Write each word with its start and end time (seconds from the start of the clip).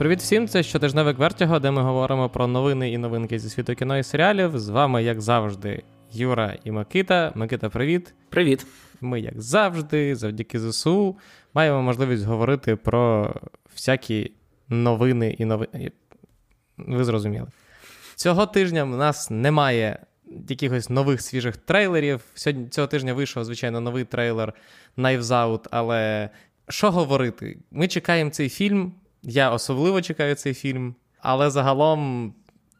Привіт 0.00 0.18
всім! 0.18 0.48
Це 0.48 0.62
щотижневик 0.62 1.18
Вертіго, 1.18 1.58
де 1.58 1.70
ми 1.70 1.82
говоримо 1.82 2.28
про 2.28 2.46
новини 2.46 2.92
і 2.92 2.98
новинки 2.98 3.38
зі 3.38 3.50
світу 3.50 3.74
кіно 3.74 3.98
і 3.98 4.02
серіалів. 4.02 4.58
З 4.58 4.68
вами, 4.68 5.02
як 5.02 5.20
завжди, 5.20 5.82
Юра 6.12 6.56
і 6.64 6.70
Микита. 6.70 7.32
Микита, 7.34 7.68
привіт. 7.68 8.14
Привіт. 8.28 8.66
Ми, 9.00 9.20
як 9.20 9.40
завжди, 9.40 10.16
завдяки 10.16 10.60
ЗСУ, 10.60 11.16
маємо 11.54 11.82
можливість 11.82 12.24
говорити 12.24 12.76
про 12.76 13.34
всякі 13.74 14.32
новини 14.68 15.36
і 15.38 15.44
новини. 15.44 15.92
Ви 16.78 17.04
зрозуміли. 17.04 17.46
Цього 18.16 18.46
тижня 18.46 18.84
в 18.84 18.88
нас 18.96 19.30
немає 19.30 19.98
якихось 20.48 20.90
нових 20.90 21.20
свіжих 21.20 21.56
трейлерів. 21.56 22.20
Сьогодні 22.34 22.68
цього 22.68 22.86
тижня 22.86 23.14
вийшов, 23.14 23.44
звичайно, 23.44 23.80
новий 23.80 24.04
трейлер 24.04 24.54
Knives 24.96 25.20
Out, 25.20 25.66
але 25.70 26.30
що 26.68 26.90
говорити? 26.90 27.58
Ми 27.70 27.88
чекаємо 27.88 28.30
цей 28.30 28.48
фільм. 28.48 28.92
Я 29.22 29.50
особливо 29.50 30.02
чекаю 30.02 30.34
цей 30.34 30.54
фільм, 30.54 30.94
але 31.20 31.50
загалом 31.50 32.34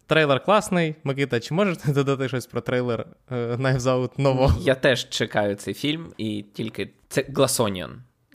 трейлер 0.07 0.45
класний. 0.45 0.95
Микита, 1.05 1.41
чи 1.41 1.55
можеш 1.55 1.79
додати 1.89 2.29
щось 2.29 2.47
про 2.47 2.61
трейлер 2.61 3.07
е, 3.30 3.35
Knives 3.35 3.80
Out 3.80 4.11
нового? 4.21 4.61
Я 4.61 4.75
теж 4.75 5.09
чекаю 5.09 5.55
цей 5.55 5.75
фільм, 5.75 6.13
і 6.19 6.45
тільки 6.55 6.91
це 7.09 7.21
Glassonion. 7.23 7.91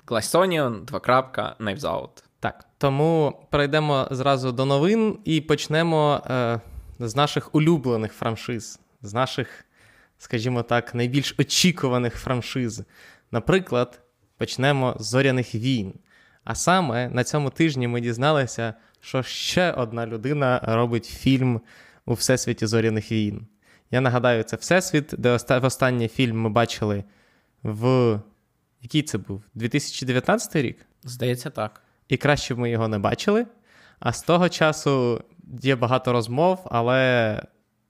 Glassonion, 0.07 0.85
два 0.85 0.99
крапка, 0.99 1.55
Knives 1.59 1.79
Out. 1.79 2.09
Так, 2.39 2.65
тому 2.77 3.39
перейдемо 3.49 4.07
зразу 4.11 4.51
до 4.51 4.65
новин 4.65 5.17
і 5.23 5.41
почнемо 5.41 6.21
е, 6.29 6.59
з 6.99 7.15
наших 7.15 7.55
улюблених 7.55 8.13
франшиз, 8.13 8.79
з 9.01 9.13
наших, 9.13 9.65
скажімо 10.17 10.63
так, 10.63 10.95
найбільш 10.95 11.35
очікуваних 11.39 12.15
франшиз. 12.15 12.83
Наприклад, 13.31 14.01
почнемо 14.37 14.95
з 14.99 15.05
зоряних 15.05 15.55
війн. 15.55 15.93
А 16.45 16.55
саме 16.55 17.09
на 17.09 17.23
цьому 17.23 17.49
тижні 17.49 17.87
ми 17.87 18.01
дізналися, 18.01 18.73
що 18.99 19.23
ще 19.23 19.71
одна 19.71 20.07
людина 20.07 20.59
робить 20.63 21.05
фільм 21.05 21.61
у 22.05 22.13
Всесвіті 22.13 22.65
зоряних 22.65 23.11
війн. 23.11 23.47
Я 23.91 24.01
нагадаю, 24.01 24.43
це 24.43 24.55
Всесвіт, 24.55 25.13
де 25.17 25.39
останній 25.49 26.07
фільм 26.07 26.41
ми 26.41 26.49
бачили 26.49 27.03
в. 27.63 28.19
Який 28.81 29.01
це 29.01 29.17
був? 29.17 29.43
2019 29.53 30.55
рік? 30.55 30.77
Здається, 31.03 31.49
так. 31.49 31.81
І 32.07 32.17
краще 32.17 32.55
б 32.55 32.59
ми 32.59 32.69
його 32.69 32.87
не 32.87 32.99
бачили. 32.99 33.45
А 33.99 34.13
з 34.13 34.21
того 34.21 34.49
часу 34.49 35.23
є 35.61 35.75
багато 35.75 36.11
розмов, 36.11 36.67
але 36.71 37.41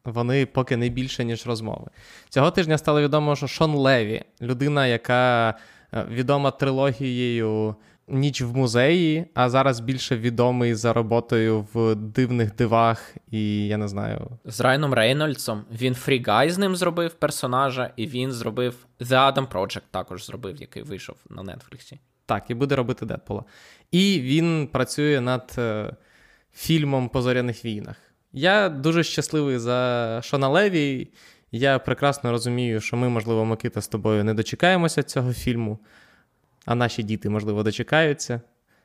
вони 0.06 0.46
поки 0.46 0.78
не 0.78 0.90
більше, 0.90 1.24
ніж 1.26 1.48
розмови. 1.48 1.88
Цього 2.30 2.52
тижня 2.52 2.78
стало 2.78 3.02
відомо, 3.02 3.36
що 3.36 3.48
Шон 3.48 3.76
Леві, 3.76 4.24
людина, 4.42 4.88
яка 4.88 5.54
е, 5.94 6.06
відома 6.10 6.52
трилогією 6.52 7.76
Ніч 8.08 8.42
в 8.42 8.56
музеї, 8.56 9.26
а 9.34 9.50
зараз 9.50 9.80
більше 9.80 10.18
відомий 10.18 10.76
за 10.76 10.94
роботою 10.94 11.68
в 11.74 11.96
дивних 11.96 12.56
дивах, 12.56 13.16
і 13.32 13.68
я 13.68 13.78
не 13.78 13.88
знаю. 13.88 14.32
З 14.46 14.62
Райаном 14.62 14.94
Рейнольдсом. 14.94 15.66
Він 15.72 15.96
фрігай 15.96 16.50
з 16.50 16.58
ним 16.58 16.76
зробив 16.76 17.14
персонажа, 17.14 17.92
і 17.96 18.08
він 18.08 18.32
зробив 18.32 18.76
The 19.00 19.34
Adam 19.34 19.48
Project 19.48 19.82
також 19.92 20.26
зробив, 20.26 20.56
який 20.62 20.84
вийшов 20.84 21.16
на 21.30 21.56
Нетфліксі. 21.56 22.00
Так, 22.26 22.44
і 22.50 22.54
буде 22.54 22.76
робити 22.76 23.06
Дедпола. 23.06 23.44
І 23.92 24.20
він 24.22 24.68
працює 24.68 25.22
над 25.22 25.56
е, 25.58 25.96
фільмом 26.54 27.10
по 27.10 27.22
зоряних 27.22 27.66
війнах. 27.66 27.96
Я 28.34 28.70
дуже 28.70 29.04
щасливий 29.04 29.58
за 29.58 30.20
Шона 30.24 30.50
Леві. 30.50 31.08
Я 31.52 31.80
прекрасно 31.80 32.32
розумію, 32.32 32.82
що 32.82 32.98
ми, 32.98 33.10
можливо, 33.10 33.46
Микита, 33.46 33.82
з 33.82 33.88
тобою 33.88 34.24
не 34.24 34.34
дочекаємося 34.34 35.04
цього 35.04 35.34
фільму 35.34 35.80
а 36.66 36.76
наші 36.76 37.04
діти, 37.04 37.30
можливо, 37.30 37.64
дочекаються. 37.64 38.42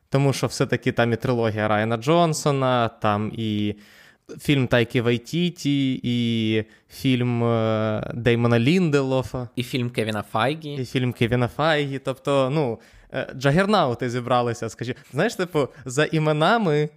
Тому 0.09 0.33
що 0.33 0.47
все-таки 0.47 0.93
там 0.93 1.13
і 1.13 1.17
трилогія 1.17 1.69
Райана 1.69 1.97
Джонсона, 1.97 2.89
там 2.89 3.33
і 3.35 3.75
фільм 4.41 4.67
Тайки 4.67 5.03
Вайтіті, 5.03 6.01
і 6.03 6.65
фільм 6.91 7.45
е, 7.45 8.13
Деймона 8.15 8.59
Лінделофа. 8.59 9.49
І 9.57 9.63
фільм 9.63 9.91
Кевіна 9.91 10.23
Файгі. 10.23 10.75
І 10.75 10.85
фільм 10.85 11.13
Кевіна 11.13 11.49
Файгі. 11.49 11.99
Тобто, 11.99 12.51
ну, 12.51 12.79
е, 13.13 13.33
Джагернаути 13.37 14.11
зібралися, 14.11 14.69
скажімо. 14.69 14.99
Знаєш, 15.13 15.35
типу, 15.35 15.69
за 15.85 16.05
іменами 16.05 16.89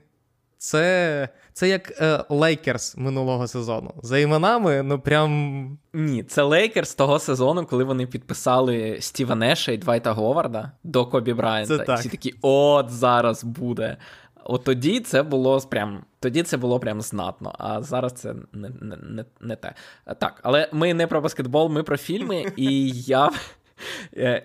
це 0.58 1.30
це 1.54 1.70
як 1.70 2.02
е, 2.02 2.24
Лейкерс 2.30 2.98
минулого 2.98 3.48
сезону. 3.48 3.94
За 4.04 4.20
іменами, 4.20 4.84
ну 4.84 5.00
прям. 5.00 5.78
Ні, 5.94 6.24
це 6.24 6.44
Лейкерс 6.44 6.96
того 6.96 7.20
сезону, 7.20 7.66
коли 7.66 7.84
вони 7.84 8.08
підписали 8.08 8.98
Стіва 9.02 9.36
Неша 9.36 9.72
і 9.72 9.78
Двайта 9.78 10.12
Говарда 10.12 10.72
до 10.84 11.06
Кобі 11.06 11.34
Брайанта. 11.34 11.78
Це 11.78 11.84
так. 11.84 12.00
Всі 12.00 12.10
такі, 12.10 12.34
от 12.42 12.90
зараз 12.90 13.44
буде. 13.44 13.98
От 14.44 14.64
тоді 14.64 15.00
це 15.00 15.24
було 15.24 15.60
прям. 15.60 16.04
Тоді 16.20 16.44
це 16.44 16.58
було 16.58 16.80
прям 16.80 17.02
знатно, 17.02 17.56
а 17.58 17.82
зараз 17.82 18.14
це 18.14 18.34
не 18.54 18.70
не, 18.82 18.98
не, 18.98 19.26
не 19.42 19.56
те. 19.56 19.74
Так, 20.20 20.40
але 20.44 20.70
ми 20.72 20.94
не 20.94 21.08
про 21.08 21.22
баскетбол, 21.22 21.70
ми 21.70 21.84
про 21.84 21.98
фільми, 21.98 22.46
і 22.56 22.90
я 22.90 23.30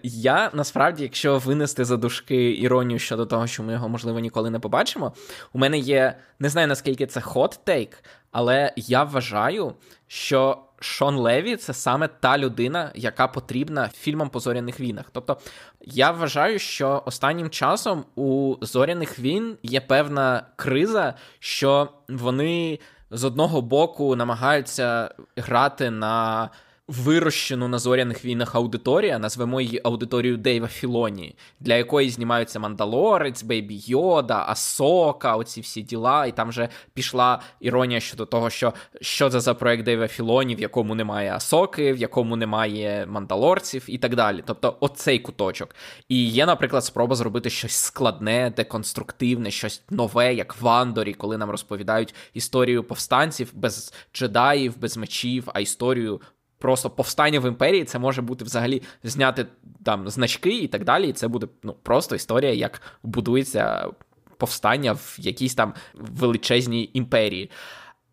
я 0.03 0.51
насправді, 0.55 1.03
якщо 1.03 1.39
винести 1.39 1.85
за 1.85 1.97
дужки 1.97 2.53
іронію 2.53 2.99
щодо 2.99 3.27
того, 3.27 3.47
що 3.47 3.63
ми 3.63 3.73
його, 3.73 3.89
можливо, 3.89 4.19
ніколи 4.19 4.51
не 4.51 4.59
побачимо, 4.59 5.13
у 5.53 5.59
мене 5.59 5.79
є 5.79 6.17
не 6.39 6.49
знаю 6.49 6.69
наскільки 6.69 7.07
це 7.07 7.21
take, 7.67 7.93
але 8.31 8.73
я 8.77 9.05
вважаю, 9.05 9.73
що 10.07 10.59
Шон 10.81 11.17
Леві 11.17 11.57
це 11.57 11.75
саме 11.75 12.09
та 12.09 12.39
людина, 12.39 12.93
яка 12.95 13.29
потрібна 13.29 13.89
фільмам 13.89 14.31
по 14.31 14.41
зоряних 14.41 14.81
війнах. 14.81 15.05
Тобто 15.13 15.39
я 15.81 16.11
вважаю, 16.11 16.59
що 16.59 17.03
останнім 17.07 17.51
часом 17.51 18.05
у 18.15 18.57
зоряних 18.61 19.19
війн 19.19 19.57
є 19.63 19.81
певна 19.81 20.47
криза, 20.57 21.15
що 21.39 21.89
вони 22.09 22.79
з 23.11 23.25
одного 23.25 23.63
боку 23.63 24.17
намагаються 24.17 25.15
грати 25.37 25.91
на 25.91 26.51
вирощену 26.89 27.69
на 27.69 27.79
зоряних 27.79 28.25
війнах 28.25 28.55
аудиторія, 28.55 29.19
назвемо 29.19 29.61
її 29.61 29.81
аудиторією 29.85 30.39
Дейва 30.39 30.69
Філоні, 30.69 31.37
для 31.61 31.75
якої 31.75 32.11
знімаються 32.11 32.59
Мандалорець, 32.59 33.43
Бейбі 33.43 33.81
Йода, 33.87 34.45
Асока, 34.49 35.37
оці 35.37 35.61
всі 35.61 35.83
діла. 35.83 36.27
І 36.27 36.33
там 36.33 36.49
вже 36.49 36.69
пішла 36.95 37.41
іронія 37.61 38.01
щодо 38.01 38.27
того, 38.27 38.51
що 38.51 38.73
що 39.01 39.31
це 39.31 39.41
за 39.41 39.55
проект 39.55 39.85
Дейва 39.85 40.09
Філоні, 40.09 40.55
в 40.55 40.61
якому 40.61 40.95
немає 40.95 41.33
Асоки, 41.35 41.93
в 41.93 41.97
якому 41.97 42.37
немає 42.37 43.07
мандалорців 43.07 43.85
і 43.89 43.99
так 43.99 44.15
далі. 44.17 44.43
Тобто, 44.47 44.77
оцей 44.81 45.19
куточок. 45.19 45.75
І 46.09 46.29
є, 46.29 46.47
наприклад, 46.47 46.85
спроба 46.85 47.17
зробити 47.17 47.51
щось 47.51 47.73
складне, 47.73 48.53
деконструктивне, 48.57 49.51
щось 49.51 49.83
нове, 49.91 50.35
як 50.35 50.61
в 50.61 50.69
Андорі, 50.69 51.15
коли 51.15 51.39
нам 51.39 51.51
розповідають 51.51 52.15
історію 52.35 52.85
повстанців 52.85 53.51
без 53.55 53.95
джедаїв, 54.15 54.79
без 54.79 54.97
мечів, 54.97 55.45
а 55.55 55.61
історію 55.61 56.21
просто 56.59 56.91
повстання 56.91 57.41
в 57.41 57.49
імперії, 57.49 57.85
це 57.85 57.99
може 57.99 58.23
бути 58.23 58.45
взагалі 58.45 58.83
зняти 59.03 59.47
там 59.85 60.09
значки 60.09 60.59
і 60.59 60.69
так 60.69 60.85
далі. 60.85 61.09
І 61.09 61.13
це 61.13 61.29
буде 61.29 61.49
ну, 61.63 61.73
просто 61.83 62.17
історія, 62.17 62.53
як 62.53 62.83
будується 63.03 63.89
повстання 64.37 64.93
в 64.93 65.17
якійсь 65.19 65.55
там 65.55 65.75
величезній 65.95 66.91
імперії. 66.93 67.51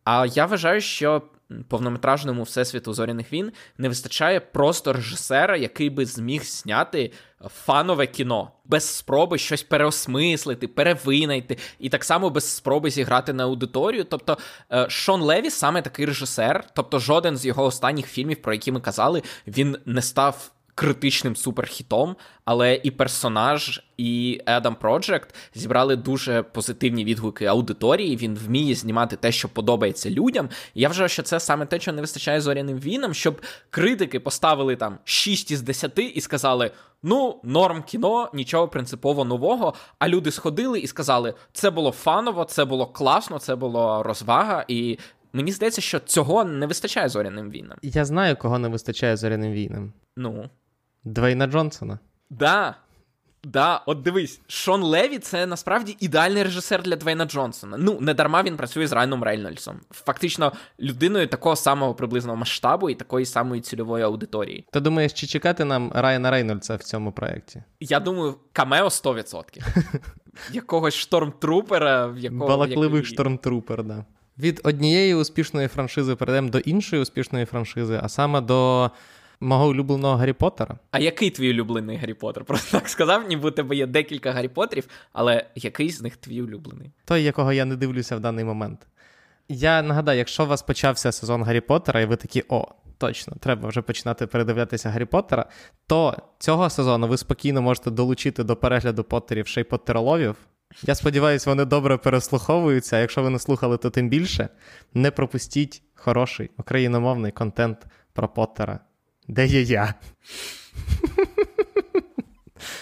А 0.04 0.26
я 0.26 0.46
вважаю, 0.46 0.82
що 0.82 1.22
повнометражному 1.68 2.44
всесвіту 2.44 2.94
зоряних 2.94 3.34
війн 3.34 3.52
не 3.78 3.90
вистачає 3.90 4.40
просто 4.40 4.94
режисера, 4.94 5.58
який 5.58 5.90
би 5.90 6.06
зміг 6.06 6.44
зняти 6.44 7.12
фанове 7.50 8.08
кіно, 8.08 8.52
без 8.66 8.96
спроби 8.96 9.38
щось 9.38 9.64
переосмислити, 9.64 10.68
перевинайти, 10.68 11.58
і 11.80 11.90
так 11.90 12.04
само 12.04 12.30
без 12.30 12.56
спроби 12.56 12.90
зіграти 12.90 13.34
на 13.34 13.44
аудиторію. 13.44 14.04
Тобто 14.04 14.38
е, 14.72 14.90
Шон 14.90 15.22
Леві 15.22 15.50
саме 15.50 15.82
такий 15.82 16.06
режисер, 16.06 16.68
тобто 16.74 17.00
жоден 17.00 17.38
з 17.38 17.46
його 17.46 17.64
останніх 17.64 18.08
фільмів, 18.08 18.42
про 18.42 18.54
які 18.54 18.72
ми 18.72 18.80
казали, 18.80 19.24
він 19.48 19.78
не 19.86 20.02
став 20.02 20.52
критичним 20.76 21.36
суперхітом, 21.36 22.16
але 22.46 22.80
і 22.84 22.92
персонаж, 22.92 23.84
і 23.98 24.42
Adam 24.48 24.76
Project 24.76 25.26
зібрали 25.54 25.96
дуже 25.96 26.44
позитивні 26.44 27.06
відгуки 27.06 27.46
аудиторії. 27.46 28.18
Він 28.18 28.36
вміє 28.36 28.76
знімати 28.76 29.16
те, 29.16 29.32
що 29.32 29.50
подобається 29.50 30.10
людям. 30.10 30.50
І 30.74 30.82
я 30.82 30.88
вважаю, 30.88 31.10
що 31.10 31.24
це 31.24 31.40
саме 31.40 31.66
те, 31.66 31.80
що 31.80 31.94
не 31.94 32.02
вистачає 32.02 32.42
зоряним 32.42 32.80
війнам, 32.80 33.14
щоб 33.14 33.42
критики 33.70 34.20
поставили 34.20 34.76
там 34.76 34.98
6 35.04 35.52
із 35.52 35.62
10 35.62 36.00
і 36.00 36.22
сказали: 36.22 36.72
ну, 37.04 37.40
норм 37.44 37.84
кіно, 37.84 38.30
нічого 38.34 38.68
принципово 38.68 39.26
нового. 39.26 39.74
А 40.00 40.08
люди 40.08 40.32
сходили 40.32 40.80
і 40.80 40.88
сказали, 40.88 41.34
це 41.54 41.70
було 41.70 41.92
фаново, 41.92 42.44
це 42.44 42.66
було 42.66 42.86
класно, 42.86 43.40
це 43.40 43.56
було 43.56 44.04
розвага. 44.04 44.66
І 44.68 45.00
мені 45.34 45.52
здається, 45.52 45.82
що 45.82 46.00
цього 46.00 46.44
не 46.44 46.68
вистачає 46.68 47.10
зоряним 47.10 47.50
війнам. 47.50 47.78
Я 47.82 48.06
знаю, 48.06 48.36
кого 48.36 48.60
не 48.60 48.68
вистачає 48.68 49.18
зоряним 49.18 49.52
війнам. 49.52 49.94
Ну. 50.18 50.50
Двейна 51.06 51.48
Джонсона. 51.48 52.00
Да. 52.30 52.76
Да, 53.44 53.82
от 53.86 54.02
дивись, 54.02 54.42
Шон 54.48 54.84
Леві 54.84 55.20
це 55.20 55.46
насправді 55.46 55.98
ідеальний 56.00 56.44
режисер 56.44 56.84
для 56.84 56.96
Двейна 56.96 57.26
Джонсона. 57.26 57.78
Ну, 57.78 57.98
не 58.02 58.14
дарма 58.14 58.44
він 58.44 58.58
працює 58.58 58.88
з 58.88 58.92
Райаном 58.92 59.24
Рейнольдсом. 59.24 59.80
Фактично, 59.92 60.52
людиною 60.80 61.28
такого 61.28 61.56
самого 61.56 61.94
приблизного 61.94 62.38
масштабу 62.38 62.90
і 62.90 62.96
такої 62.96 63.26
самої 63.26 63.62
цільової 63.62 64.04
аудиторії. 64.04 64.66
Ти 64.72 64.80
думаєш, 64.80 65.14
чи 65.14 65.28
чекати 65.28 65.66
нам 65.66 65.92
Райана 65.96 66.32
Рейнольдса 66.32 66.76
в 66.76 66.84
цьому 66.84 67.12
проєкті? 67.12 67.64
Я 67.80 68.00
думаю, 68.00 68.36
камео 68.54 68.86
100%. 68.86 69.44
якогось 70.52 70.96
штормтрупера, 70.96 72.08
в 72.08 72.18
якого 72.18 72.48
балакливий 72.48 73.00
який... 73.00 73.14
штормтрупер, 73.14 73.84
да. 73.84 74.06
Від 74.38 74.62
однієї 74.64 75.16
успішної 75.16 75.68
франшизи 75.68 76.16
перейдемо 76.16 76.50
до 76.50 76.58
іншої 76.58 77.02
успішної 77.02 77.46
франшизи, 77.46 78.00
а 78.04 78.10
саме 78.10 78.42
до 78.42 78.92
мого 79.46 79.68
улюбленого 79.68 80.16
Гаррі 80.16 80.34
Поттера. 80.34 80.78
А 80.92 81.00
який 81.00 81.30
твій 81.30 81.50
улюблений 81.52 81.98
Гаррі 81.98 82.14
Поттер? 82.14 82.44
Просто 82.46 82.78
так 82.80 82.90
сказав, 82.90 83.28
ніби 83.28 83.50
у 83.50 83.52
тебе 83.52 83.76
є 83.76 83.88
декілька 83.88 84.32
Гаррі 84.32 84.48
Поттерів, 84.48 84.88
але 85.14 85.46
який 85.56 85.90
з 85.90 86.02
них 86.02 86.18
твій 86.18 86.42
улюблений? 86.42 86.92
Той, 87.06 87.24
якого 87.24 87.54
я 87.54 87.66
не 87.66 87.76
дивлюся 87.76 88.16
в 88.16 88.20
даний 88.20 88.46
момент. 88.46 88.88
Я 89.50 89.82
нагадаю, 89.82 90.18
якщо 90.18 90.44
у 90.44 90.48
вас 90.48 90.62
почався 90.62 91.12
сезон 91.12 91.44
Гаррі 91.44 91.62
Поттера, 91.62 92.02
і 92.02 92.06
ви 92.06 92.16
такі, 92.16 92.44
о, 92.50 92.68
точно, 92.98 93.34
треба 93.40 93.70
вже 93.70 93.82
починати 93.82 94.28
передивлятися 94.28 94.90
Гаррі 94.90 95.06
Поттера, 95.06 95.46
то 95.88 96.18
цього 96.40 96.70
сезону 96.70 97.08
ви 97.08 97.18
спокійно 97.18 97.62
можете 97.62 97.92
долучити 97.92 98.44
до 98.44 98.56
перегляду 98.56 99.04
Поттерів 99.04 99.48
ще 99.48 99.62
й 99.62 99.64
Поттероловів. 99.64 100.36
Я 100.84 100.96
сподіваюся, 100.96 101.50
вони 101.50 101.66
добре 101.66 101.98
переслуховуються. 101.98 102.96
а 102.96 103.00
Якщо 103.00 103.24
ви 103.24 103.30
не 103.30 103.40
слухали, 103.40 103.78
то 103.78 103.90
тим 103.90 104.10
більше 104.10 104.50
не 104.94 105.12
пропустіть 105.12 105.82
хороший 105.96 106.50
україномовний 106.58 107.32
контент 107.32 107.86
про 108.14 108.28
Поттера. 108.28 108.80
Де 109.28 109.46
є 109.46 109.62
я? 109.62 109.94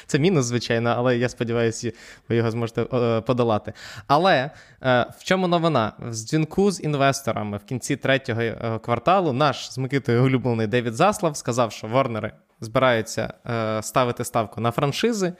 Це 0.05 0.19
мінус, 0.19 0.45
звичайно, 0.45 0.93
але 0.97 1.17
я 1.17 1.29
сподіваюся, 1.29 1.91
ви 2.29 2.35
його 2.35 2.51
зможете 2.51 2.81
е, 2.93 3.21
подолати. 3.21 3.73
Але 4.07 4.51
е, 4.83 5.05
в 5.17 5.23
чому 5.23 5.47
новина? 5.47 5.93
В 5.99 6.13
дзвінку 6.13 6.71
з 6.71 6.83
інвесторами 6.83 7.57
в 7.57 7.63
кінці 7.63 7.95
третього 7.95 8.41
е, 8.41 8.79
кварталу 8.83 9.33
наш 9.33 9.71
з 9.71 9.77
Микитою 9.77 10.23
улюблений 10.23 10.67
Девід 10.67 10.93
Заслав 10.93 11.37
сказав, 11.37 11.71
що 11.71 11.87
Ворнери 11.87 12.31
збираються 12.61 13.33
ставити 13.81 14.23
ставку 14.23 14.61
на 14.61 14.71
франшизи. 14.71 15.33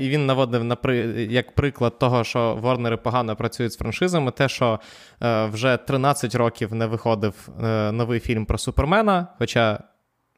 І 0.00 0.08
він 0.08 0.26
наводив 0.26 0.64
на 0.64 0.76
при... 0.76 0.96
як 1.30 1.54
приклад 1.54 1.98
того, 1.98 2.24
що 2.24 2.54
Ворнери 2.54 2.96
погано 2.96 3.36
працюють 3.36 3.72
з 3.72 3.76
франшизами, 3.76 4.30
те, 4.30 4.48
що 4.48 4.80
вже 5.20 5.76
13 5.76 6.34
років 6.34 6.74
не 6.74 6.86
виходив 6.86 7.48
новий 7.92 8.20
фільм 8.20 8.46
про 8.46 8.58
Супермена. 8.58 9.26
Хоча 9.38 9.78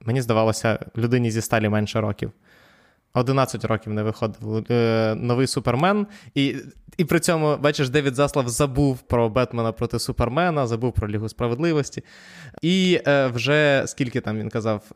мені 0.06 0.22
здавалося, 0.22 0.78
людині 0.96 1.30
зі 1.30 1.40
сталі 1.40 1.68
менше 1.68 2.00
років. 2.00 2.32
11 3.14 3.64
років 3.64 3.92
не 3.92 4.02
виходив 4.02 4.64
е, 4.70 5.14
новий 5.18 5.46
Супермен, 5.46 6.06
і 6.34 6.56
і 6.96 7.04
при 7.04 7.20
цьому, 7.20 7.56
бачиш, 7.56 7.88
Девід 7.88 8.14
Заслав 8.14 8.48
забув 8.48 8.98
про 8.98 9.28
Бетмена 9.28 9.72
проти 9.72 9.98
Супермена, 9.98 10.66
забув 10.66 10.92
про 10.92 11.08
Лігу 11.08 11.28
справедливості. 11.28 12.02
І 12.62 13.00
е, 13.06 13.26
вже 13.26 13.82
скільки 13.86 14.20
там 14.20 14.38
він 14.38 14.48
казав, 14.48 14.90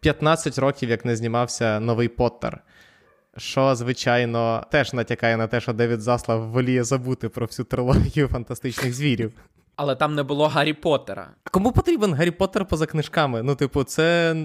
15 0.00 0.58
е, 0.58 0.60
років 0.60 0.90
як 0.90 1.04
не 1.04 1.16
знімався 1.16 1.80
новий 1.80 2.08
Поттер. 2.08 2.64
Що, 3.36 3.74
звичайно, 3.74 4.64
теж 4.70 4.92
натякає 4.92 5.36
на 5.36 5.46
те, 5.46 5.60
що 5.60 5.72
Девід 5.72 6.00
Заслав 6.00 6.48
воліє 6.48 6.84
забути 6.84 7.28
про 7.28 7.46
всю 7.46 7.66
трилогію 7.66 8.28
фантастичних 8.28 8.94
звірів. 8.94 9.32
Але 9.78 9.94
там 9.94 10.14
не 10.14 10.22
було 10.22 10.48
Гаррі 10.48 10.72
Поттера. 10.72 11.30
А 11.44 11.50
кому 11.50 11.72
потрібен 11.72 12.14
Гаррі 12.14 12.30
Поттер 12.30 12.66
поза 12.66 12.86
книжками? 12.86 13.42
Ну, 13.42 13.54
типу, 13.54 13.84
це. 13.84 14.36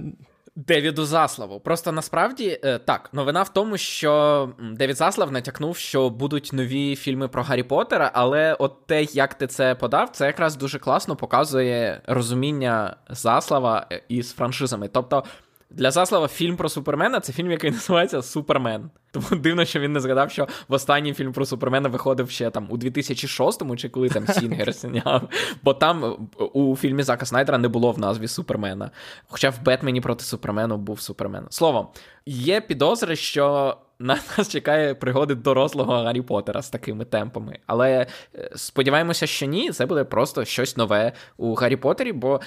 Девіду 0.55 1.05
Заславу. 1.05 1.59
Просто 1.59 1.91
насправді 1.91 2.59
е, 2.63 2.79
так, 2.79 3.09
новина 3.13 3.43
в 3.43 3.49
тому, 3.49 3.77
що 3.77 4.49
Девід 4.73 4.97
Заслав 4.97 5.31
натякнув, 5.31 5.77
що 5.77 6.09
будуть 6.09 6.49
нові 6.53 6.95
фільми 6.95 7.27
про 7.27 7.43
Гаррі 7.43 7.63
Поттера, 7.63 8.11
але 8.13 8.53
от 8.53 8.87
те, 8.87 9.03
як 9.03 9.33
ти 9.33 9.47
це 9.47 9.75
подав, 9.75 10.09
це 10.09 10.25
якраз 10.25 10.55
дуже 10.55 10.79
класно 10.79 11.15
показує 11.15 12.01
розуміння 12.07 12.95
Заслава 13.09 13.87
е, 13.91 14.01
із 14.09 14.33
франшизами. 14.33 14.87
Тобто. 14.87 15.23
Для 15.69 15.91
Заслава 15.91 16.27
фільм 16.27 16.57
про 16.57 16.69
Супермена 16.69 17.19
це 17.19 17.33
фільм, 17.33 17.51
який 17.51 17.71
називається 17.71 18.21
Супермен. 18.21 18.89
Тому 19.11 19.41
дивно, 19.41 19.65
що 19.65 19.79
він 19.79 19.93
не 19.93 19.99
згадав, 19.99 20.31
що 20.31 20.47
в 20.67 20.73
останній 20.73 21.13
фільм 21.13 21.33
про 21.33 21.45
Супермена 21.45 21.89
виходив 21.89 22.29
ще 22.29 22.49
там 22.49 22.67
у 22.69 22.77
2006-му, 22.77 23.75
чи 23.75 23.89
коли 23.89 24.09
там 24.09 24.27
Сінгер 24.27 24.73
зняв. 24.73 25.29
Бо 25.63 25.73
там 25.73 26.27
у 26.53 26.75
фільмі 26.75 27.03
Зака 27.03 27.25
Снайдера 27.25 27.57
не 27.57 27.67
було 27.67 27.91
в 27.91 27.99
назві 27.99 28.27
Супермена. 28.27 28.91
Хоча 29.27 29.49
в 29.49 29.63
Бетмені 29.63 30.01
проти 30.01 30.23
Супермену 30.23 30.77
був 30.77 31.01
Супермен. 31.01 31.45
Словом, 31.49 31.87
є 32.25 32.61
підозри, 32.61 33.15
що. 33.15 33.77
На 33.99 34.19
нас 34.37 34.49
чекає 34.49 34.95
пригоди 34.95 35.35
дорослого 35.35 35.93
Гаррі 35.93 36.21
Поттера 36.21 36.61
з 36.61 36.69
такими 36.69 37.05
темпами. 37.05 37.59
Але 37.65 38.07
е, 38.35 38.51
сподіваємося, 38.55 39.27
що 39.27 39.45
ні, 39.45 39.71
це 39.71 39.85
буде 39.85 40.03
просто 40.03 40.45
щось 40.45 40.77
нове 40.77 41.11
у 41.37 41.55
Гаррі 41.55 41.75
Поттері, 41.75 42.11
бо 42.11 42.41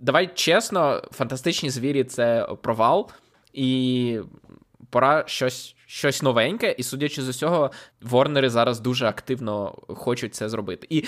давай 0.00 0.30
чесно, 0.34 1.02
фантастичні 1.12 1.70
звірі 1.70 2.04
це 2.04 2.48
провал, 2.62 3.10
і 3.52 4.18
пора 4.90 5.24
щось 5.26 5.76
щось 5.86 6.22
новеньке, 6.22 6.74
і 6.78 6.82
судячи 6.82 7.22
з 7.22 7.28
усього, 7.28 7.70
Ворнери 8.02 8.50
зараз 8.50 8.80
дуже 8.80 9.06
активно 9.06 9.74
хочуть 9.88 10.34
це 10.34 10.48
зробити. 10.48 10.86
І 10.90 11.04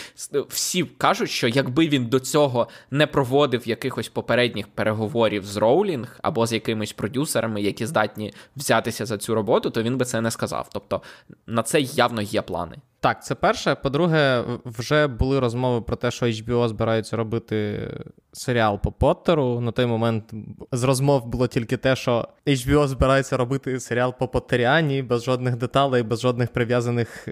всі 0.49 0.85
кажуть, 0.85 1.31
що 1.31 1.49
якби 1.49 1.89
він 1.89 2.07
до 2.07 2.21
цього 2.21 2.69
не 2.91 3.07
проводив 3.07 3.69
якихось 3.69 4.09
попередніх 4.09 4.69
переговорів 4.69 5.45
з 5.45 5.57
Роулінг 5.57 6.19
або 6.23 6.47
з 6.47 6.53
якимись 6.53 6.93
продюсерами, 6.93 7.63
які 7.63 7.87
здатні 7.87 8.33
взятися 8.57 9.07
за 9.07 9.19
цю 9.19 9.35
роботу, 9.35 9.71
то 9.71 9.83
він 9.83 9.97
би 9.97 10.05
це 10.05 10.21
не 10.21 10.31
сказав. 10.31 10.69
Тобто 10.73 11.03
на 11.47 11.63
це 11.63 11.81
явно 11.81 12.23
є 12.23 12.43
плани. 12.43 12.77
Так, 13.03 13.25
це 13.25 13.35
перше. 13.35 13.75
По-друге, 13.75 14.45
вже 14.65 15.07
були 15.07 15.41
розмови 15.41 15.81
про 15.81 15.97
те, 15.97 16.11
що 16.11 16.27
HBO 16.27 16.69
збираються 16.69 17.17
робити 17.17 17.89
серіал 18.33 18.81
по 18.81 18.93
Поттеру. 18.93 19.61
На 19.61 19.73
той 19.73 19.87
момент 19.87 20.33
з 20.73 20.83
розмов 20.83 21.27
було 21.27 21.47
тільки 21.47 21.77
те, 21.77 21.97
що 21.97 22.29
HBO 22.47 22.87
збирається 22.87 23.37
робити 23.37 23.81
серіал 23.81 24.15
по 24.19 24.29
Поттеріані 24.29 25.03
без 25.03 25.25
жодних 25.25 25.57
деталей, 25.57 26.03
без 26.03 26.21
жодних 26.21 26.53
прив'язаних 26.83 27.29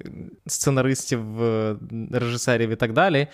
сценаристів, 0.47 1.21
режисерів 2.13 2.71
і 2.71 2.77
так 2.77 2.93
далі. 2.93 3.27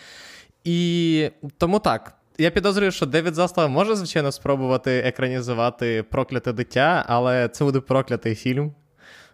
І 0.64 1.30
тому 1.58 1.78
так. 1.78 2.12
Я 2.38 2.50
підозрюю, 2.50 2.90
що 2.90 3.06
Девід 3.06 3.34
Заслав 3.34 3.70
може, 3.70 3.96
звичайно, 3.96 4.32
спробувати 4.32 4.98
екранізувати 4.98 6.02
прокляте 6.10 6.52
дитя, 6.52 7.04
але 7.08 7.48
це 7.48 7.64
буде 7.64 7.80
проклятий 7.80 8.34
фільм, 8.34 8.74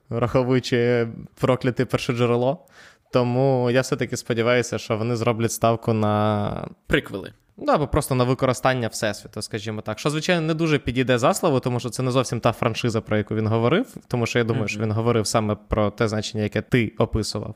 враховуючи 0.08 1.08
прокляте 1.40 1.84
перше 1.84 2.12
джерело. 2.12 2.66
Тому 3.12 3.70
я 3.70 3.80
все-таки 3.80 4.16
сподіваюся, 4.16 4.78
що 4.78 4.96
вони 4.96 5.16
зроблять 5.16 5.52
ставку 5.52 5.92
на 5.92 6.68
приквели. 6.86 7.32
Ну, 7.56 7.72
або 7.72 7.86
просто 7.88 8.14
на 8.14 8.24
використання 8.24 8.88
Всесвіту, 8.88 9.42
скажімо 9.42 9.80
так. 9.80 9.98
Що, 9.98 10.10
звичайно, 10.10 10.42
не 10.42 10.54
дуже 10.54 10.78
підійде 10.78 11.18
заславу, 11.18 11.60
тому 11.60 11.80
що 11.80 11.88
це 11.90 12.02
не 12.02 12.10
зовсім 12.10 12.40
та 12.40 12.52
франшиза, 12.52 13.00
про 13.00 13.16
яку 13.16 13.34
він 13.34 13.46
говорив, 13.46 13.94
тому 14.08 14.26
що 14.26 14.38
я 14.38 14.44
думаю, 14.44 14.64
mm-hmm. 14.64 14.68
що 14.68 14.80
він 14.80 14.92
говорив 14.92 15.26
саме 15.26 15.56
про 15.68 15.90
те 15.90 16.08
значення, 16.08 16.42
яке 16.42 16.62
ти 16.62 16.92
описував. 16.98 17.54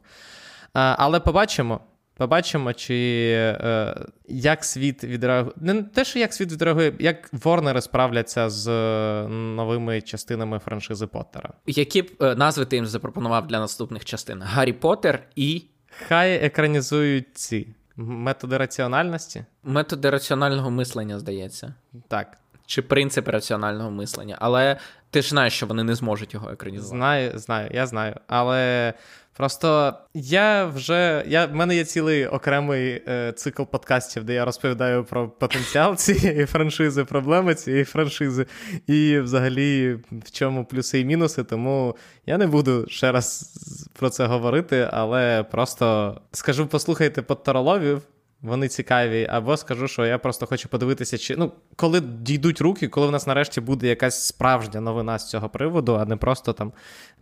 А, 0.75 0.97
Але 0.99 1.21
побачимо. 1.21 1.81
Побачимо, 2.17 2.73
чи 2.73 2.95
е, 3.37 3.95
як 4.29 4.65
світ 4.65 5.05
відреагує. 5.05 5.55
Не 5.57 5.83
те, 5.83 6.05
що 6.05 6.19
як 6.19 6.35
світ 6.35 6.53
відреагує, 6.53 6.93
як 6.99 7.29
Ворнери 7.33 7.81
справляться 7.81 8.51
з 8.51 8.69
е, 8.69 9.29
новими 9.29 10.01
частинами 10.01 10.59
франшизи 10.59 11.07
Поттера. 11.07 11.53
Які 11.67 12.03
б 12.03 12.11
е, 12.21 12.35
назви 12.35 12.65
ти 12.65 12.77
їм 12.77 12.87
запропонував 12.87 13.47
для 13.47 13.61
наступних 13.61 14.05
частин? 14.05 14.43
Гаррі 14.43 14.73
Поттер 14.73 15.23
і. 15.37 15.63
Хай 16.09 16.35
екранізують 16.35 17.27
ці 17.35 17.69
методи 17.97 18.57
раціональності. 18.57 19.45
Методи 19.65 20.11
раціонального 20.11 20.71
мислення, 20.71 21.19
здається. 21.19 21.75
Так. 22.09 22.39
Чи 22.67 22.83
принципи 22.83 23.31
раціонального 23.31 23.91
мислення. 23.91 24.37
Але 24.41 24.77
ти 25.11 25.23
ж 25.23 25.29
знаєш, 25.29 25.53
що 25.53 25.67
вони 25.67 25.85
не 25.85 25.95
зможуть 25.95 26.35
його 26.35 26.51
екранізувати. 26.51 26.97
Знаю, 26.97 27.39
знаю, 27.39 27.71
я 27.75 27.87
знаю. 27.87 28.15
Але 28.27 28.95
Просто 29.37 29.95
я 30.15 30.67
вже. 30.67 31.25
Я, 31.27 31.47
В 31.47 31.55
мене 31.55 31.77
є 31.77 31.85
цілий 31.85 32.27
окремий 32.27 33.03
е, 33.09 33.33
цикл 33.33 33.63
подкастів, 33.63 34.25
де 34.25 34.35
я 34.35 34.45
розповідаю 34.45 35.05
про 35.05 35.29
потенціал 35.29 35.97
цієї 35.97 36.47
франшизи, 36.47 37.05
проблеми 37.05 37.55
цієї 37.55 37.85
франшизи, 37.85 38.47
і 38.87 39.19
взагалі 39.19 39.99
в 40.13 40.31
чому 40.31 40.65
плюси 40.65 41.01
і 41.01 41.05
мінуси. 41.05 41.45
Тому 41.45 41.97
я 42.27 42.39
не 42.39 42.47
буду 42.47 42.87
ще 42.89 43.13
раз 43.13 43.53
про 43.99 44.11
це 44.11 44.27
говорити, 44.27 44.89
але 44.93 45.43
просто 45.43 46.17
скажу: 46.33 46.67
послухайте 46.67 47.23
подтароловів, 47.23 48.03
вони 48.43 48.69
цікаві, 48.69 49.27
або 49.31 49.57
скажу, 49.57 49.89
що 49.89 50.07
я 50.07 50.19
просто 50.19 50.47
хочу 50.47 50.69
подивитися, 50.69 51.19
чи 51.19 51.37
ну, 51.37 51.53
коли 51.77 52.01
дійдуть 52.01 52.61
руки, 52.61 52.89
коли 52.89 53.07
в 53.07 53.11
нас 53.11 53.27
нарешті 53.27 53.61
буде 53.61 53.87
якась 53.89 54.27
справжня 54.27 54.81
новина 54.81 55.19
з 55.19 55.31
цього 55.31 55.49
приводу, 55.49 55.95
а 55.95 56.05
не 56.05 56.17
просто 56.17 56.53
там 56.53 56.73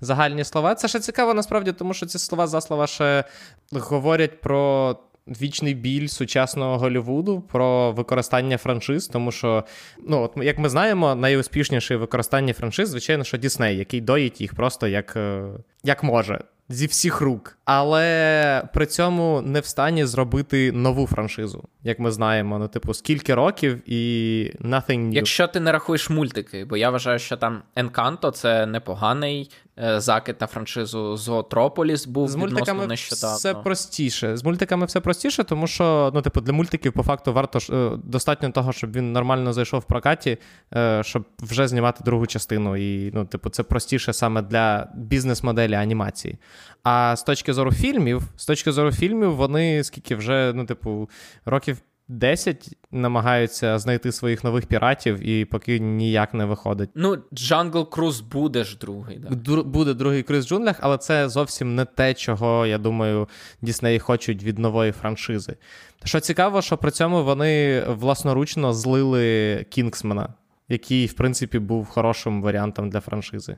загальні 0.00 0.44
слова. 0.44 0.74
Це 0.74 0.88
ще 0.88 1.00
цікаво 1.00 1.34
насправді, 1.34 1.72
тому 1.72 1.94
що 1.94 2.06
ці 2.06 2.18
слова 2.18 2.46
за 2.46 2.60
слова 2.60 2.86
ще 2.86 3.24
говорять 3.72 4.40
про. 4.40 4.96
Вічний 5.26 5.74
біль 5.74 6.06
сучасного 6.06 6.78
Голлівуду 6.78 7.40
про 7.40 7.92
використання 7.92 8.58
франшиз, 8.58 9.08
тому 9.08 9.32
що, 9.32 9.64
ну 9.98 10.22
от 10.22 10.32
як 10.44 10.58
ми 10.58 10.68
знаємо, 10.68 11.14
найуспішніше 11.14 11.96
використання 11.96 12.52
франшиз, 12.52 12.88
звичайно, 12.88 13.24
що 13.24 13.36
Дісней, 13.36 13.76
який 13.76 14.00
доїть 14.00 14.40
їх 14.40 14.54
просто 14.54 14.86
як 14.86 15.16
е, 15.16 15.44
як 15.84 16.02
може 16.02 16.44
зі 16.68 16.86
всіх 16.86 17.20
рук, 17.20 17.58
але 17.64 18.68
при 18.74 18.86
цьому 18.86 19.42
не 19.42 19.60
в 19.60 19.66
стані 19.66 20.04
зробити 20.04 20.72
нову 20.72 21.06
франшизу, 21.06 21.64
як 21.82 21.98
ми 21.98 22.10
знаємо. 22.10 22.58
Ну, 22.58 22.68
типу, 22.68 22.94
скільки 22.94 23.34
років 23.34 23.90
і 23.90 24.50
nothing 24.60 25.08
new. 25.08 25.12
Якщо 25.12 25.46
ти 25.46 25.60
не 25.60 25.72
рахуєш 25.72 26.10
мультики, 26.10 26.64
бо 26.64 26.76
я 26.76 26.90
вважаю, 26.90 27.18
що 27.18 27.36
там 27.36 27.62
Encanto— 27.76 28.30
це 28.32 28.66
непоганий 28.66 29.50
закид 29.76 30.36
на 30.40 30.46
франшизу 30.46 31.16
Зоотрополіс 31.16 32.06
був 32.06 32.28
з 32.28 32.34
мультиками 32.34 32.86
нещодавно. 32.86 33.36
все 33.36 33.54
простіше. 33.54 34.36
З 34.36 34.44
мультиками 34.44 34.86
все 34.86 35.00
простіше, 35.00 35.44
тому 35.44 35.66
що 35.66 36.10
ну, 36.14 36.22
типу, 36.22 36.40
для 36.40 36.52
мультиків 36.52 36.92
по 36.92 37.02
факту 37.02 37.32
варто 37.32 37.58
е, 37.74 37.98
достатньо 38.04 38.50
того, 38.50 38.72
щоб 38.72 38.92
він 38.92 39.12
нормально 39.12 39.52
зайшов 39.52 39.80
в 39.80 39.84
прокаті, 39.84 40.38
е, 40.74 41.02
щоб 41.04 41.24
вже 41.38 41.68
знімати 41.68 42.04
другу 42.04 42.26
частину. 42.26 42.76
І 42.76 43.10
ну, 43.14 43.24
типу, 43.24 43.50
це 43.50 43.62
простіше 43.62 44.12
саме 44.12 44.42
для 44.42 44.88
бізнес-моделі 44.94 45.74
анімації. 45.74 46.38
А 46.82 47.16
з 47.16 47.22
точки 47.22 47.52
зору 47.52 47.72
фільмів, 47.72 48.22
з 48.36 48.46
точки 48.46 48.72
зору 48.72 48.92
фільмів, 48.92 49.36
вони 49.36 49.84
скільки 49.84 50.16
вже, 50.16 50.52
ну, 50.54 50.64
типу, 50.64 51.10
років 51.44 51.78
10 52.08 52.76
намагаються 52.90 53.78
знайти 53.78 54.12
своїх 54.12 54.44
нових 54.44 54.66
піратів, 54.66 55.26
і 55.28 55.44
поки 55.44 55.78
ніяк 55.78 56.34
не 56.34 56.44
виходить. 56.44 56.90
Ну, 56.94 57.16
Jungle 57.32 57.86
Cruise 57.88 58.22
буде 58.22 58.64
ж 58.64 58.78
другий. 58.78 59.18
Да. 59.18 59.28
Ду- 59.28 59.64
буде 59.64 59.94
другий 59.94 60.22
круїз 60.22 60.44
в 60.44 60.48
джунглях, 60.48 60.76
але 60.80 60.98
це 60.98 61.28
зовсім 61.28 61.74
не 61.74 61.84
те, 61.84 62.14
чого, 62.14 62.66
я 62.66 62.78
думаю, 62.78 63.28
Діснеї 63.62 63.98
хочуть 63.98 64.42
від 64.44 64.58
нової 64.58 64.92
франшизи. 64.92 65.56
Що 66.04 66.20
цікаво, 66.20 66.62
що 66.62 66.76
при 66.76 66.90
цьому 66.90 67.24
вони 67.24 67.84
власноручно 67.88 68.72
злили 68.72 69.66
Кінгсмена, 69.70 70.28
який, 70.68 71.06
в 71.06 71.12
принципі, 71.12 71.58
був 71.58 71.86
хорошим 71.86 72.42
варіантом 72.42 72.90
для 72.90 73.00
франшизи. 73.00 73.56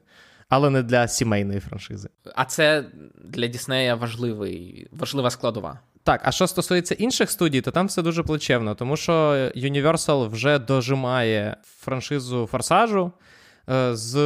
Але 0.48 0.70
не 0.70 0.82
для 0.82 1.08
сімейної 1.08 1.60
франшизи. 1.60 2.08
А 2.34 2.44
це 2.44 2.84
для 3.24 3.46
Діснея 3.46 3.94
важливий, 3.94 4.88
важлива 4.92 5.30
складова. 5.30 5.80
Так, 6.06 6.20
а 6.24 6.32
що 6.32 6.46
стосується 6.46 6.94
інших 6.94 7.30
студій, 7.30 7.60
то 7.60 7.70
там 7.70 7.86
все 7.86 8.02
дуже 8.02 8.22
плачевно, 8.22 8.74
тому 8.74 8.96
що 8.96 9.12
Universal 9.56 10.28
вже 10.28 10.58
дожимає 10.58 11.56
франшизу 11.80 12.48
форсажу. 12.50 13.12
Е, 13.70 13.96
з 13.96 14.16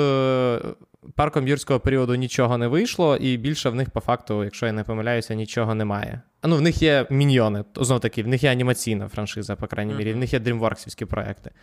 парком 1.14 1.48
юрського 1.48 1.80
періоду 1.80 2.14
нічого 2.14 2.58
не 2.58 2.68
вийшло, 2.68 3.16
і 3.16 3.36
більше 3.36 3.70
в 3.70 3.74
них, 3.74 3.90
по 3.90 4.00
факту, 4.00 4.44
якщо 4.44 4.66
я 4.66 4.72
не 4.72 4.84
помиляюся, 4.84 5.34
нічого 5.34 5.74
немає. 5.74 6.20
А 6.42 6.48
ну, 6.48 6.56
в 6.56 6.60
них 6.60 6.82
є 6.82 7.06
міньйони, 7.10 7.64
знов 7.76 8.00
таки, 8.00 8.22
в 8.22 8.28
них 8.28 8.42
є 8.42 8.50
анімаційна 8.50 9.08
франшиза, 9.08 9.56
по 9.56 9.66
крайній 9.66 9.94
мірі, 9.94 10.12
в 10.12 10.16
них 10.16 10.32
є 10.32 10.38
DreamWorks 10.38 11.04
проекти. 11.04 11.50
Е, 11.50 11.54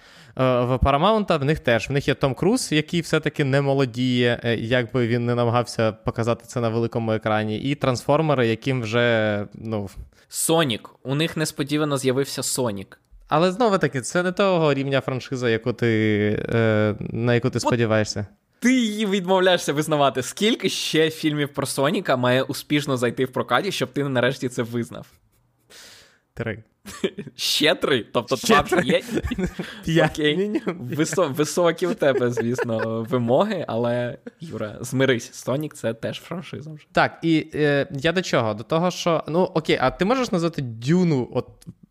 в 0.43 0.73
Paramount 0.73 1.39
в 1.39 1.43
них 1.43 1.59
теж 1.59 1.89
в 1.89 1.91
них 1.91 2.07
є 2.07 2.13
Том 2.13 2.33
Круз, 2.33 2.71
який 2.71 3.01
все-таки 3.01 3.43
не 3.43 3.61
молодіє, 3.61 4.39
е, 4.43 4.55
як 4.55 4.93
би 4.93 5.07
він 5.07 5.25
не 5.25 5.35
намагався 5.35 5.91
показати 5.91 6.45
це 6.47 6.59
на 6.59 6.69
великому 6.69 7.11
екрані, 7.11 7.59
і 7.59 7.75
трансформери, 7.75 8.47
яким 8.47 8.81
вже 8.81 9.45
ну. 9.53 9.89
Сонік. 10.27 10.89
У 11.03 11.15
них 11.15 11.37
несподівано 11.37 11.97
з'явився 11.97 12.43
Сонік. 12.43 12.99
Але 13.27 13.51
знову 13.51 13.77
таки, 13.77 14.01
це 14.01 14.23
не 14.23 14.31
того 14.31 14.73
рівня 14.73 15.01
франшиза, 15.01 15.49
яку 15.49 15.73
ти, 15.73 15.89
е, 16.53 16.95
на 16.99 17.33
яку 17.33 17.49
ти 17.49 17.59
сподіваєшся. 17.59 18.27
Ти 18.59 18.73
її 18.73 19.05
відмовляєшся 19.05 19.73
визнавати. 19.73 20.23
Скільки 20.23 20.69
ще 20.69 21.09
фільмів 21.09 21.53
про 21.53 21.65
Соніка 21.65 22.17
має 22.17 22.43
успішно 22.43 22.97
зайти 22.97 23.25
в 23.25 23.31
прокаті, 23.31 23.71
щоб 23.71 23.93
ти 23.93 24.03
нарешті 24.03 24.49
це 24.49 24.63
визнав? 24.63 25.07
Три. 26.33 26.63
Ще 27.35 27.75
три? 27.75 28.05
Тобто 28.13 28.35
вже 28.35 28.81
є? 28.83 29.01
Висо... 30.65 31.27
Високі 31.29 31.87
в 31.87 31.95
тебе, 31.95 32.31
звісно, 32.31 33.05
вимоги, 33.09 33.65
але 33.67 34.17
Юра, 34.39 34.77
змирись, 34.81 35.33
Сонік 35.33 35.73
це 35.73 35.93
теж 35.93 36.19
франшиза 36.21 36.73
вже. 36.73 36.87
Так, 36.91 37.19
і 37.21 37.47
е, 37.53 37.87
я 37.91 38.11
до 38.11 38.21
чого? 38.21 38.53
До 38.53 38.63
того, 38.63 38.91
що. 38.91 39.23
Ну, 39.27 39.39
окей, 39.43 39.77
а 39.81 39.91
ти 39.91 40.05
можеш 40.05 40.31
назвати 40.31 40.61
Дюну 40.61 41.29
от 41.33 41.47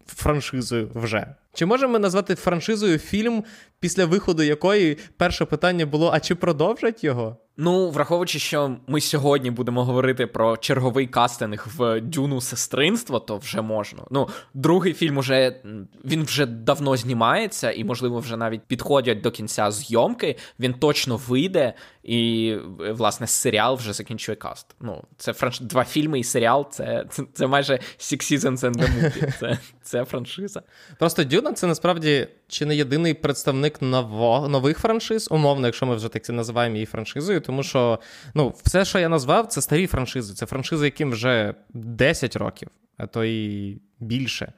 франшизою 0.07 0.91
вже? 0.95 1.35
Чи 1.55 1.67
можемо 1.67 1.93
ми 1.93 1.99
назвати 1.99 2.35
франшизою 2.35 2.99
фільм, 2.99 3.45
після 3.81 4.05
виходу 4.05 4.43
якої 4.43 4.99
перше 5.17 5.45
питання 5.45 5.87
було: 5.87 6.11
а 6.15 6.21
чи 6.21 6.35
продовжать 6.35 7.05
його? 7.05 7.37
Ну, 7.57 7.91
враховуючи, 7.91 8.38
що 8.38 8.76
ми 8.87 9.00
сьогодні 9.00 9.50
будемо 9.50 9.85
говорити 9.85 10.26
про 10.26 10.57
черговий 10.57 11.07
кастинг 11.07 11.67
в 11.76 12.00
Дюну 12.00 12.41
сестринство, 12.41 13.21
то 13.21 13.37
вже 13.37 13.62
можна. 13.62 14.03
Ну, 14.11 14.29
другий 14.55 14.86
фільм 14.93 15.16
уже 15.16 15.57
він 16.05 16.25
вже 16.25 16.47
давно 16.47 16.97
знімається, 16.97 17.71
і, 17.71 17.85
можливо, 17.85 18.19
вже 18.19 18.37
навіть 18.37 18.62
підходять 18.62 19.21
до 19.21 19.31
кінця 19.31 19.71
зйомки. 19.71 20.37
Він 20.61 20.75
точно 20.75 21.16
вийде, 21.16 21.75
і, 22.02 22.55
власне, 22.90 23.26
серіал 23.26 23.75
вже 23.75 23.93
закінчує 23.93 24.37
каст. 24.37 24.66
Ну, 24.81 25.05
це 25.16 25.33
франш... 25.33 25.61
два 25.61 25.85
фільми 25.85 26.19
і 26.21 26.25
серіал 26.25 26.71
це 26.71 27.05
це, 27.11 27.23
це 27.35 27.47
майже 27.47 27.73
Six 27.99 28.16
Seasons 28.16 28.59
and 28.59 28.76
the 28.76 28.95
Movie. 28.95 29.33
Це, 29.38 29.59
це 29.83 30.05
франшиза. 30.05 30.62
Просто 30.99 31.25
Дюна 31.25 31.52
це 31.52 31.66
насправді 31.66 32.28
чи 32.49 32.66
не 32.66 32.76
єдиний 32.76 33.14
представник 33.14 33.83
ново, 33.83 34.49
нових 34.49 34.78
франшиз, 34.78 35.28
умовно, 35.31 35.66
якщо 35.66 35.87
ми 35.87 35.97
вже 35.97 36.09
так 36.09 36.25
це 36.25 36.33
називаємо 36.33 36.76
її 36.76 36.87
франшизою, 36.87 37.40
тому 37.40 37.62
що 37.62 37.99
ну, 38.35 38.55
все, 38.64 38.85
що 38.85 38.99
я 38.99 39.09
назвав, 39.09 39.47
це 39.47 39.62
старі 39.62 39.87
франшизи. 39.87 40.35
Це 40.35 40.47
франшизи, 40.47 40.85
яким 40.85 41.11
вже 41.11 41.55
10 41.75 42.37
років, 42.37 42.69
а 42.97 43.07
то 43.07 43.25
і 43.25 43.78
більше. 44.00 44.52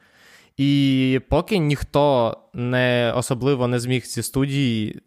І 0.58 1.20
поки 1.28 1.58
ніхто 1.58 2.36
не 2.54 3.12
особливо 3.16 3.68
не 3.68 3.80
зміг 3.80 4.02
ці 4.02 4.22
студії 4.22 5.00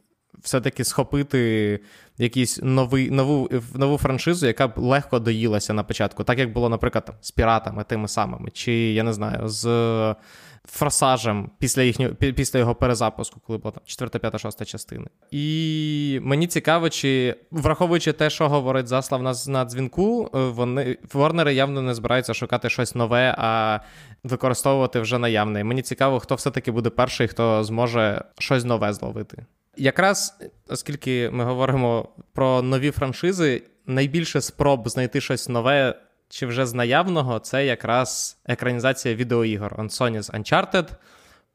все-таки 0.43 0.84
схопити 0.84 1.79
якісь 2.17 2.60
новий, 2.63 3.12
нову 3.12 3.50
нову 3.75 3.98
франшизу, 3.98 4.48
яка 4.48 4.67
б 4.67 4.77
легко 4.77 5.20
доїлася 5.20 5.74
на 5.74 5.84
початку, 5.84 6.24
так 6.24 6.39
як 6.39 6.53
було, 6.53 6.70
наприклад, 6.70 7.05
там, 7.05 7.15
з 7.22 7.31
піратами 7.31 7.84
тими 7.84 8.08
самими, 8.08 8.50
чи 8.51 8.74
я 8.74 9.03
не 9.03 9.13
знаю, 9.13 9.48
з 9.48 9.65
форсажем 10.67 11.51
після 11.59 11.81
їхнього 11.81 12.13
після 12.15 12.59
його 12.59 12.75
перезапуску, 12.75 13.39
коли 13.47 13.59
була 13.59 13.71
там 13.71 13.83
4, 13.85 14.19
5, 14.19 14.41
6 14.41 14.65
частини. 14.65 15.07
І 15.31 16.19
мені 16.23 16.47
цікаво, 16.47 16.89
чи 16.89 17.35
враховуючи 17.51 18.13
те, 18.13 18.29
що 18.29 18.49
говорить 18.49 18.87
Заслав 18.87 19.23
на, 19.23 19.33
на 19.47 19.65
дзвінку, 19.65 20.29
е, 20.35 20.39
вони 20.39 20.97
Ворнери 21.13 21.53
явно 21.53 21.81
не 21.81 21.93
збираються 21.93 22.33
шукати 22.33 22.69
щось 22.69 22.95
нове, 22.95 23.35
а 23.37 23.79
використовувати 24.23 24.99
вже 24.99 25.17
наявне. 25.17 25.63
Мені 25.63 25.81
цікаво, 25.81 26.19
хто 26.19 26.35
все-таки 26.35 26.71
буде 26.71 26.89
перший, 26.89 27.27
хто 27.27 27.63
зможе 27.63 28.23
щось 28.39 28.63
нове 28.63 28.93
зловити. 28.93 29.45
Якраз 29.77 30.37
оскільки 30.67 31.29
ми 31.29 31.43
говоримо 31.43 32.09
про 32.33 32.61
нові 32.61 32.91
франшизи, 32.91 33.63
найбільше 33.85 34.41
спроб 34.41 34.89
знайти 34.89 35.21
щось 35.21 35.49
нове 35.49 35.95
чи 36.31 36.45
вже 36.45 36.65
з 36.65 36.73
наявного, 36.73 37.39
це 37.39 37.65
якраз 37.65 38.39
екранізація 38.45 39.15
відеоігор. 39.15 39.73
On 39.73 39.89
Sony's 39.89 40.31
Uncharted. 40.31 40.88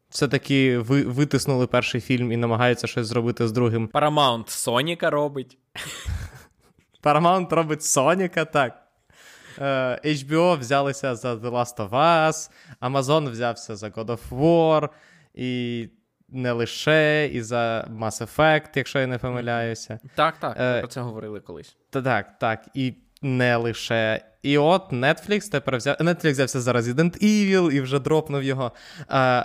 Все-таки 0.08 0.78
ви 0.78 1.02
витиснули 1.02 1.66
перший 1.66 2.00
фільм 2.00 2.32
і 2.32 2.36
намагаються 2.36 2.86
щось 2.86 3.06
зробити 3.06 3.48
з 3.48 3.52
другим. 3.52 3.88
Paramount 3.92 4.48
Соніка 4.48 5.10
робить. 5.10 5.58
Paramount 7.02 7.54
робить 7.54 7.82
Соніка, 7.82 8.44
так. 8.44 8.82
HBO 10.04 10.58
взялися 10.58 11.14
за 11.14 11.34
The 11.34 11.50
Last 11.50 11.88
of 11.88 11.90
Us, 11.90 12.50
Amazon 12.80 13.30
взявся 13.30 13.76
за 13.76 13.88
God 13.88 14.06
of 14.06 14.20
War, 14.30 14.88
і 15.34 15.88
не 16.28 16.52
лише, 16.52 17.30
і 17.32 17.42
за 17.42 17.88
Mass 17.90 18.26
Effect, 18.26 18.68
якщо 18.74 18.98
я 18.98 19.06
не 19.06 19.18
помиляюся. 19.18 19.98
Так, 20.14 20.38
так, 20.38 20.58
ми 20.58 20.78
про 20.80 20.88
це 20.88 21.00
говорили 21.00 21.40
колись. 21.40 21.76
Так, 21.90 22.38
так. 22.38 22.68
І 22.74 22.94
не 23.22 23.56
лише. 23.56 24.20
І 24.42 24.58
от 24.58 24.92
Netflix 24.92 25.50
тепер 25.50 25.76
взяв. 25.76 25.96
Netflix 25.96 26.30
взявся 26.30 26.60
за 26.60 26.72
Resident 26.72 27.24
Evil 27.24 27.70
і 27.70 27.80
вже 27.80 27.98
дропнув 27.98 28.42
його. 28.42 28.72
А 29.08 29.44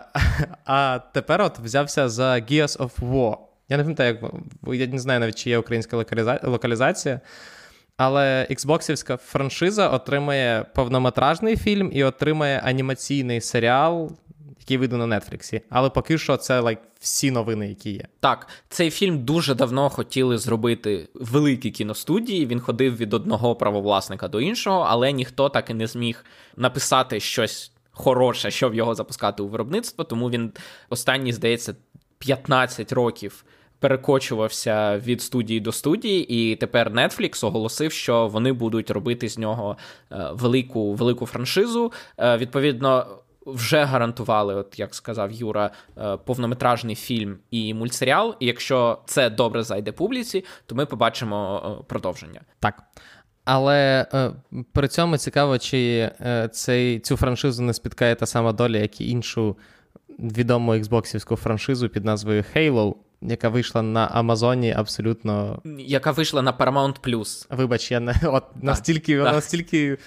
а 0.66 1.00
тепер 1.14 1.42
от 1.42 1.60
взявся 1.60 2.10
за 2.10 2.34
Gears 2.34 2.78
of 2.78 2.92
War. 3.00 3.38
Я 3.70 3.78
не 3.78 3.84
пам'ятаю, 3.84 4.32
як 4.68 4.80
я 4.80 4.88
не 4.88 5.00
знаю 5.00 5.20
навіть, 5.20 5.36
чи 5.36 5.50
є 5.50 5.58
українська 5.58 6.06
локалізація. 6.44 7.20
Але 7.98 8.48
Xboxівська 8.50 9.18
франшиза 9.18 9.90
отримає 9.90 10.66
повнометражний 10.76 11.58
фільм 11.58 11.90
і 11.94 12.04
отримає 12.04 12.62
анімаційний 12.64 13.42
серіал 13.42 14.12
який 14.62 14.78
вийде 14.78 14.98
на 14.98 15.20
Нетфліксі. 15.20 15.62
Але 15.70 15.90
поки 15.90 16.18
що 16.18 16.38
це 16.38 16.62
like, 16.62 16.78
всі 17.00 17.32
новини, 17.32 17.70
які 17.70 17.92
є. 17.92 18.08
Так, 18.20 18.48
цей 18.70 18.90
фільм 18.90 19.20
дуже 19.26 19.56
давно 19.56 19.90
хотіли 19.90 20.38
зробити 20.38 21.10
великі 21.14 21.72
кіностудії. 21.72 22.46
Він 22.46 22.60
ходив 22.60 22.98
від 22.98 23.14
одного 23.14 23.56
правовласника 23.56 24.28
до 24.28 24.42
іншого, 24.42 24.86
але 24.90 25.12
ніхто 25.12 25.50
так 25.50 25.70
і 25.70 25.74
не 25.74 25.88
зміг 25.88 26.26
написати 26.58 27.20
щось 27.20 27.72
хороше, 27.92 28.52
щоб 28.52 28.76
його 28.76 28.96
запускати 28.96 29.44
у 29.44 29.48
виробництво. 29.48 30.04
Тому 30.04 30.30
він 30.30 30.52
останні, 30.90 31.34
здається, 31.34 31.76
15 32.20 32.94
років. 32.94 33.46
Перекочувався 33.80 34.98
від 34.98 35.22
студії 35.22 35.60
до 35.60 35.72
студії, 35.72 36.34
і 36.34 36.56
тепер 36.56 36.92
Netflix 36.92 37.46
оголосив, 37.46 37.92
що 37.92 38.28
вони 38.28 38.54
будуть 38.54 38.92
робити 38.92 39.30
з 39.30 39.38
нього 39.38 39.78
е, 40.12 40.30
велику 40.34 40.94
велику 40.94 41.26
франшизу. 41.26 41.92
Е, 42.18 42.38
відповідно, 42.38 43.06
вже 43.46 43.84
гарантували, 43.84 44.56
от 44.56 44.80
як 44.80 44.96
сказав 44.96 45.32
Юра, 45.32 45.72
е, 45.98 46.18
повнометражний 46.18 46.96
фільм 46.96 47.38
і 47.52 47.74
мультсеріал. 47.74 48.36
І 48.40 48.46
якщо 48.46 49.00
це 49.06 49.30
добре 49.30 49.64
зайде 49.64 49.92
публіці, 49.92 50.46
то 50.66 50.76
ми 50.76 50.86
побачимо 50.86 51.62
е, 51.82 51.84
продовження. 51.88 52.42
Так. 52.60 52.84
Але 53.46 54.08
е, 54.14 54.32
при 54.72 54.88
цьому 54.88 55.18
цікаво, 55.18 55.58
чи 55.58 56.12
е, 56.22 56.50
цей, 56.54 57.00
цю 57.00 57.18
франшизу 57.18 57.64
не 57.64 57.74
спіткає 57.74 58.16
та 58.16 58.26
сама 58.26 58.54
доля, 58.54 58.78
як 58.78 59.02
і 59.02 59.10
іншу 59.10 59.58
відому 60.20 60.76
Xboxівську 60.76 61.36
франшизу 61.36 61.90
під 61.90 62.06
назвою 62.06 62.46
Halo. 62.56 62.96
яка 63.22 63.50
вийшла 63.50 63.82
на 63.82 64.06
Амазоні, 64.06 64.72
абсолютно. 64.72 65.62
Яка 65.78 66.12
вийшла 66.12 66.42
на 66.42 66.54
Paramount+. 66.54 67.46
Вибач, 67.50 67.92
я 67.92 68.00
не 68.00 68.16
от 68.24 68.44
настільки, 68.62 69.20
вона 69.20 69.32
настільки 69.32 69.98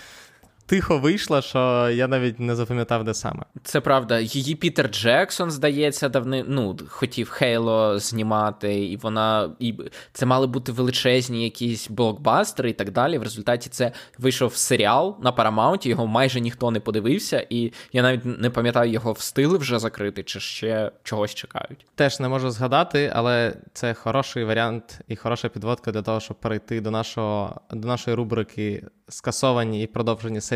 тихо 0.67 0.99
вийшла, 0.99 1.43
що 1.43 1.91
я 1.91 2.09
навіть 2.09 2.41
не 2.41 2.55
запам'ятав, 2.55 3.05
де 3.05 3.15
саме. 3.15 3.43
Це 3.63 3.81
правда. 3.81 4.21
Її 4.21 4.55
Пітер 4.55 4.89
Джексон, 4.89 5.51
здається, 5.51 6.09
давни 6.09 6.45
ну, 6.49 6.77
хотів 6.89 7.29
Хейло 7.29 7.99
знімати, 7.99 8.85
і 8.85 8.97
вона 8.97 9.51
і 9.59 9.75
це 10.13 10.27
мали 10.27 10.47
бути 10.47 10.73
величезні 10.73 11.45
якісь 11.45 11.91
блокбастери 11.91 12.71
і 12.71 12.73
так 12.73 12.91
далі. 12.91 13.19
В 13.19 13.23
результаті 13.23 13.71
це 13.71 13.93
вийшов 14.19 14.57
серіал 14.57 15.17
на 15.23 15.33
Paramount, 15.33 15.89
його 15.89 16.07
майже 16.07 16.41
ніхто 16.41 16.71
не 16.71 16.81
подивився, 16.81 17.47
і 17.51 17.73
я 17.93 18.03
навіть 18.03 18.25
не 18.25 18.51
пам'ятаю, 18.51 18.93
його 18.93 19.13
встигли 19.13 19.59
вже 19.59 19.79
закрити, 19.79 20.23
чи 20.23 20.41
ще 20.41 20.93
чогось 21.03 21.35
чекають. 21.35 21.87
Теж 21.95 22.21
не 22.21 22.29
можу 22.29 22.51
згадати, 22.51 23.13
але 23.15 23.57
це 23.73 23.95
хороший 23.95 24.45
варіант 24.45 25.01
і 25.09 25.17
хороша 25.17 25.49
підводка 25.49 25.93
для 25.93 26.03
того, 26.03 26.21
щоб 26.21 26.41
перейти 26.41 26.81
до 26.81 26.91
нашого 26.91 27.61
до 27.71 27.89
нашої 27.89 28.17
рубрики 28.17 28.85
скасовані 29.09 29.83
і 29.83 29.87
продовжені 29.87 30.41
серіали, 30.41 30.54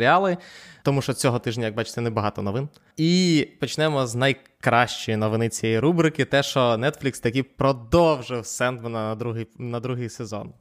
тому 0.82 1.02
що 1.02 1.12
цього 1.12 1.38
тижня, 1.38 1.64
як 1.64 1.74
бачите, 1.74 2.00
небагато 2.00 2.42
новин. 2.42 2.68
І 2.96 3.48
почнемо 3.60 4.06
з 4.06 4.14
найкращої 4.14 5.16
новини 5.16 5.48
цієї 5.48 5.78
рубрики: 5.78 6.24
те, 6.24 6.42
що 6.42 6.60
Netflix 6.60 7.22
таки 7.22 7.42
продовжив 7.42 8.46
Сендмена 8.46 9.08
на 9.08 9.14
другий 9.14 9.46
на 9.58 9.80
другий 9.80 10.08
сезон. 10.08 10.54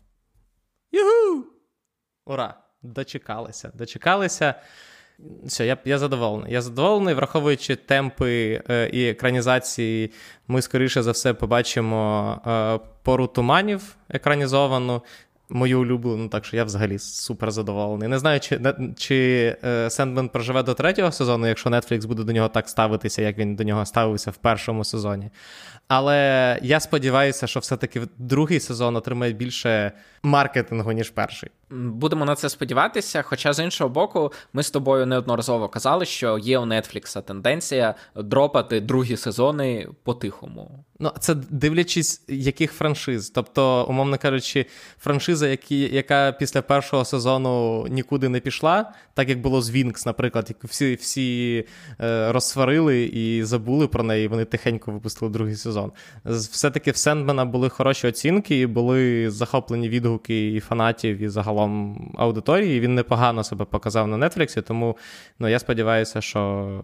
Югу! 0.92 1.46
Ура! 2.26 2.54
Дочекалися, 2.82 3.72
дочекалися. 3.74 4.56
Все, 5.44 5.66
я 5.66 5.78
я 5.86 5.98
задоволений. 5.98 6.54
Я 6.54 6.62
задоволений, 6.62 7.14
враховуючи 7.14 7.76
темпи 7.76 8.62
е, 8.70 8.90
і 8.94 9.10
екранізації, 9.10 10.12
ми 10.48 10.62
скоріше 10.62 11.04
за 11.04 11.12
все 11.12 11.34
побачимо 11.34 12.42
е, 12.48 12.80
пору 13.04 13.28
туманів 13.28 13.96
екранізовану 14.10 15.02
мою 15.50 15.82
улюблену, 15.82 16.30
так 16.30 16.46
що 16.46 16.58
я 16.58 16.64
взагалі 16.64 17.00
супер 17.00 17.52
задоволений. 17.52 18.08
Не 18.08 18.20
знаю, 18.20 18.40
чи 18.40 18.60
чи 18.98 19.56
Сендмен 19.90 20.30
проживе 20.30 20.64
до 20.64 20.74
третього 20.74 21.12
сезону, 21.12 21.48
якщо 21.48 21.70
Netflix 21.70 22.08
буде 22.08 22.24
до 22.24 22.32
нього 22.32 22.48
так 22.48 22.70
ставитися, 22.70 23.22
як 23.22 23.38
він 23.38 23.56
до 23.56 23.64
нього 23.64 23.86
ставився 23.86 24.32
в 24.32 24.38
першому 24.38 24.84
сезоні. 24.84 25.30
Але 25.88 26.60
я 26.62 26.80
сподіваюся, 26.80 27.48
що 27.48 27.60
все-таки 27.60 28.02
другий 28.18 28.60
сезон 28.60 28.96
отримає 28.96 29.34
більше 29.34 29.92
маркетингу, 30.28 30.92
ніж 30.92 31.10
перший. 31.10 31.50
Будемо 31.70 32.26
на 32.26 32.36
це 32.36 32.50
сподіватися. 32.50 33.22
Хоча 33.22 33.54
з 33.54 33.64
іншого 33.64 33.90
боку, 33.90 34.32
ми 34.54 34.64
з 34.64 34.72
тобою 34.72 35.06
неодноразово 35.06 35.70
казали, 35.70 36.06
що 36.06 36.38
є 36.38 36.60
у 36.60 36.66
Netflix 36.66 37.22
тенденція 37.22 37.96
дропати 38.16 38.82
другі 38.82 39.18
сезони 39.18 39.88
по-тихому. 40.04 40.84
Ну, 41.00 41.12
це 41.20 41.36
дивлячись, 41.36 42.24
яких 42.28 42.72
франшиз. 42.72 43.30
Тобто, 43.30 43.86
умовно 43.90 44.18
кажучи, 44.18 44.66
франшиза, 45.00 45.48
які, 45.48 45.80
яка 45.80 46.32
після 46.32 46.62
першого 46.62 47.06
сезону 47.06 47.86
нікуди 47.90 48.30
не 48.30 48.40
пішла, 48.40 48.94
так 49.14 49.30
як 49.30 49.42
було 49.42 49.62
з 49.62 49.72
Вінкс, 49.72 50.06
наприклад, 50.06 50.46
як 50.50 50.64
всі 50.64 50.96
всі 50.96 51.66
е, 52.02 52.32
розсварили 52.32 53.04
і 53.04 53.44
забули 53.44 53.88
про 53.88 54.04
неї, 54.04 54.28
вони 54.28 54.46
тихенько 54.46 54.92
випустили 54.92 55.32
другий 55.32 55.56
сезон. 55.56 55.92
Все-таки 56.26 56.92
в 56.92 56.98
Сендмена 56.98 57.46
були 57.46 57.70
хороші 57.70 58.08
оцінки, 58.08 58.60
і 58.60 58.66
були 58.66 59.32
захоплені 59.32 59.90
відгуки 59.90 60.17
і 60.30 60.60
фанатів, 60.60 61.18
і 61.18 61.30
загалом 61.30 61.98
аудиторії. 62.18 62.80
Він 62.80 62.96
непогано 62.96 63.44
себе 63.44 63.66
показав 63.66 64.08
на 64.08 64.30
Нетфліксі, 64.30 64.62
тому 64.62 64.98
ну, 65.40 65.48
я 65.48 65.60
сподіваюся, 65.60 66.22
що 66.22 66.84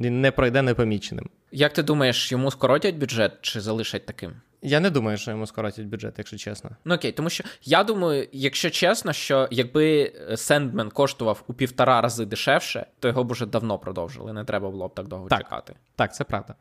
він 0.00 0.20
не 0.20 0.30
пройде 0.30 0.62
непоміченим. 0.62 1.30
Як 1.52 1.72
ти 1.72 1.82
думаєш, 1.82 2.32
йому 2.32 2.50
скоротять 2.50 2.94
бюджет 2.94 3.32
чи 3.40 3.60
залишать 3.60 4.06
таким? 4.06 4.32
Я 4.62 4.80
не 4.80 4.90
думаю, 4.90 5.18
що 5.18 5.30
йому 5.30 5.46
скоротять 5.46 5.86
бюджет, 5.86 6.14
якщо 6.18 6.36
чесно. 6.36 6.70
Ну 6.84 6.94
окей, 6.94 7.12
тому 7.12 7.30
що 7.30 7.44
я 7.62 7.84
думаю, 7.84 8.28
якщо 8.32 8.70
чесно, 8.70 9.12
що 9.12 9.48
якби 9.50 10.12
Сендмен 10.36 10.90
коштував 10.90 11.44
у 11.46 11.54
півтора 11.54 12.00
рази 12.00 12.24
дешевше, 12.24 12.86
то 12.98 13.08
його 13.08 13.24
б 13.24 13.30
уже 13.30 13.46
давно 13.46 13.78
продовжили. 13.78 14.32
Не 14.32 14.44
треба 14.44 14.70
було 14.70 14.88
б 14.88 14.94
так 14.94 15.08
довго 15.08 15.28
так, 15.28 15.38
чекати. 15.38 15.74
Так, 15.96 16.14
це 16.14 16.24
правда. 16.24 16.54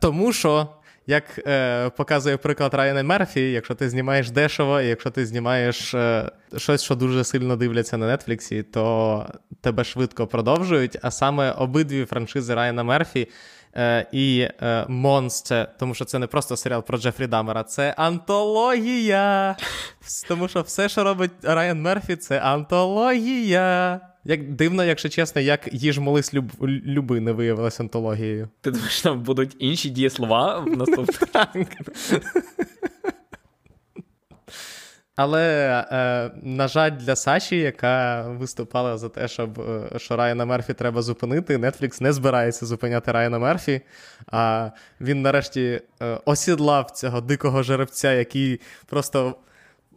Тому 0.00 0.32
що, 0.32 0.68
як 1.08 1.24
е, 1.46 1.90
показує 1.90 2.36
приклад 2.36 2.74
Райана 2.74 3.02
Мерфі, 3.02 3.52
якщо 3.52 3.74
ти 3.74 3.90
знімаєш 3.90 4.30
дешево, 4.30 4.80
і 4.80 4.86
якщо 4.86 5.10
ти 5.10 5.26
знімаєш 5.26 5.94
е, 5.94 6.30
щось, 6.56 6.82
що 6.82 6.94
дуже 6.94 7.24
сильно 7.24 7.56
дивляться 7.56 7.96
на 7.96 8.16
Нетфліксі, 8.16 8.62
то 8.62 9.26
тебе 9.60 9.84
швидко 9.84 10.26
продовжують. 10.26 10.98
А 11.02 11.10
саме 11.10 11.52
обидві 11.52 12.04
франшизи 12.04 12.54
Райана 12.54 12.82
Мерфі. 12.82 13.28
Е, 13.76 14.06
і 14.12 14.48
е, 14.62 14.86
Монсте, 14.88 15.68
тому 15.78 15.94
що 15.94 16.04
це 16.04 16.18
не 16.18 16.26
просто 16.26 16.56
серіал 16.56 16.82
про 16.82 16.98
Джефрі 16.98 17.26
Дамера, 17.26 17.64
це 17.64 17.94
антологія. 17.96 19.56
Тому 20.28 20.48
що 20.48 20.62
все, 20.62 20.88
що 20.88 21.04
робить 21.04 21.30
Райан 21.42 21.82
Мерфі, 21.82 22.16
це 22.16 22.38
антологія. 22.40 24.00
Як 24.24 24.52
дивно, 24.52 24.84
якщо 24.84 25.08
чесно, 25.08 25.40
як 25.40 25.68
їж 25.72 25.98
молись 25.98 26.34
люб... 26.34 26.52
люби 26.62 27.20
не 27.20 27.32
виявилася 27.32 27.82
антологією. 27.82 28.48
Ти 28.60 28.70
думаєш, 28.70 29.00
там 29.00 29.22
будуть 29.22 29.56
інші 29.58 29.90
дієслова 29.90 30.58
в 30.58 30.76
наступних? 30.76 31.18
Але, 35.18 35.68
е, 35.92 36.30
на 36.42 36.68
жаль, 36.68 36.90
для 36.90 37.16
Саші, 37.16 37.56
яка 37.56 38.22
виступала 38.22 38.98
за 38.98 39.08
те, 39.08 39.28
щоб 39.28 39.60
е, 39.60 39.98
що 39.98 40.16
Райана 40.16 40.44
Мерфі 40.44 40.74
треба 40.74 41.02
зупинити, 41.02 41.56
Netflix 41.56 42.02
не 42.02 42.12
збирається 42.12 42.66
зупиняти 42.66 43.12
Райана 43.12 43.38
Мерфі. 43.38 43.80
А 44.26 44.70
він 45.00 45.22
нарешті 45.22 45.80
е, 46.02 46.18
осідлав 46.24 46.90
цього 46.90 47.20
дикого 47.20 47.62
жеребця, 47.62 48.12
який 48.12 48.60
просто 48.86 49.36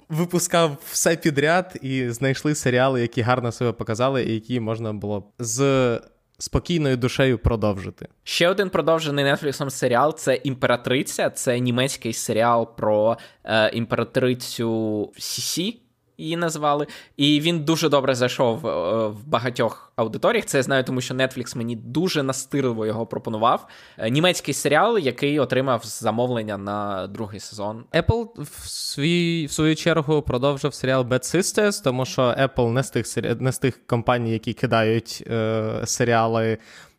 випускав 0.09 0.77
все 0.91 1.15
підряд, 1.15 1.79
і 1.81 2.09
знайшли 2.09 2.55
серіали, 2.55 3.01
які 3.01 3.21
гарно 3.21 3.51
себе 3.51 3.71
показали, 3.71 4.23
і 4.23 4.33
які 4.33 4.59
можна 4.59 4.93
було 4.93 5.23
з 5.39 5.99
спокійною 6.41 6.97
душею 6.97 7.37
продовжити. 7.37 8.07
Ще 8.23 8.49
один 8.49 8.69
продовжений 8.69 9.25
Нетфліксом 9.25 9.69
серіал 9.69 10.15
це 10.17 10.35
Імператриця. 10.35 11.29
Це 11.29 11.59
німецький 11.59 12.13
серіал 12.13 12.75
про 12.75 13.17
е, 13.43 13.69
імператрицю 13.69 15.11
Сісі 15.17 15.79
її 16.21 16.37
назвали. 16.37 16.87
І 17.17 17.39
він 17.41 17.59
дуже 17.59 17.89
добре 17.89 18.15
зайшов 18.15 18.67
е, 18.67 19.07
в 19.07 19.27
багатьох 19.27 19.91
аудиторіях. 19.95 20.45
Це 20.45 20.57
я 20.57 20.63
знаю, 20.63 20.83
тому 20.83 21.01
що 21.01 21.13
Netflix 21.13 21.57
мені 21.57 21.75
дуже 21.75 22.23
настирливо 22.23 22.85
його 22.85 23.05
пропонував. 23.05 23.67
Е, 23.97 24.09
німецький 24.09 24.53
серіал, 24.53 24.97
який 24.97 25.39
отримав 25.39 25.81
замовлення 25.85 26.57
на 26.57 27.07
другий 27.07 27.39
сезон. 27.39 27.83
Apple 27.93 28.27
в 28.37 28.69
свій, 28.69 29.45
в 29.45 29.51
свою 29.51 29.75
чергу 29.75 30.21
продовжив 30.21 30.73
серіал 30.73 31.01
Bad 31.01 31.35
Sisters, 31.35 31.83
тому 31.83 32.05
що 32.05 32.21
Apple 32.21 32.69
не 32.69 32.83
з 32.83 32.89
тих 32.89 33.05
не 33.41 33.51
з 33.51 33.57
тих 33.57 33.87
компаній, 33.87 34.31
які 34.31 34.53
кидають 34.53 35.23
е, 35.27 35.81
серіали 35.85 36.57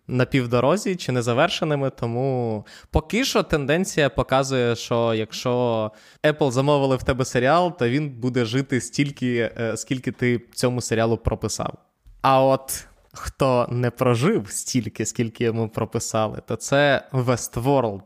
на 0.08 0.24
півдорозі 0.24 0.96
чи 0.96 1.12
незавершеними. 1.12 1.90
Тому 1.90 2.66
поки 2.90 3.24
що 3.24 3.42
тенденція 3.42 4.10
показує, 4.10 4.76
що 4.76 5.14
якщо 5.14 5.90
Apple 6.24 6.50
замовили 6.50 6.96
в 6.96 7.02
тебе 7.02 7.24
серіал, 7.24 7.78
то 7.78 7.88
він 7.88 8.10
буде 8.10 8.44
жити 8.44 8.80
стільки, 8.80 9.52
е, 9.60 9.76
скільки 9.76 10.12
ти 10.12 10.42
цьому 10.54 10.80
серіалу 10.80 11.16
прописав. 11.16 11.74
А 12.22 12.44
от. 12.44 12.86
Хто 13.14 13.68
не 13.70 13.90
прожив 13.90 14.50
стільки, 14.50 15.06
скільки 15.06 15.44
йому 15.44 15.68
прописали, 15.68 16.42
то 16.46 16.56
це 16.56 17.08
Westworld. 17.12 18.02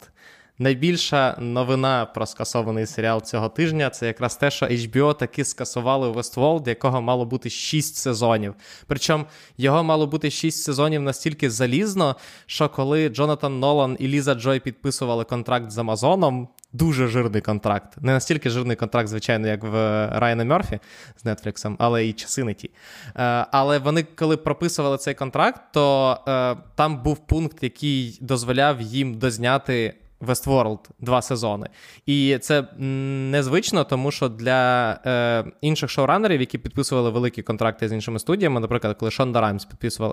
Найбільша 0.58 1.36
новина 1.38 2.06
про 2.06 2.26
скасований 2.26 2.86
серіал 2.86 3.22
цього 3.22 3.48
тижня 3.48 3.90
це 3.90 4.06
якраз 4.06 4.36
те, 4.36 4.50
що 4.50 4.66
HBO 4.66 5.14
таки 5.14 5.44
скасували 5.44 6.10
Westworld, 6.10 6.68
якого 6.68 7.02
мало 7.02 7.24
бути 7.24 7.50
6 7.50 7.96
сезонів. 7.96 8.54
Причому 8.86 9.24
його 9.58 9.84
мало 9.84 10.06
бути 10.06 10.30
6 10.30 10.62
сезонів 10.62 11.02
настільки 11.02 11.50
залізно, 11.50 12.16
що 12.46 12.68
коли 12.68 13.08
Джонатан 13.08 13.60
Нолан 13.60 13.96
і 14.00 14.08
Ліза 14.08 14.34
Джой 14.34 14.60
підписували 14.60 15.24
контракт 15.24 15.70
з 15.70 15.78
Амазоном, 15.78 16.48
дуже 16.72 17.08
жирний 17.08 17.42
контракт. 17.42 17.96
Не 18.00 18.12
настільки 18.12 18.50
жирний 18.50 18.76
контракт, 18.76 19.08
звичайно, 19.08 19.48
як 19.48 19.64
в 19.64 19.74
Райана 20.12 20.44
Мерфі 20.44 20.78
з 21.16 21.24
Нетфліксом, 21.24 21.76
але 21.78 22.06
і 22.06 22.12
часи 22.12 22.44
не 22.44 22.54
ті. 22.54 22.70
Е, 23.16 23.46
але 23.52 23.78
вони, 23.78 24.02
коли 24.02 24.36
прописували 24.36 24.98
цей 24.98 25.14
контракт, 25.14 25.60
то 25.72 26.18
е, 26.28 26.56
там 26.74 27.02
був 27.02 27.26
пункт, 27.26 27.62
який 27.62 28.18
дозволяв 28.20 28.80
їм 28.80 29.14
дозняти. 29.14 29.94
Westworld 30.20 30.78
два 31.00 31.22
сезони. 31.22 31.66
І 32.06 32.38
це 32.40 32.62
незвично, 32.78 33.84
тому 33.84 34.10
що 34.10 34.28
для 34.28 34.90
е, 35.06 35.44
інших 35.60 35.90
шоуранерів, 35.90 36.40
які 36.40 36.58
підписували 36.58 37.10
великі 37.10 37.42
контракти 37.42 37.88
з 37.88 37.92
іншими 37.92 38.18
студіями, 38.18 38.60
наприклад, 38.60 38.96
коли 38.98 39.10
Шонда 39.10 39.40
Раймс 39.40 39.64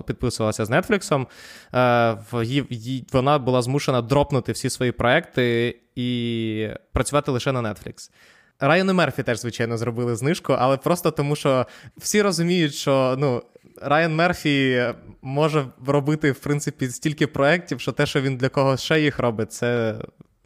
підписувалася 0.06 0.66
з 0.66 0.70
Netflix, 0.70 1.28
е, 1.74 3.04
вона 3.14 3.40
була 3.40 3.62
змушена 3.62 4.02
дропнути 4.02 4.52
всі 4.52 4.70
свої 4.70 4.92
проекти 4.92 5.76
і 5.96 6.68
працювати 6.94 7.32
лише 7.32 7.52
на 7.52 7.62
Netflix. 7.62 8.10
Райану 8.60 8.94
Мерфі 8.94 9.24
теж, 9.24 9.40
звичайно, 9.40 9.78
зробили 9.78 10.16
знижку, 10.16 10.54
але 10.60 10.78
просто 10.78 11.12
тому, 11.12 11.36
що 11.36 11.66
всі 11.98 12.22
розуміють, 12.22 12.74
що 12.74 13.16
ну, 13.18 13.44
Райан 13.82 14.16
Мерфі 14.16 14.84
може 15.22 15.66
робити, 15.86 16.32
в 16.32 16.40
принципі, 16.40 16.90
стільки 16.90 17.28
проєктів, 17.28 17.80
що 17.80 17.92
те, 17.92 18.06
що 18.06 18.22
він 18.22 18.38
для 18.38 18.50
когось 18.50 18.82
ще 18.82 19.02
їх 19.02 19.20
робить, 19.20 19.54
це 19.54 19.96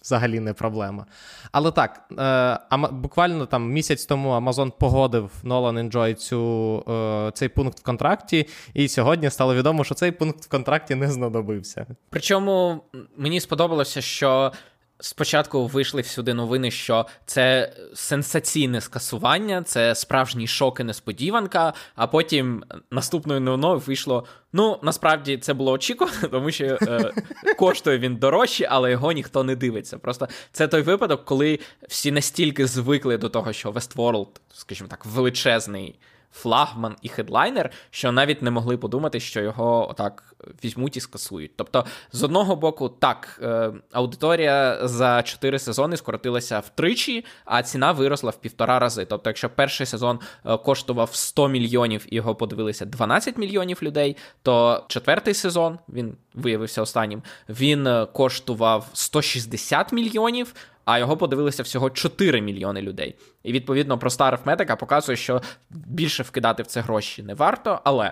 взагалі 0.01 0.39
не 0.39 0.53
проблема. 0.53 1.05
Але 1.51 1.71
так, 1.71 2.01
е, 2.19 2.87
буквально 2.91 3.45
там 3.45 3.71
місяць 3.71 4.05
тому 4.05 4.29
Amazon 4.29 4.71
погодив 4.79 5.31
Nolan 5.43 5.89
Enjoy 5.89 6.13
цю, 6.13 6.83
е, 6.89 7.31
цей 7.33 7.49
пункт 7.49 7.79
в 7.79 7.83
контракті, 7.83 8.47
і 8.73 8.87
сьогодні 8.87 9.29
стало 9.29 9.55
відомо, 9.55 9.83
що 9.83 9.95
цей 9.95 10.11
пункт 10.11 10.45
в 10.45 10.49
контракті 10.49 10.95
не 10.95 11.11
знадобився. 11.11 11.85
Причому 12.09 12.83
мені 13.17 13.39
сподобалося, 13.39 14.01
що 14.01 14.51
Спочатку 14.99 15.67
вийшли 15.67 16.01
всюди 16.01 16.33
новини, 16.33 16.71
що 16.71 17.05
це 17.25 17.73
сенсаційне 17.93 18.81
скасування, 18.81 19.63
це 19.63 19.95
справжній 19.95 20.47
шок 20.47 20.79
і 20.79 20.83
несподіванка. 20.83 21.73
А 21.95 22.07
потім 22.07 22.63
наступною 22.91 23.39
новиною 23.39 23.79
вийшло. 23.79 24.25
Ну, 24.53 24.79
насправді 24.83 25.37
це 25.37 25.53
було 25.53 25.71
очікувано, 25.71 26.27
тому 26.31 26.51
що 26.51 26.65
е, 26.65 27.13
коштує 27.57 27.99
він 27.99 28.15
дорожче, 28.15 28.67
але 28.71 28.91
його 28.91 29.11
ніхто 29.11 29.43
не 29.43 29.55
дивиться. 29.55 29.97
Просто 29.97 30.27
це 30.51 30.67
той 30.67 30.81
випадок, 30.81 31.25
коли 31.25 31.59
всі 31.87 32.11
настільки 32.11 32.67
звикли 32.67 33.17
до 33.17 33.29
того, 33.29 33.53
що 33.53 33.71
Westworld, 33.71 34.27
скажімо 34.53 34.89
так, 34.89 35.05
величезний 35.05 35.99
флагман 36.31 36.95
і 37.01 37.09
хедлайнер, 37.09 37.69
що 37.89 38.11
навіть 38.11 38.41
не 38.41 38.51
могли 38.51 38.77
подумати, 38.77 39.19
що 39.19 39.41
його 39.41 39.89
отак 39.89 40.35
візьмуть 40.63 40.97
і 40.97 40.99
скасують. 40.99 41.51
Тобто, 41.55 41.85
з 42.11 42.23
одного 42.23 42.55
боку, 42.55 42.89
так, 42.89 43.39
е, 43.43 43.71
аудиторія 43.91 44.87
за 44.87 45.23
4 45.23 45.59
сезони 45.59 45.97
скоротилася 45.97 46.59
втричі, 46.59 47.25
а 47.45 47.63
ціна 47.63 47.91
виросла 47.91 48.29
в 48.29 48.35
півтора 48.35 48.79
рази. 48.79 49.05
Тобто, 49.05 49.29
якщо 49.29 49.49
перший 49.49 49.85
сезон 49.85 50.19
е, 50.45 50.57
коштував 50.57 51.15
100 51.15 51.47
мільйонів 51.47 52.05
і 52.09 52.15
його 52.15 52.35
подивилися 52.35 52.85
12 52.85 53.37
мільйонів 53.37 53.79
людей, 53.81 54.17
то 54.41 54.85
четвертий 54.87 55.33
сезон 55.33 55.79
він 55.89 56.17
виявився 56.33 56.81
останнім. 56.81 57.23
Він 57.49 57.87
е, 57.87 58.05
коштував 58.05 58.89
160 58.93 59.91
мільйонів 59.91 60.53
а 60.87 60.99
його 60.99 61.17
подивилися 61.17 61.63
всього 61.63 61.89
4 61.89 62.41
мільйони 62.41 62.81
людей. 62.81 63.15
І 63.43 63.51
відповідно 63.51 63.97
проста 63.97 64.27
арифметика 64.27 64.75
показує, 64.75 65.15
що 65.15 65.41
більше 65.69 66.23
вкидати 66.23 66.63
в 66.63 66.65
це 66.65 66.81
гроші 66.81 67.23
не 67.23 67.33
варто. 67.33 67.79
Але 67.83 68.11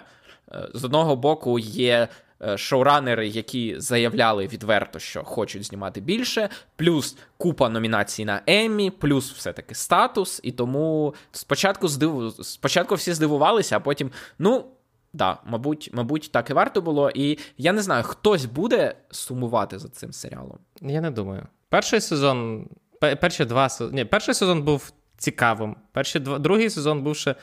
е, 0.52 0.70
з 0.74 0.84
одного 0.84 1.16
боку 1.16 1.60
є. 1.60 2.08
Е, 2.42 2.58
шоуранери, 2.58 3.28
які 3.28 3.80
заявляли 3.80 4.48
відверто, 4.48 5.00
що 5.00 5.24
хочуть 5.24 5.64
знімати 5.64 6.02
більше, 6.02 6.50
плюс 6.76 7.18
купа 7.38 7.70
номінацій 7.70 8.26
на 8.26 8.42
Еммі, 8.48 8.90
плюс 8.90 9.32
все-таки 9.32 9.76
статус. 9.76 10.40
І 10.44 10.52
тому 10.52 11.14
спочатку 11.32 11.88
здиву... 11.88 12.32
спочатку 12.32 12.96
всі 12.96 13.14
здивувалися, 13.14 13.78
а 13.78 13.80
потім, 13.80 14.12
ну, 14.40 14.66
да, 15.14 15.38
мабуть, 15.46 15.90
мабуть, 15.94 16.30
так 16.32 16.50
і 16.50 16.54
варто 16.54 16.82
було. 16.82 17.12
І 17.16 17.40
я 17.58 17.74
не 17.74 17.82
знаю, 17.82 18.04
хтось 18.04 18.46
буде 18.46 18.96
сумувати 19.12 19.80
за 19.80 19.90
цим 19.90 20.14
серіалом. 20.14 20.58
Я 20.82 21.02
не 21.02 21.12
думаю. 21.12 21.48
Перший 21.70 22.02
сезон, 22.02 22.68
перші 23.00 23.46
два 23.46 23.70
ні, 23.92 24.06
перший 24.06 24.34
сезон 24.36 24.62
був 24.62 24.92
цікавим. 25.18 25.76
Перший 25.92 26.22
другий 26.22 26.70
сезон 26.70 27.02
був 27.02 27.16
ще 27.16 27.36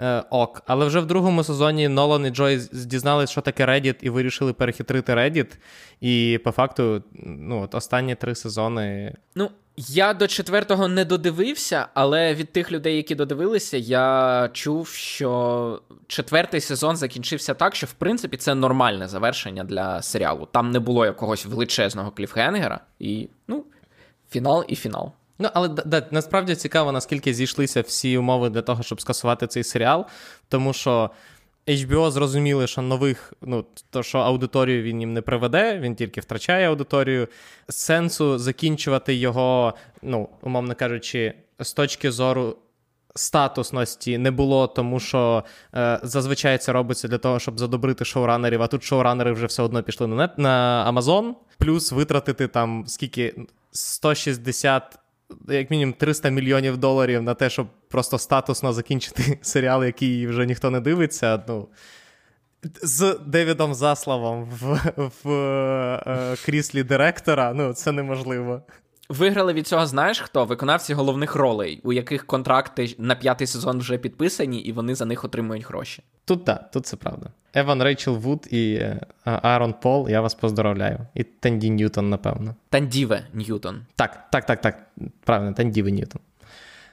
е, 0.00 0.22
ок. 0.30 0.62
Але 0.66 0.86
вже 0.86 1.00
в 1.00 1.06
другому 1.06 1.44
сезоні 1.44 1.88
Нолан 1.88 2.26
і 2.26 2.30
Джой 2.30 2.60
дізналися, 2.72 3.32
що 3.32 3.40
таке 3.40 3.66
Reddit, 3.66 3.96
і 4.00 4.10
вирішили 4.10 4.52
перехитрити 4.52 5.14
Reddit. 5.14 5.56
І 6.00 6.40
по 6.44 6.50
факту, 6.50 7.02
ну, 7.22 7.62
от 7.62 7.74
останні 7.74 8.14
три 8.14 8.34
сезони. 8.34 9.14
Ну, 9.34 9.50
я 9.76 10.14
до 10.14 10.26
четвертого 10.26 10.88
не 10.88 11.04
додивився, 11.04 11.88
але 11.94 12.34
від 12.34 12.52
тих 12.52 12.72
людей, 12.72 12.96
які 12.96 13.14
додивилися, 13.14 13.76
я 13.76 14.50
чув, 14.52 14.88
що 14.88 15.82
четвертий 16.06 16.60
сезон 16.60 16.96
закінчився 16.96 17.54
так, 17.54 17.74
що 17.74 17.86
в 17.86 17.92
принципі 17.92 18.36
це 18.36 18.54
нормальне 18.54 19.08
завершення 19.08 19.64
для 19.64 20.02
серіалу. 20.02 20.48
Там 20.52 20.70
не 20.70 20.80
було 20.80 21.06
якогось 21.06 21.46
величезного 21.46 22.10
кліфхенгера, 22.10 22.80
і 22.98 23.28
ну, 23.48 23.64
фінал 24.30 24.64
і 24.68 24.76
фінал. 24.76 25.12
Ну, 25.38 25.48
але 25.54 25.68
да, 25.68 26.06
насправді 26.10 26.54
цікаво, 26.54 26.92
наскільки 26.92 27.34
зійшлися 27.34 27.80
всі 27.80 28.18
умови 28.18 28.50
для 28.50 28.62
того, 28.62 28.82
щоб 28.82 29.00
скасувати 29.00 29.46
цей 29.46 29.64
серіал, 29.64 30.06
тому 30.48 30.72
що. 30.72 31.10
HBO 31.68 32.10
зрозуміли, 32.10 32.66
що 32.66 32.82
нових, 32.82 33.32
ну 33.42 33.64
то 33.90 34.02
що 34.02 34.18
аудиторію 34.18 34.82
він 34.82 35.00
їм 35.00 35.12
не 35.12 35.22
приведе, 35.22 35.78
він 35.78 35.94
тільки 35.94 36.20
втрачає 36.20 36.68
аудиторію. 36.68 37.28
Сенсу 37.68 38.38
закінчувати 38.38 39.14
його, 39.14 39.74
ну, 40.02 40.28
умовно 40.42 40.74
кажучи, 40.74 41.34
з 41.60 41.72
точки 41.72 42.10
зору 42.10 42.56
статусності 43.14 44.18
не 44.18 44.30
було, 44.30 44.66
тому 44.66 45.00
що 45.00 45.44
е, 45.74 46.00
зазвичай 46.02 46.58
це 46.58 46.72
робиться 46.72 47.08
для 47.08 47.18
того, 47.18 47.38
щоб 47.38 47.58
задобрити 47.58 48.04
шоуранерів, 48.04 48.62
а 48.62 48.66
тут 48.66 48.84
шоуранери 48.84 49.32
вже 49.32 49.46
все 49.46 49.62
одно 49.62 49.82
пішли 49.82 50.06
на 50.06 50.16
нет 50.16 50.38
на 50.38 50.86
Amazon, 50.92 51.34
плюс 51.58 51.92
витратити 51.92 52.48
там 52.48 52.84
скільки 52.86 53.34
160 53.72 54.98
як 55.48 55.70
мінімум 55.70 55.92
300 55.92 56.28
мільйонів 56.28 56.76
доларів 56.76 57.22
на 57.22 57.34
те, 57.34 57.50
щоб 57.50 57.66
просто 57.88 58.18
статусно 58.18 58.72
закінчити 58.72 59.38
серіал, 59.42 59.84
який 59.84 60.26
вже 60.26 60.46
ніхто 60.46 60.70
не 60.70 60.80
дивиться. 60.80 61.44
Ну, 61.48 61.68
з 62.82 63.18
Девідом 63.26 63.74
Заславом 63.74 64.44
в 64.44 64.92
в 65.24 65.30
е, 65.30 66.36
кріслі 66.44 66.82
директора, 66.82 67.52
ну, 67.54 67.72
це 67.72 67.92
неможливо. 67.92 68.62
Виграли 69.08 69.52
від 69.52 69.66
цього, 69.66 69.86
знаєш 69.86 70.20
хто? 70.20 70.44
Виконавці 70.44 70.94
головних 70.94 71.34
ролей, 71.34 71.80
у 71.84 71.92
яких 71.92 72.26
контракти 72.26 72.94
на 72.98 73.14
п'ятий 73.14 73.46
сезон 73.46 73.78
вже 73.78 73.98
підписані, 73.98 74.58
і 74.58 74.72
вони 74.72 74.94
за 74.94 75.04
них 75.04 75.24
отримують 75.24 75.66
гроші. 75.66 76.02
Тут 76.24 76.44
так, 76.44 76.70
тут 76.70 76.86
це 76.86 76.96
правда. 76.96 77.30
Еван 77.54 77.82
Рейчел 77.82 78.14
Вуд 78.14 78.46
і 78.50 78.74
е, 78.74 79.00
Аарон 79.24 79.74
Пол, 79.82 80.08
я 80.08 80.20
вас 80.20 80.34
поздоровляю. 80.34 80.98
І 81.14 81.22
Тенді 81.22 81.70
Ньютон, 81.70 82.10
напевно. 82.10 82.54
Тандіве 82.70 83.26
Ньютон. 83.34 83.86
Так, 83.96 84.30
так, 84.30 84.46
так, 84.46 84.60
так. 84.60 84.86
Правильно, 85.24 85.52
Тандіве 85.52 85.92
Ньютон. 85.92 86.20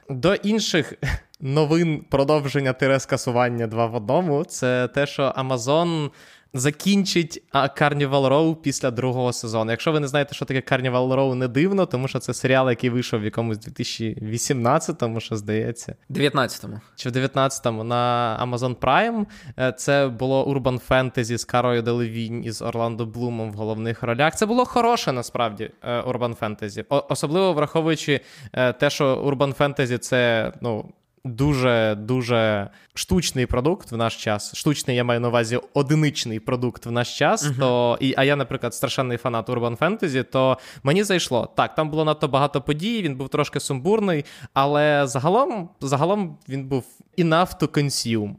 До 0.08 0.34
інших 0.34 0.92
новин 1.40 2.04
продовження 2.10 2.72
тире 2.72 3.00
скасування 3.00 3.66
два 3.66 3.86
в 3.86 3.94
одному. 3.94 4.44
Це 4.44 4.88
те, 4.88 5.06
що 5.06 5.34
Amazon 5.38 6.10
закінчить 6.54 7.42
Carnival 7.52 8.28
Row 8.28 8.56
після 8.56 8.90
другого 8.90 9.32
сезону. 9.32 9.70
Якщо 9.70 9.92
ви 9.92 10.00
не 10.00 10.08
знаєте, 10.08 10.34
що 10.34 10.44
таке 10.44 10.76
Carnival 10.76 11.14
Row, 11.14 11.34
не 11.34 11.48
дивно, 11.48 11.86
тому 11.86 12.08
що 12.08 12.18
це 12.18 12.34
серіал, 12.34 12.70
який 12.70 12.90
вийшов 12.90 13.20
в 13.20 13.24
якомусь 13.24 13.58
2018-му, 13.58 15.20
що 15.20 15.36
здається. 15.36 15.96
19-му. 16.10 16.80
Чи 16.96 17.10
в 17.10 17.12
19-му 17.12 17.84
на 17.84 18.38
Amazon 18.46 18.76
Prime. 18.76 19.26
Е, 19.58 19.72
це 19.72 20.08
було 20.08 20.44
Urban 20.44 20.80
Fantasy 20.88 21.38
з 21.38 21.44
Карою 21.44 21.82
Делевінь 21.82 22.44
і 22.44 22.50
з 22.50 22.62
Орландо 22.62 23.06
Блумом 23.06 23.52
в 23.52 23.54
головних 23.54 24.02
ролях. 24.02 24.36
Це 24.36 24.46
було 24.46 24.64
хороше 24.64 25.12
насправді 25.12 25.70
е, 25.82 26.00
Urban 26.00 26.38
Fantasy. 26.38 27.04
Особливо 27.08 27.52
враховуючи 27.52 28.20
е, 28.52 28.72
те, 28.72 28.90
що 28.90 29.16
Urban 29.16 29.56
Fantasy 29.56 29.98
це, 29.98 30.52
ну 30.60 30.92
дуже 31.24 31.94
дуже 31.98 32.70
штучний 32.94 33.46
продукт 33.46 33.92
в 33.92 33.96
наш 33.96 34.16
час. 34.16 34.56
Штучний, 34.56 34.96
я 34.96 35.04
маю 35.04 35.20
на 35.20 35.28
увазі 35.28 35.60
одиничний 35.74 36.40
продукт 36.40 36.86
в 36.86 36.90
наш 36.90 37.18
час. 37.18 37.44
Uh-huh. 37.44 37.58
То 37.58 37.98
і 38.00 38.14
а 38.16 38.24
я, 38.24 38.36
наприклад, 38.36 38.74
страшенний 38.74 39.18
фанат 39.18 39.48
Urban 39.48 39.78
Fantasy, 39.78 40.24
то 40.24 40.58
мені 40.82 41.04
зайшло. 41.04 41.52
Так, 41.56 41.74
там 41.74 41.90
було 41.90 42.04
надто 42.04 42.28
багато 42.28 42.60
подій, 42.60 43.02
він 43.02 43.16
був 43.16 43.28
трошки 43.28 43.60
сумбурний, 43.60 44.24
але 44.54 45.06
загалом, 45.06 45.68
загалом 45.80 46.38
він 46.48 46.64
був 46.64 46.84
enough 47.18 47.60
to 47.60 47.68
consume. 47.68 48.34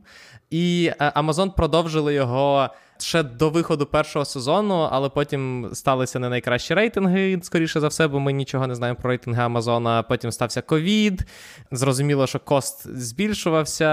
І 0.50 0.91
е, 1.00 1.12
Amazon 1.15 1.56
продовжили 1.56 2.13
його 2.13 2.69
ще 2.98 3.24
до 3.24 3.50
виходу 3.50 3.86
першого 3.86 4.26
сезону, 4.26 4.90
але 4.92 5.10
потім 5.10 5.70
сталися 5.74 6.20
не 6.20 6.30
найкращі 6.30 6.74
рейтинги, 6.74 7.40
скоріше 7.44 7.80
за 7.80 7.88
все, 7.88 8.08
бо 8.08 8.20
ми 8.20 8.34
нічого 8.34 8.68
не 8.68 8.76
знаємо 8.76 9.00
про 9.02 9.10
рейтинги 9.10 9.42
Амазона. 9.42 10.04
Потім 10.04 10.32
стався 10.32 10.62
ковід. 10.62 11.26
Зрозуміло, 11.72 12.28
що 12.28 12.40
кост 12.40 12.98
збільшувався. 12.98 13.86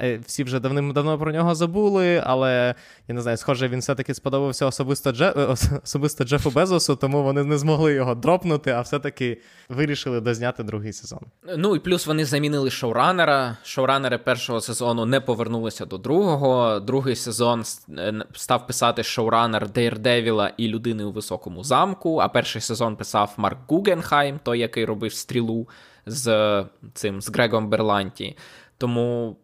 Е, 0.00 0.20
всі 0.26 0.44
вже 0.44 0.60
давним-давно 0.60 1.18
про 1.18 1.32
нього 1.32 1.54
забули, 1.54 2.22
але 2.26 2.74
я 3.08 3.14
не 3.14 3.22
знаю, 3.22 3.36
схоже, 3.36 3.68
він 3.68 3.80
все-таки 3.80 4.14
сподобався 4.14 4.66
особисто 4.66 5.12
Дже... 5.12 5.34
Е, 5.36 5.56
особисто 5.84 6.24
Джефу 6.24 6.50
Безосу, 6.50 6.96
тому 6.96 7.22
вони 7.22 7.44
не 7.44 7.58
змогли 7.58 7.94
його 7.94 8.14
дропнути, 8.14 8.70
а 8.70 8.80
все-таки 8.80 9.40
вирішили 9.68 10.20
дозняти 10.20 10.62
другий 10.62 10.92
сезон. 10.92 11.20
Ну 11.56 11.76
і 11.76 11.78
плюс 11.78 12.06
вони 12.06 12.24
замінили 12.24 12.70
шоуранера. 12.70 13.56
Шоуранери 13.62 14.18
першого 14.18 14.60
сезону 14.60 15.06
не 15.06 15.20
повернулися 15.20 15.86
до 15.86 15.98
другого. 15.98 16.80
Другий 16.80 17.16
сезон 17.16 17.64
е, 17.98 18.24
став 18.50 18.66
писати 18.66 19.02
шоуранер 19.02 19.68
Дейрдевіла 19.68 20.52
і 20.56 20.68
людини 20.68 21.04
у 21.04 21.12
високому 21.12 21.64
замку. 21.64 22.18
А 22.18 22.28
перший 22.28 22.60
сезон 22.60 22.96
писав 22.96 23.34
Марк 23.36 23.58
Гугенхайм, 23.66 24.40
той, 24.42 24.58
який 24.58 24.84
робив 24.84 25.14
стрілу 25.14 25.68
з 26.06 26.64
цим 26.94 27.20
з 27.20 27.28
Грегом 27.28 27.68
Берланті. 27.68 28.36
Тому 28.78 29.36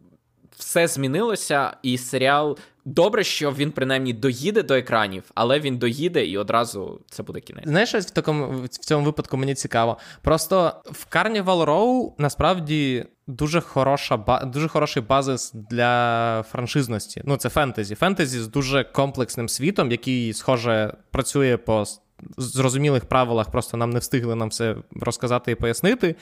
все 0.57 0.87
змінилося, 0.87 1.77
і 1.83 1.99
серіал. 1.99 2.59
Добре, 2.85 3.25
що 3.25 3.53
він 3.53 3.73
принаймні 3.73 4.13
доїде 4.13 4.63
до 4.63 4.75
екранів, 4.75 5.23
але 5.35 5.61
він 5.61 5.79
доїде 5.79 6.27
і 6.27 6.39
одразу 6.39 7.01
це 7.11 7.23
буде 7.23 7.41
кінець. 7.41 7.65
Знаєш, 7.67 7.95
в 7.95 8.11
такому 8.11 8.63
в 8.63 8.69
цьому 8.69 9.05
випадку 9.05 9.37
мені 9.37 9.55
цікаво. 9.55 9.99
Просто 10.23 10.83
в 10.85 11.07
Carnival 11.11 11.65
Row 11.65 12.13
насправді 12.19 13.07
дуже 13.27 13.61
хороша 13.61 14.17
дуже 14.47 14.69
хороший 14.69 15.03
базис 15.03 15.53
для 15.71 16.45
франшизності. 16.51 17.23
Ну, 17.25 17.37
це 17.37 17.49
фентезі. 17.49 17.95
Фентезі 17.95 18.41
з 18.41 18.49
дуже 18.49 18.85
комплексним 18.85 19.49
світом, 19.49 19.91
який, 19.91 20.33
схоже, 20.33 20.95
працює 21.11 21.57
по 21.57 21.85
зрозумілих 22.37 23.05
правилах, 23.05 23.51
просто 23.51 23.77
нам 23.77 23.91
не 23.91 23.99
встигли 23.99 24.35
нам 24.35 24.49
все 24.49 24.77
розказати 25.01 25.53
і 25.53 25.55
пояснити. 25.55 26.17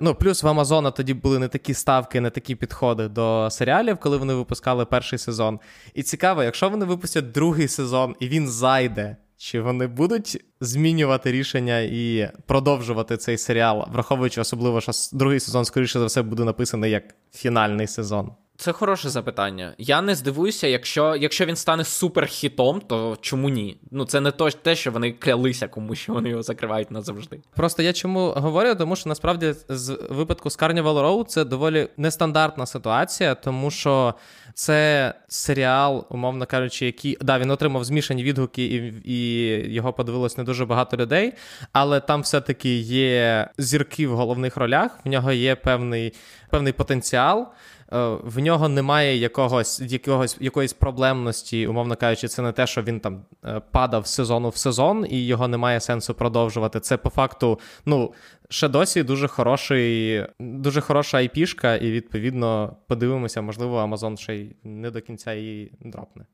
Ну, 0.00 0.14
плюс 0.14 0.42
в 0.42 0.48
Амазона 0.48 0.90
тоді 0.90 1.14
були 1.14 1.38
не 1.38 1.48
такі 1.48 1.74
ставки, 1.74 2.20
не 2.20 2.30
такі 2.30 2.54
підходи 2.54 3.08
до 3.08 3.48
серіалів, 3.50 3.96
коли 3.96 4.16
вони 4.16 4.34
випускали 4.34 4.84
перший 4.84 5.18
сезон. 5.18 5.60
І 5.94 6.02
цікаво, 6.02 6.42
якщо 6.42 6.68
вони 6.68 6.84
випустять 6.84 7.32
другий 7.32 7.68
сезон 7.68 8.16
і 8.20 8.28
він 8.28 8.48
зайде, 8.48 9.16
чи 9.36 9.60
вони 9.60 9.86
будуть 9.86 10.44
змінювати 10.60 11.32
рішення 11.32 11.78
і 11.80 12.30
продовжувати 12.46 13.16
цей 13.16 13.38
серіал, 13.38 13.88
враховуючи 13.92 14.40
особливо, 14.40 14.80
що 14.80 14.92
другий 15.12 15.40
сезон, 15.40 15.64
скоріше 15.64 15.98
за 15.98 16.06
все, 16.06 16.22
буде 16.22 16.44
написаний 16.44 16.90
як 16.90 17.14
фінальний 17.32 17.86
сезон. 17.86 18.32
Це 18.58 18.72
хороше 18.72 19.08
запитання. 19.08 19.74
Я 19.78 20.02
не 20.02 20.14
здивуюся, 20.14 20.66
якщо 20.66 21.16
якщо 21.16 21.46
він 21.46 21.56
стане 21.56 21.84
суперхітом, 21.84 22.80
то 22.80 23.18
чому 23.20 23.48
ні? 23.48 23.76
Ну 23.90 24.04
це 24.04 24.20
не 24.20 24.30
то 24.30 24.50
те, 24.50 24.76
що 24.76 24.90
вони 24.90 25.12
клялися 25.12 25.68
комусь, 25.68 25.98
що 25.98 26.12
вони 26.12 26.28
його 26.28 26.42
закривають 26.42 26.90
назавжди. 26.90 27.40
Просто 27.56 27.82
я 27.82 27.92
чому 27.92 28.30
говорю, 28.30 28.74
тому 28.74 28.96
що 28.96 29.08
насправді 29.08 29.54
з 29.68 29.98
випадку 30.10 30.50
з 30.50 30.58
Carnival 30.58 30.82
Row 30.82 31.24
це 31.24 31.44
доволі 31.44 31.88
нестандартна 31.96 32.66
ситуація, 32.66 33.34
тому 33.34 33.70
що 33.70 34.14
це 34.54 35.14
серіал, 35.28 36.06
умовно 36.10 36.46
кажучи, 36.46 36.86
який 36.86 37.18
да, 37.20 37.38
він 37.38 37.50
отримав 37.50 37.84
змішані 37.84 38.24
відгуки, 38.24 38.64
і 38.64 38.94
і 39.04 39.74
його 39.74 39.92
подивилось 39.92 40.36
не 40.38 40.44
дуже 40.44 40.66
багато 40.66 40.96
людей. 40.96 41.32
Але 41.72 42.00
там 42.00 42.20
все-таки 42.22 42.76
є 42.78 43.48
зірки 43.58 44.06
в 44.08 44.16
головних 44.16 44.56
ролях, 44.56 44.98
в 45.04 45.08
нього 45.08 45.32
є 45.32 45.54
певний, 45.54 46.12
певний 46.50 46.72
потенціал. 46.72 47.48
Е, 47.92 48.18
в 48.24 48.38
нього 48.38 48.68
немає 48.68 49.16
якогось 49.16 49.80
якогось 49.80 50.36
якоїсь 50.40 50.72
проблемності, 50.72 51.66
умовно 51.66 51.96
кажучи, 51.96 52.28
це 52.28 52.42
не 52.42 52.52
те, 52.52 52.66
що 52.66 52.82
він 52.82 53.00
там 53.00 53.24
е, 53.44 53.60
падав 53.70 54.06
з 54.06 54.10
сезону 54.10 54.48
в 54.48 54.56
сезон, 54.56 55.06
і 55.10 55.26
його 55.26 55.48
немає 55.48 55.80
сенсу 55.80 56.14
продовжувати. 56.14 56.80
Це 56.80 56.96
по 56.96 57.10
факту, 57.10 57.60
ну 57.86 58.12
ще 58.48 58.68
досі 58.68 59.02
дуже 59.02 59.28
хороший, 59.28 60.24
дуже 60.40 60.80
хороша 60.80 61.18
айпішка, 61.18 61.76
і 61.76 61.90
відповідно 61.90 62.76
подивимося, 62.88 63.42
можливо, 63.42 63.78
Amazon 63.78 64.16
ще 64.16 64.34
й 64.34 64.56
не 64.64 64.90
до 64.90 65.00
кінця 65.00 65.32
її 65.34 65.72
дропне. 65.80 66.24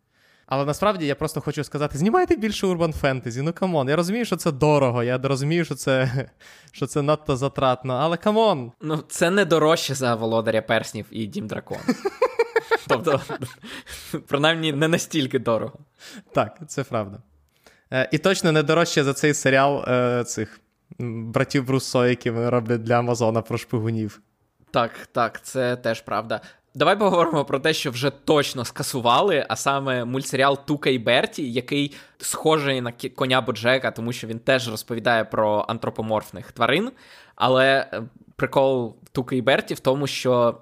Але 0.46 0.64
насправді 0.64 1.06
я 1.06 1.14
просто 1.14 1.40
хочу 1.40 1.64
сказати: 1.64 1.98
знімайте 1.98 2.36
більше 2.36 2.66
urban 2.66 2.92
fantasy. 2.92 3.42
Ну 3.42 3.52
come 3.52 3.73
on. 3.73 3.88
Я 3.88 3.96
розумію, 3.96 4.24
що 4.24 4.36
це 4.36 4.52
дорого. 4.52 5.02
Я 5.02 5.18
розумію, 5.18 5.64
що 5.64 5.74
це 5.74 6.10
що 6.72 6.86
це 6.86 7.02
надто 7.02 7.36
затратно, 7.36 7.94
але 7.94 8.16
come 8.16 8.48
on. 8.48 8.72
Ну, 8.80 9.04
це 9.08 9.30
не 9.30 9.44
дорожче 9.44 9.94
за 9.94 10.14
володаря 10.14 10.62
перснів 10.62 11.06
і 11.10 11.26
Дім 11.26 11.46
Дракона. 11.46 11.78
Тобто, 12.88 13.20
принаймні, 14.28 14.72
не 14.72 14.88
настільки 14.88 15.38
дорого. 15.38 15.78
Так, 16.34 16.58
це 16.68 16.84
правда. 16.84 17.18
Е, 17.92 18.08
і 18.12 18.18
точно 18.18 18.52
не 18.52 18.62
дорожче 18.62 19.04
за 19.04 19.12
цей 19.12 19.34
серіал 19.34 19.84
е, 19.88 20.24
цих 20.24 20.60
братів 20.98 21.64
Бруссо, 21.64 22.06
які 22.06 22.30
вони 22.30 22.50
роблять 22.50 22.82
для 22.82 22.98
Амазона 22.98 23.42
про 23.42 23.58
шпигунів. 23.58 24.20
Так, 24.70 24.90
так, 25.12 25.44
це 25.44 25.76
теж 25.76 26.00
правда. 26.00 26.40
Давай 26.74 26.98
поговоримо 26.98 27.44
про 27.44 27.58
те, 27.58 27.72
що 27.72 27.90
вже 27.90 28.10
точно 28.10 28.64
скасували, 28.64 29.46
а 29.48 29.56
саме 29.56 30.04
мультсеріал 30.04 30.58
Тука 30.64 30.90
і 30.90 30.98
Берті, 30.98 31.52
який 31.52 31.94
схожий 32.18 32.80
на 32.80 32.92
коня 33.14 33.40
Боджека, 33.40 33.90
тому 33.90 34.12
що 34.12 34.26
він 34.26 34.38
теж 34.38 34.70
розповідає 34.70 35.24
про 35.24 35.64
антропоморфних 35.68 36.52
тварин. 36.52 36.90
Але 37.34 37.86
е, 37.92 38.02
прикол 38.36 38.96
Туки 39.12 39.36
і 39.36 39.42
Берті 39.42 39.74
в 39.74 39.80
тому, 39.80 40.06
що 40.06 40.58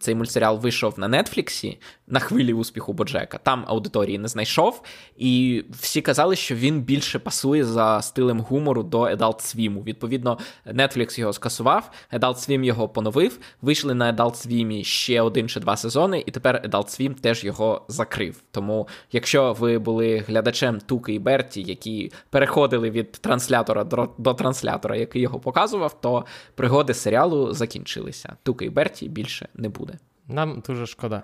цей 0.00 0.14
мультсеріал 0.14 0.58
вийшов 0.58 0.98
на 0.98 1.22
Нетфліксі 1.22 1.78
на 2.06 2.20
хвилі 2.20 2.52
успіху 2.52 2.92
Боджека. 2.92 3.38
Там 3.38 3.64
аудиторії 3.66 4.18
не 4.18 4.28
знайшов, 4.28 4.82
і 5.16 5.64
всі 5.70 6.00
казали, 6.00 6.36
що 6.36 6.54
він 6.54 6.80
більше 6.80 7.18
пасує 7.18 7.64
за 7.64 8.02
стилем 8.02 8.40
гумору 8.40 8.82
до 8.82 9.00
Adult 9.00 9.18
Swim. 9.18 9.84
Відповідно, 9.84 10.38
Netflix 10.66 11.20
його 11.20 11.32
скасував, 11.32 11.90
Adult 12.12 12.34
Swim 12.34 12.64
його 12.64 12.88
поновив. 12.88 13.38
Вийшли 13.62 13.94
на 13.94 14.12
Adult 14.12 14.48
Swim 14.48 14.84
ще 14.84 15.22
один 15.22 15.48
чи 15.48 15.60
два 15.60 15.76
сезони, 15.76 16.24
і 16.26 16.30
тепер 16.30 16.62
Adult 16.70 16.86
Swim 16.86 17.14
теж 17.14 17.44
його 17.44 17.84
закрив. 17.88 18.42
Тому, 18.50 18.88
якщо 19.12 19.52
ви 19.52 19.78
були 19.78 20.18
глядачем 20.18 20.80
Туки 20.80 21.14
і 21.14 21.18
Берті, 21.18 21.62
які 21.62 22.12
переходили 22.30 22.90
від 22.90 23.12
транслятора 23.12 23.84
до 24.18 24.34
транслятора, 24.34 24.96
який 24.96 25.22
його 25.22 25.40
показував, 25.40 26.00
то 26.00 26.24
пригоди 26.54 26.94
серіалу 27.02 27.52
закінчилися. 27.52 28.36
Тука 28.42 28.64
і 28.64 28.70
Берті 28.70 29.08
більше 29.08 29.48
не 29.54 29.68
буде. 29.68 29.98
Нам 30.28 30.62
дуже 30.66 30.86
шкода. 30.86 31.22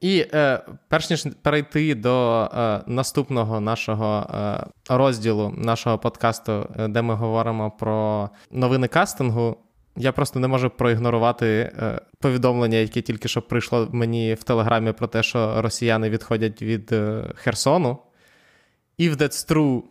І 0.00 0.26
е, 0.32 0.62
перш 0.88 1.10
ніж 1.10 1.26
перейти 1.42 1.94
до 1.94 2.44
е, 2.54 2.80
наступного 2.86 3.60
нашого 3.60 4.26
е, 4.34 4.66
розділу 4.88 5.54
нашого 5.56 5.98
подкасту, 5.98 6.68
е, 6.78 6.88
де 6.88 7.02
ми 7.02 7.14
говоримо 7.14 7.70
про 7.70 8.30
новини 8.50 8.88
кастингу, 8.88 9.56
я 9.96 10.12
просто 10.12 10.40
не 10.40 10.48
можу 10.48 10.70
проігнорувати 10.70 11.46
е, 11.46 12.00
повідомлення, 12.18 12.76
яке 12.78 13.00
тільки 13.00 13.28
що 13.28 13.42
прийшло 13.42 13.88
мені 13.92 14.34
в 14.34 14.42
телеграмі 14.42 14.92
про 14.92 15.06
те, 15.06 15.22
що 15.22 15.62
росіяни 15.62 16.10
відходять 16.10 16.62
від 16.62 16.92
е, 16.92 17.32
Херсону. 17.34 17.98
If 18.98 19.16
that's 19.16 19.52
true, 19.52 19.82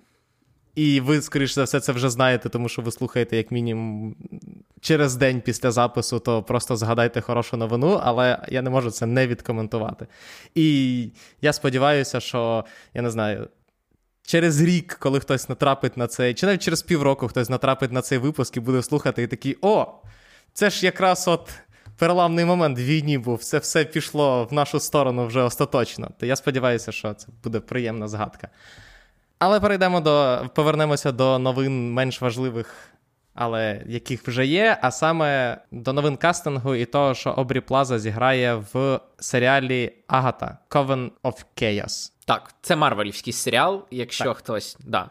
і 0.75 0.99
ви, 0.99 1.21
скоріш 1.21 1.53
за 1.53 1.63
все, 1.63 1.79
це 1.79 1.91
вже 1.91 2.09
знаєте, 2.09 2.49
тому 2.49 2.69
що 2.69 2.81
ви 2.81 2.91
слухаєте, 2.91 3.37
як 3.37 3.51
мінімум, 3.51 4.15
через 4.81 5.15
день 5.15 5.41
після 5.41 5.71
запису, 5.71 6.19
то 6.19 6.43
просто 6.43 6.75
згадайте 6.75 7.21
хорошу 7.21 7.57
новину, 7.57 7.99
але 8.03 8.39
я 8.47 8.61
не 8.61 8.69
можу 8.69 8.91
це 8.91 9.05
не 9.05 9.27
відкоментувати. 9.27 10.07
І 10.55 11.09
я 11.41 11.53
сподіваюся, 11.53 12.19
що 12.19 12.65
я 12.93 13.01
не 13.01 13.09
знаю. 13.09 13.49
Через 14.23 14.61
рік, 14.61 14.97
коли 14.99 15.19
хтось 15.19 15.49
натрапить 15.49 15.97
на 15.97 16.07
цей, 16.07 16.33
чи 16.33 16.45
навіть 16.45 16.61
через 16.61 16.81
півроку 16.81 17.27
хтось 17.27 17.49
натрапить 17.49 17.91
на 17.91 18.01
цей 18.01 18.17
випуск 18.17 18.57
і 18.57 18.59
буде 18.59 18.83
слухати, 18.83 19.23
і 19.23 19.27
такий: 19.27 19.57
о, 19.61 19.85
це 20.53 20.69
ж 20.69 20.85
якраз 20.85 21.27
от 21.27 21.49
переламний 21.97 22.45
момент 22.45 22.79
в 22.79 22.81
війні 22.81 23.17
був, 23.17 23.43
це 23.43 23.57
все 23.57 23.85
пішло 23.85 24.47
в 24.51 24.53
нашу 24.53 24.79
сторону 24.79 25.27
вже 25.27 25.41
остаточно. 25.41 26.11
То 26.19 26.25
я 26.25 26.35
сподіваюся, 26.35 26.91
що 26.91 27.13
це 27.13 27.27
буде 27.43 27.59
приємна 27.59 28.07
згадка. 28.07 28.49
Але 29.39 29.59
перейдемо 29.59 30.01
до 30.01 30.45
повернемося 30.55 31.11
до 31.11 31.39
новин 31.39 31.93
менш 31.93 32.21
важливих, 32.21 32.75
але 33.33 33.83
яких 33.85 34.27
вже 34.27 34.45
є. 34.45 34.77
А 34.81 34.91
саме 34.91 35.57
до 35.71 35.93
новин 35.93 36.17
кастингу 36.17 36.75
і 36.75 36.85
того, 36.85 37.15
що 37.15 37.29
Обрі 37.29 37.59
Плаза 37.59 37.99
зіграє 37.99 38.63
в 38.73 38.99
серіалі 39.19 39.93
Агата 40.07 40.57
Coven 40.69 41.09
of 41.23 41.45
Chaos. 41.61 42.11
Так, 42.25 42.53
це 42.61 42.75
Марвелівський 42.75 43.33
серіал, 43.33 43.85
якщо 43.91 44.23
так. 44.23 44.37
хтось. 44.37 44.77
да. 44.79 45.09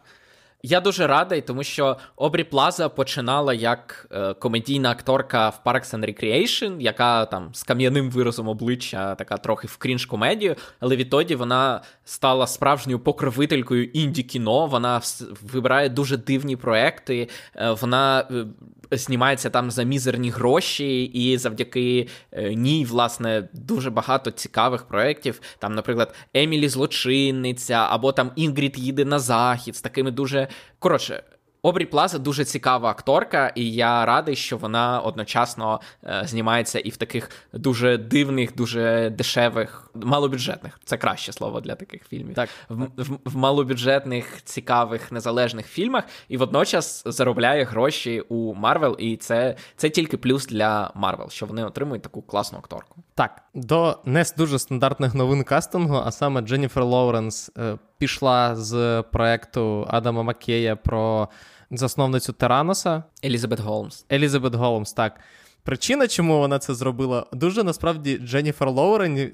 Я 0.63 0.81
дуже 0.81 1.07
радий, 1.07 1.41
тому 1.41 1.65
що 1.65 1.97
Обрі 2.17 2.45
Плаза 2.45 2.89
починала 2.89 3.55
як 3.55 4.07
е, 4.13 4.35
комедійна 4.35 4.91
акторка 4.91 5.49
в 5.49 5.61
Parks 5.65 5.95
and 5.95 6.01
Recreation, 6.01 6.81
яка 6.81 7.27
там 7.27 7.55
з 7.55 7.63
кам'яним 7.63 8.11
виразом 8.11 8.49
обличчя, 8.49 9.15
така 9.15 9.37
трохи 9.37 9.67
в 9.67 9.77
крінж 9.77 10.07
комедію, 10.07 10.57
але 10.81 10.97
відтоді 10.97 11.35
вона 11.35 11.81
стала 12.05 12.47
справжньою 12.47 12.99
покровителькою 12.99 13.85
інді 13.85 14.23
кіно. 14.23 14.67
Вона 14.67 15.01
вибирає 15.43 15.89
дуже 15.89 16.17
дивні 16.17 16.57
проекти. 16.57 17.29
Е, 17.57 17.71
вона 17.71 18.21
е, 18.21 18.45
знімається 18.91 19.51
там 19.51 19.71
за 19.71 19.83
мізерні 19.83 20.31
гроші, 20.31 21.05
і 21.05 21.39
завдяки 21.39 22.09
е, 22.33 22.55
ній, 22.55 22.85
власне, 22.85 23.49
дуже 23.53 23.91
багато 23.91 24.31
цікавих 24.31 24.85
проєктів. 24.85 25.41
Там, 25.59 25.75
наприклад, 25.75 26.15
Емілі 26.35 26.69
Злочинниця, 26.69 27.87
або 27.91 28.13
там 28.13 28.31
Інгрід 28.37 28.79
їде 28.79 29.05
на 29.05 29.19
захід 29.19 29.77
з 29.77 29.81
такими 29.81 30.11
дуже 30.11 30.49
коротше. 30.79 31.23
Обрі 31.63 31.87
Плаза 31.87 32.19
дуже 32.19 32.45
цікава 32.45 32.91
акторка, 32.91 33.53
і 33.55 33.73
я 33.73 34.07
радий, 34.07 34.37
що 34.37 34.57
вона 34.57 35.01
одночасно 35.01 35.81
е, 36.05 36.23
знімається 36.25 36.79
і 36.79 36.91
в 36.91 36.97
таких 36.97 37.31
дуже 37.53 37.99
дивних, 37.99 38.57
дуже 38.57 39.11
дешевих, 39.11 39.91
малобюджетних 39.95 40.81
це 40.85 40.97
краще 40.97 41.33
слово 41.33 41.61
для 41.61 41.75
таких 41.75 42.09
фільмів. 42.09 42.35
Так 42.35 42.49
в, 42.69 42.85
в, 42.97 43.19
в 43.25 43.37
малобюджетних, 43.37 44.43
цікавих, 44.45 45.13
незалежних 45.13 45.67
фільмах, 45.67 46.05
і 46.29 46.37
водночас 46.37 47.03
заробляє 47.07 47.65
гроші 47.65 48.21
у 48.21 48.55
Марвел, 48.55 48.97
і 48.99 49.17
це 49.17 49.57
це 49.77 49.91
тільки 49.91 50.17
плюс 50.17 50.47
для 50.47 50.91
Марвел, 50.95 51.31
що 51.31 51.47
вони 51.47 51.65
отримують 51.65 52.03
таку 52.03 52.23
класну 52.23 52.59
акторку. 52.59 52.97
Так, 53.15 53.43
до 53.55 53.99
не 54.05 54.25
дуже 54.37 54.59
стандартних 54.59 55.15
новин 55.15 55.45
кастингу, 55.45 56.03
а 56.07 56.11
саме 56.11 56.41
Дженніфер 56.41 56.85
Лоуренс 56.85 57.51
е, 57.59 57.79
пішла 57.99 58.57
з 58.57 59.03
проекту 59.13 59.87
Адама 59.89 60.23
Маккея 60.23 60.77
про 60.77 61.29
засновницю 61.71 62.33
Тераноса. 62.33 63.03
Елізабет 63.25 63.61
Голмс. 63.61 64.05
Елізабет 64.13 64.55
Голмс, 64.55 64.93
так. 64.93 65.21
Причина, 65.63 66.09
чому 66.09 66.39
вона 66.39 66.59
це 66.59 66.75
зробила, 66.75 67.27
дуже 67.33 67.65
насправді 67.65 68.19
Дженніфер 68.19 68.71
Лоурен... 68.71 69.31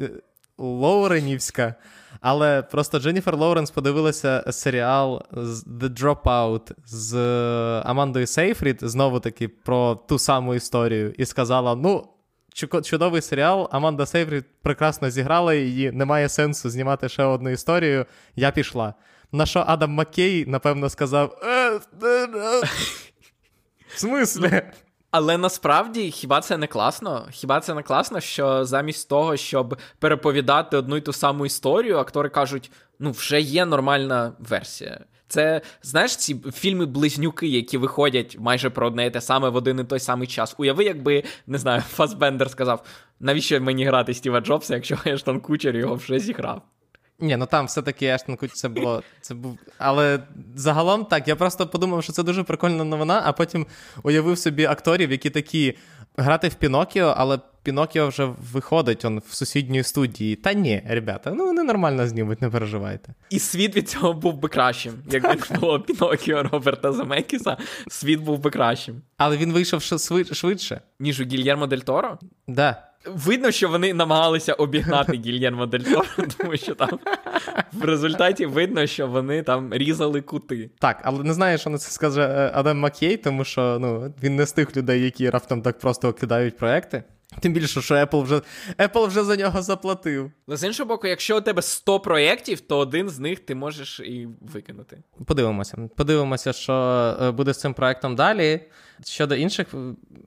Лоуренівська. 0.59 1.74
Але 2.20 2.62
просто 2.62 2.98
Дженніфер 2.98 3.37
Лоуренс 3.37 3.70
подивилася 3.70 4.44
серіал 4.53 5.22
The 5.33 5.88
Dropout 5.88 6.72
з 6.87 7.16
Амандою 7.85 8.27
Сейфрід, 8.27 8.79
знову 8.83 9.20
таки 9.20 9.48
про 9.48 9.94
ту 9.94 10.18
саму 10.18 10.55
історію, 10.55 11.14
і 11.18 11.27
сказала: 11.27 11.74
ну, 11.74 12.07
чудовий 12.83 13.23
серіал. 13.23 13.69
Аманда 13.73 14.07
Сейфрід 14.07 14.45
прекрасно 14.62 15.11
зіграла 15.11 15.55
її, 15.55 15.93
немає 15.93 16.29
сенсу 16.29 16.71
знімати 16.71 17.09
ще 17.09 17.25
одну 17.25 17.51
історію. 17.51 18.07
Я 18.37 18.51
пішла. 18.51 18.95
На 19.33 19.47
що 19.47 19.64
Адам 19.67 19.90
Маккей, 19.90 20.47
напевно, 20.47 20.90
сказав: 20.90 21.38
«Е, 21.43 21.81
е, 22.03 22.29
е». 22.35 22.62
В 23.88 23.99
смислі? 23.99 24.62
Але 25.11 25.38
насправді 25.38 26.11
хіба 26.11 26.40
це 26.40 26.57
не 26.57 26.67
класно? 26.67 27.27
Хіба 27.31 27.61
це 27.61 27.75
не 27.75 27.83
класно, 27.83 28.21
що 28.21 28.64
замість 28.64 29.09
того, 29.09 29.37
щоб 29.37 29.79
переповідати 29.99 30.77
одну 30.77 30.97
й 30.97 31.01
ту 31.01 31.12
саму 31.12 31.47
історію, 31.47 31.99
актори 31.99 32.29
кажуть: 32.29 32.71
ну, 32.99 33.11
вже 33.11 33.40
є 33.40 33.67
нормальна 33.67 34.33
версія. 34.38 35.01
Це 35.35 35.61
знаєш 35.83 36.16
ці 36.16 36.35
фільми-близнюки, 36.35 37.47
які 37.47 37.79
виходять 37.79 38.37
майже 38.40 38.70
про 38.70 38.87
одне 38.87 39.07
і 39.07 39.11
те 39.11 39.20
саме 39.20 39.49
в 39.49 39.57
один 39.57 39.81
і 39.81 39.85
той 39.85 40.01
самий 40.01 40.29
час. 40.29 40.55
Уяви, 40.59 40.85
якби 40.85 41.25
не 41.47 41.59
знаю, 41.59 41.83
Фасбендер 41.88 42.51
сказав: 42.51 42.85
навіщо 43.20 43.61
мені 43.61 43.85
грати 43.85 44.14
Стіва 44.14 44.40
Джобса, 44.40 44.75
якщо 44.75 44.99
Ештон 45.07 45.40
Кучер 45.40 45.77
його 45.77 45.94
вже 45.94 46.18
зіграв? 46.18 46.62
Ні, 47.20 47.37
ну 47.37 47.47
там 47.47 47.66
все-таки 47.66 48.07
Ештон 48.07 48.37
Кучер 48.37 48.57
це 48.57 48.68
було. 48.68 49.03
Це 49.20 49.35
був. 49.35 49.59
Але 49.79 50.20
загалом 50.55 51.05
так, 51.05 51.29
я 51.29 51.37
просто 51.37 51.66
подумав, 51.66 52.03
що 52.03 52.12
це 52.12 52.23
дуже 52.23 52.42
прикольна 52.42 52.85
новина, 52.85 53.23
а 53.25 53.33
потім 53.33 53.66
уявив 54.03 54.38
собі 54.38 54.64
акторів, 54.64 55.11
які 55.11 55.31
такі 55.31 55.75
грати 56.16 56.49
в 56.49 56.55
Пінокіо, 56.55 57.14
але 57.16 57.38
Пінокіо 57.64 58.09
вже 58.09 58.29
виходить 58.53 59.05
он 59.05 59.22
в 59.29 59.35
сусідньої 59.35 59.83
студії. 59.83 60.37
Та 60.37 60.53
ні, 60.53 60.83
ребята, 60.88 61.33
ну 61.35 61.46
вони 61.46 61.62
нормально 61.62 62.07
знімуть, 62.07 62.42
не 62.42 62.50
переживайте. 62.50 63.14
І 63.31 63.38
світ 63.38 63.77
від 63.77 63.88
цього 63.88 64.12
був 64.12 64.35
би 64.35 64.48
кращим. 64.48 64.92
Якби 65.11 65.37
було 65.61 65.81
Пінокіо 65.81 66.42
Роберта 66.42 66.92
Замекіса, 66.92 67.57
світ 67.88 68.20
був 68.20 68.38
би 68.38 68.50
кращим. 68.50 69.03
Але 69.16 69.37
він 69.37 69.53
вийшов 69.53 69.83
швидше. 70.33 70.81
Ніж 71.00 71.20
у 71.20 71.24
Гільєрмо 71.24 71.66
Дель 71.66 71.79
Торо? 71.79 72.18
Да. 72.48 72.83
Видно, 73.07 73.50
що 73.50 73.68
вони 73.68 73.94
намагалися 73.94 74.53
обігнати 74.53 75.12
Гільєрмо 75.12 75.66
Дель 75.66 75.79
Торо, 75.79 76.07
тому 76.38 76.57
що 76.57 76.74
там 76.74 76.98
в 77.72 77.85
результаті 77.85 78.46
видно, 78.46 78.87
що 78.87 79.07
вони 79.07 79.42
там 79.42 79.74
різали 79.74 80.20
кути. 80.20 80.70
Так, 80.79 81.00
але 81.05 81.24
не 81.24 81.33
знаю, 81.33 81.59
що 81.59 81.70
на 81.70 81.79
це 81.79 81.90
скаже 81.90 82.22
е, 82.22 82.50
Адам 82.55 82.79
Маккей, 82.79 83.16
тому 83.16 83.44
що 83.44 83.79
ну, 83.81 84.14
він 84.22 84.37
не 84.37 84.46
з 84.46 84.53
тих 84.53 84.77
людей, 84.77 85.03
які 85.03 85.31
раптом 85.31 85.62
так 85.62 85.79
просто 85.79 86.12
кидають 86.12 86.57
проекти. 86.57 87.05
Тим 87.40 87.53
більше, 87.53 87.83
що 87.83 87.94
Apple 87.94 88.23
вже 88.23 88.40
Apple 88.79 89.07
вже 89.07 89.25
за 89.25 89.37
нього 89.37 89.62
заплатив. 89.62 90.31
Але 90.49 90.57
з 90.57 90.64
іншого 90.64 90.88
боку, 90.88 91.07
якщо 91.07 91.38
у 91.38 91.40
тебе 91.40 91.62
100 91.62 92.01
проєктів, 92.01 92.61
то 92.61 92.79
один 92.79 93.09
з 93.09 93.18
них 93.18 93.40
ти 93.40 93.55
можеш 93.55 94.01
і 94.01 94.29
викинути. 94.40 95.03
Подивимося. 95.27 95.88
Подивимося, 95.97 96.53
що 96.53 96.73
е, 97.23 97.31
буде 97.31 97.53
з 97.55 97.61
цим 97.61 97.75
проектом 97.75 98.16
далі. 98.16 98.61
Щодо 99.05 99.35
інших 99.35 99.75
е, 99.75 99.77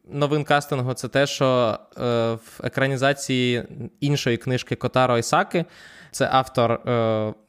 новин 0.08 0.44
кастингу, 0.44 0.94
це 0.94 1.08
те, 1.08 1.28
що 1.28 1.80
е, 1.98 2.02
в 2.34 2.62
екранізації 2.64 3.64
іншої 4.00 4.38
книжки 4.38 4.76
Котаро 4.76 5.18
Ісаки. 5.18 5.66
Це 6.12 6.30
автор 6.32 6.72
е, 6.72 6.90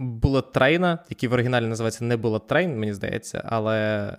Bullet 0.00 0.52
Train, 0.52 0.98
який 1.10 1.28
в 1.28 1.32
оригіналі 1.32 1.66
називається 1.66 2.04
не 2.04 2.16
Bullet 2.16 2.46
Train, 2.48 2.76
мені 2.76 2.94
здається, 2.94 3.42
але 3.44 4.16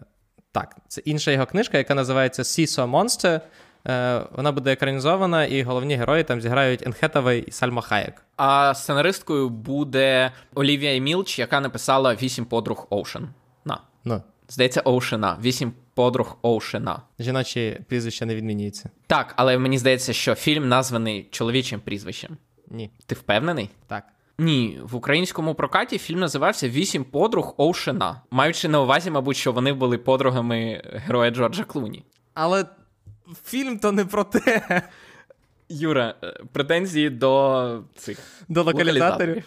так, 0.51 0.75
це 0.87 1.01
інша 1.05 1.31
його 1.31 1.45
книжка, 1.45 1.77
яка 1.77 1.95
називається 1.95 2.43
Seesaw 2.43 2.91
Monster. 2.91 3.41
Е, 3.87 4.21
вона 4.31 4.51
буде 4.51 4.71
екранізована, 4.71 5.45
і 5.45 5.63
головні 5.63 5.95
герої 5.95 6.23
там 6.23 6.41
зіграють 6.41 6.87
Енхетавей 6.87 7.43
і 7.47 7.51
Сальма 7.51 7.81
Хаєк. 7.81 8.25
А 8.37 8.73
сценаристкою 8.73 9.49
буде 9.49 10.31
Олівія 10.55 11.01
Мілч, 11.01 11.39
яка 11.39 11.59
написала 11.59 12.15
вісім 12.15 12.45
подруг 12.45 12.87
Оушен. 12.89 13.29
На. 13.65 13.79
Ну. 14.05 14.21
Здається, 14.49 14.81
Оушена. 14.85 15.37
Вісім 15.41 15.73
подруг 15.93 16.37
Оушена. 16.41 17.01
Жіночі 17.19 17.81
прізвища 17.87 18.25
не 18.25 18.35
відмінюються. 18.35 18.89
Так, 19.07 19.33
але 19.35 19.57
мені 19.57 19.77
здається, 19.77 20.13
що 20.13 20.35
фільм 20.35 20.67
названий 20.67 21.27
чоловічим 21.31 21.79
прізвищем. 21.79 22.37
Ні. 22.67 22.89
Ти 23.05 23.15
впевнений? 23.15 23.69
Так. 23.87 24.03
Ні, 24.37 24.79
в 24.83 24.95
українському 24.95 25.55
прокаті 25.55 25.97
фільм 25.97 26.19
називався 26.19 26.69
Вісім 26.69 27.03
подруг 27.03 27.53
Оушена, 27.57 28.21
маючи 28.31 28.67
на 28.67 28.81
увазі, 28.81 29.11
мабуть, 29.11 29.37
що 29.37 29.51
вони 29.51 29.73
були 29.73 29.97
подругами 29.97 30.81
героя 30.93 31.31
Джорджа 31.31 31.63
Клуні. 31.63 32.03
Але 32.33 32.65
фільм 33.45 33.79
то 33.79 33.91
не 33.91 34.05
про 34.05 34.23
те. 34.23 34.81
Юра, 35.69 36.15
е, 36.23 36.33
претензії 36.51 37.09
до 37.09 37.83
цих 37.95 38.19
до 38.49 38.63
локалізаторів. 38.63 39.43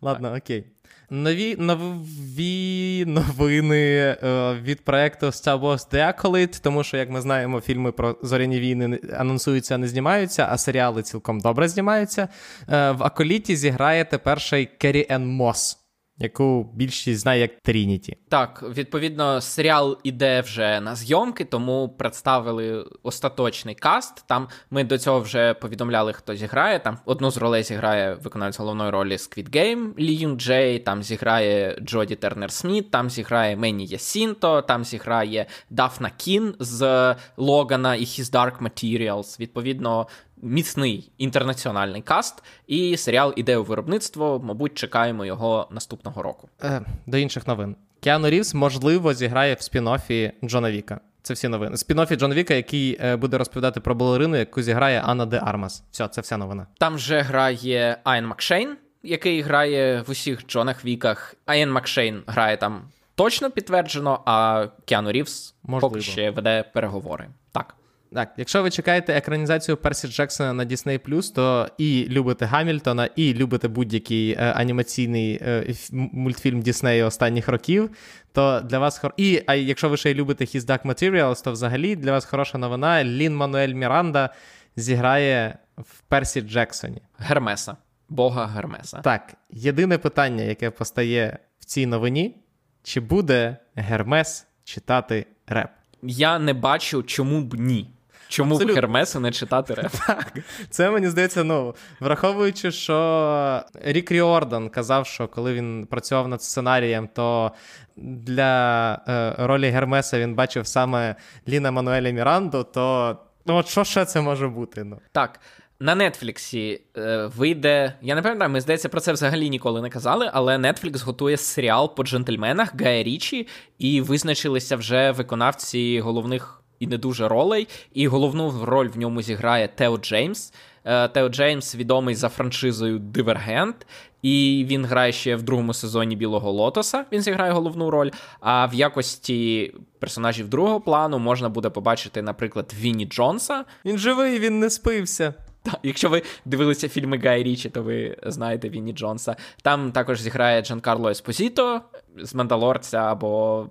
Ладно, 0.00 0.28
так. 0.28 0.42
окей. 0.42 0.64
Нові 1.10 1.56
нові 1.56 3.04
новини 3.06 4.16
е, 4.22 4.54
від 4.62 4.84
проекту 4.84 5.26
Star 5.26 5.60
Wars 5.60 5.92
The 5.92 6.14
Acolyte, 6.14 6.62
тому 6.62 6.84
що, 6.84 6.96
як 6.96 7.10
ми 7.10 7.20
знаємо, 7.20 7.60
фільми 7.60 7.92
про 7.92 8.16
зоряні 8.22 8.60
війни 8.60 9.00
анонсуються, 9.18 9.78
не 9.78 9.88
знімаються, 9.88 10.48
а 10.50 10.58
серіали 10.58 11.02
цілком 11.02 11.40
добре 11.40 11.68
знімаються. 11.68 12.28
Е, 12.68 12.90
в 12.90 13.02
Аколіті 13.02 13.56
зіграє 13.56 14.04
тепер 14.04 14.32
ще 14.32 14.60
й 14.60 14.66
Керрі 14.66 15.06
Ен 15.10 15.26
Мос 15.26 15.83
яку 16.18 16.70
більшість 16.74 17.20
знає 17.20 17.40
як 17.40 17.60
Трініті. 17.62 18.16
Так, 18.28 18.64
відповідно, 18.76 19.40
серіал 19.40 19.98
іде 20.02 20.40
вже 20.40 20.80
на 20.80 20.96
зйомки, 20.96 21.44
тому 21.44 21.88
представили 21.88 22.84
остаточний 23.02 23.74
каст. 23.74 24.24
Там 24.26 24.48
ми 24.70 24.84
до 24.84 24.98
цього 24.98 25.20
вже 25.20 25.54
повідомляли, 25.54 26.12
хто 26.12 26.34
зіграє. 26.34 26.78
Там 26.78 26.98
одну 27.04 27.30
з 27.30 27.36
ролей 27.36 27.62
зіграє 27.62 28.14
виконавець 28.14 28.58
головної 28.58 28.90
ролі 28.90 29.16
Squid 29.16 29.50
Game 29.50 29.98
Лі 29.98 30.14
Юн 30.14 30.40
Джей, 30.40 30.78
там 30.78 31.02
зіграє 31.02 31.78
Джоді 31.80 32.14
Тернер 32.14 32.52
Сміт, 32.52 32.90
там 32.90 33.10
зіграє 33.10 33.56
Мені 33.56 33.86
Ясінто, 33.86 34.62
там 34.62 34.84
зіграє 34.84 35.46
Дафна 35.70 36.10
Кін 36.16 36.54
з 36.58 37.14
Логана 37.36 37.94
і 37.94 38.04
His 38.04 38.32
Dark 38.32 38.58
Materials. 38.62 39.40
Відповідно, 39.40 40.06
міцний 40.42 41.12
інтернаціональний 41.18 42.02
каст, 42.02 42.42
і 42.66 42.96
серіал 42.96 43.32
іде 43.36 43.56
у 43.56 43.64
виробництво. 43.64 44.40
Мабуть, 44.44 44.74
чекаємо 44.74 45.24
його 45.24 45.68
наступного 45.70 46.22
року. 46.22 46.48
Е, 46.62 46.80
До 47.06 47.16
інших 47.18 47.46
новин. 47.46 47.76
Кіану 48.00 48.30
Рівс, 48.30 48.54
можливо, 48.54 49.14
зіграє 49.14 49.54
в 49.54 49.58
спін-оффі 49.58 50.32
Джона 50.44 50.70
Віка. 50.70 51.00
Це 51.22 51.34
всі 51.34 51.48
новини. 51.48 51.76
Спін-оффі 51.76 52.16
Джона 52.16 52.34
Віка, 52.34 52.54
який 52.54 52.98
е, 53.00 53.16
буде 53.16 53.38
розповідати 53.38 53.80
про 53.80 53.94
балерину, 53.94 54.36
яку 54.36 54.62
зіграє 54.62 55.02
Анна 55.06 55.26
Де 55.26 55.40
Армас. 55.44 55.84
Все, 55.90 56.08
це 56.08 56.20
вся 56.20 56.36
новина. 56.36 56.66
Там 56.78 56.94
вже 56.94 57.20
грає 57.20 57.98
Айн 58.04 58.26
Макшейн, 58.26 58.76
який 59.02 59.40
грає 59.40 60.02
в 60.06 60.10
усіх 60.10 60.46
Джонах 60.46 60.84
Віках. 60.84 61.34
Айн 61.46 61.70
Макшейн 61.70 62.22
грає 62.26 62.56
там 62.56 62.82
точно 63.14 63.50
підтверджено, 63.50 64.20
а 64.24 64.66
Кіану 64.84 65.12
Рівс 65.12 65.54
поки 65.80 66.00
ще 66.00 66.30
веде 66.30 66.64
переговори. 66.74 67.28
Так. 67.52 67.74
Так, 68.14 68.32
якщо 68.36 68.62
ви 68.62 68.70
чекаєте 68.70 69.12
екранізацію 69.14 69.76
Персі 69.76 70.08
Джексона 70.08 70.52
на 70.52 70.64
Disney+, 70.64 71.32
то 71.34 71.68
і 71.78 72.06
любите 72.08 72.44
Гамільтона, 72.44 73.08
і 73.16 73.34
любите 73.34 73.68
будь-який 73.68 74.32
е, 74.32 74.52
анімаційний 74.56 75.38
е, 75.42 75.74
мультфільм 75.92 76.60
Діснею 76.60 77.06
останніх 77.06 77.48
років, 77.48 77.90
то 78.32 78.60
для 78.60 78.78
вас 78.78 78.98
хор... 78.98 79.14
І 79.16 79.42
а 79.46 79.54
якщо 79.54 79.88
ви 79.88 79.96
ще 79.96 80.10
й 80.10 80.14
любите 80.14 80.44
His 80.44 80.60
Dark 80.60 80.82
Materials, 80.82 81.44
то 81.44 81.52
взагалі 81.52 81.96
для 81.96 82.12
вас 82.12 82.24
хороша 82.24 82.58
новина. 82.58 83.04
Лін 83.04 83.36
Мануель 83.36 83.74
Міранда 83.74 84.30
зіграє 84.76 85.58
в 85.78 86.00
Персі 86.00 86.40
Джексоні. 86.40 87.02
Гермеса, 87.18 87.76
Бога 88.08 88.46
Гермеса. 88.46 89.00
Так, 89.00 89.34
єдине 89.50 89.98
питання, 89.98 90.44
яке 90.44 90.70
постає 90.70 91.38
в 91.60 91.64
цій 91.64 91.86
новині: 91.86 92.36
чи 92.82 93.00
буде 93.00 93.56
Гермес 93.74 94.46
читати 94.64 95.26
реп? 95.46 95.70
Я 96.02 96.38
не 96.38 96.52
бачу, 96.52 97.02
чому 97.02 97.40
б 97.40 97.54
ні. 97.54 97.93
Чому 98.28 98.54
Абсолютно. 98.54 98.74
Хермесу 98.74 99.20
не 99.20 99.30
читати 99.30 99.74
реп? 99.74 99.92
Так, 100.06 100.32
Це 100.70 100.90
мені 100.90 101.08
здається, 101.08 101.44
ну, 101.44 101.74
враховуючи, 102.00 102.70
що 102.70 103.64
Рік 103.82 104.10
Ріордан 104.10 104.68
казав, 104.68 105.06
що 105.06 105.28
коли 105.28 105.54
він 105.54 105.86
працював 105.90 106.28
над 106.28 106.42
сценарієм, 106.42 107.08
то 107.14 107.52
для 107.96 108.92
е, 109.08 109.34
ролі 109.38 109.68
Гермеса 109.68 110.18
він 110.18 110.34
бачив 110.34 110.66
саме 110.66 111.14
Ліна 111.48 111.70
Мануеля 111.70 112.10
Міранду, 112.10 112.66
то 112.74 113.16
ну, 113.46 113.56
от 113.56 113.68
що 113.68 113.84
ще 113.84 114.04
це 114.04 114.20
може 114.20 114.48
бути? 114.48 114.84
Ну? 114.84 114.98
Так. 115.12 115.40
На 115.80 116.10
Нетфліксі 116.10 116.80
е, 116.96 117.30
вийде. 117.36 117.94
Я 118.02 118.14
не 118.14 118.22
пам'ятаю, 118.22 118.50
ми 118.50 118.60
здається, 118.60 118.88
про 118.88 119.00
це 119.00 119.12
взагалі 119.12 119.50
ніколи 119.50 119.82
не 119.82 119.90
казали, 119.90 120.30
але 120.32 120.56
Netflix 120.56 121.04
готує 121.04 121.36
серіал 121.36 121.94
по 121.94 122.04
джентльменах 122.04 122.74
Гая 122.80 123.02
Річі, 123.02 123.48
і 123.78 124.00
визначилися 124.00 124.76
вже 124.76 125.10
виконавці 125.10 126.00
головних 126.00 126.63
і 126.84 126.86
не 126.86 126.98
дуже 126.98 127.28
ролей. 127.28 127.68
І 127.94 128.08
головну 128.08 128.64
роль 128.64 128.88
в 128.88 128.98
ньому 128.98 129.22
зіграє 129.22 129.68
Тео 129.68 129.98
Джеймс. 129.98 130.52
Е, 130.84 131.08
Тео 131.08 131.28
Джеймс 131.28 131.74
відомий 131.74 132.14
за 132.14 132.28
франшизою 132.28 132.98
Дивергент, 132.98 133.86
і 134.22 134.66
він 134.68 134.84
грає 134.84 135.12
ще 135.12 135.36
в 135.36 135.42
другому 135.42 135.74
сезоні 135.74 136.16
Білого 136.16 136.52
Лотоса. 136.52 137.04
Він 137.12 137.22
зіграє 137.22 137.52
головну 137.52 137.90
роль. 137.90 138.10
А 138.40 138.66
в 138.66 138.74
якості 138.74 139.74
персонажів 139.98 140.48
другого 140.48 140.80
плану 140.80 141.18
можна 141.18 141.48
буде 141.48 141.70
побачити, 141.70 142.22
наприклад, 142.22 142.74
Вінні 142.80 143.06
Джонса. 143.06 143.64
Він 143.84 143.98
живий, 143.98 144.38
він 144.38 144.58
не 144.58 144.70
спився. 144.70 145.34
Так, 145.64 145.78
Якщо 145.82 146.08
ви 146.08 146.22
дивилися 146.44 146.88
фільми 146.88 147.18
Гай 147.18 147.42
Річі, 147.42 147.70
то 147.70 147.82
ви 147.82 148.16
знаєте 148.26 148.68
Вінні 148.68 148.92
Джонса. 148.92 149.36
Там 149.62 149.92
також 149.92 150.20
зіграє 150.20 150.62
Джан 150.62 150.80
Карло 150.80 151.10
Еспозіто, 151.10 151.80
з 152.22 152.34
Мандалорця 152.34 152.98
або 152.98 153.62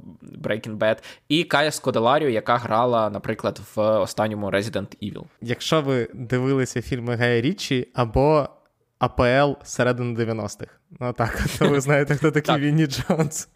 Breaking 0.42 0.78
Bad, 0.78 0.98
і 1.30 1.44
Кая 1.44 1.72
Скоделарію, 1.72 2.30
яка 2.32 2.58
грала, 2.58 3.10
наприклад, 3.10 3.62
в 3.76 3.82
останньому 3.82 4.52
Resident 4.52 5.14
Evil. 5.14 5.24
Якщо 5.42 5.82
ви 5.82 6.10
дивилися 6.14 6.82
фільми 6.82 7.16
Гая 7.16 7.42
Річі 7.42 7.88
або 7.94 8.50
АПЛ 9.00 9.52
середини 9.64 10.20
90-х. 10.20 10.68
Ну 11.00 11.14
так, 11.14 11.46
то 11.60 11.70
ви 11.70 11.82
знаєте, 11.82 12.16
хто 12.16 12.32
такий 12.32 12.58
Вінні 12.58 12.88
Джонс. 12.88 13.50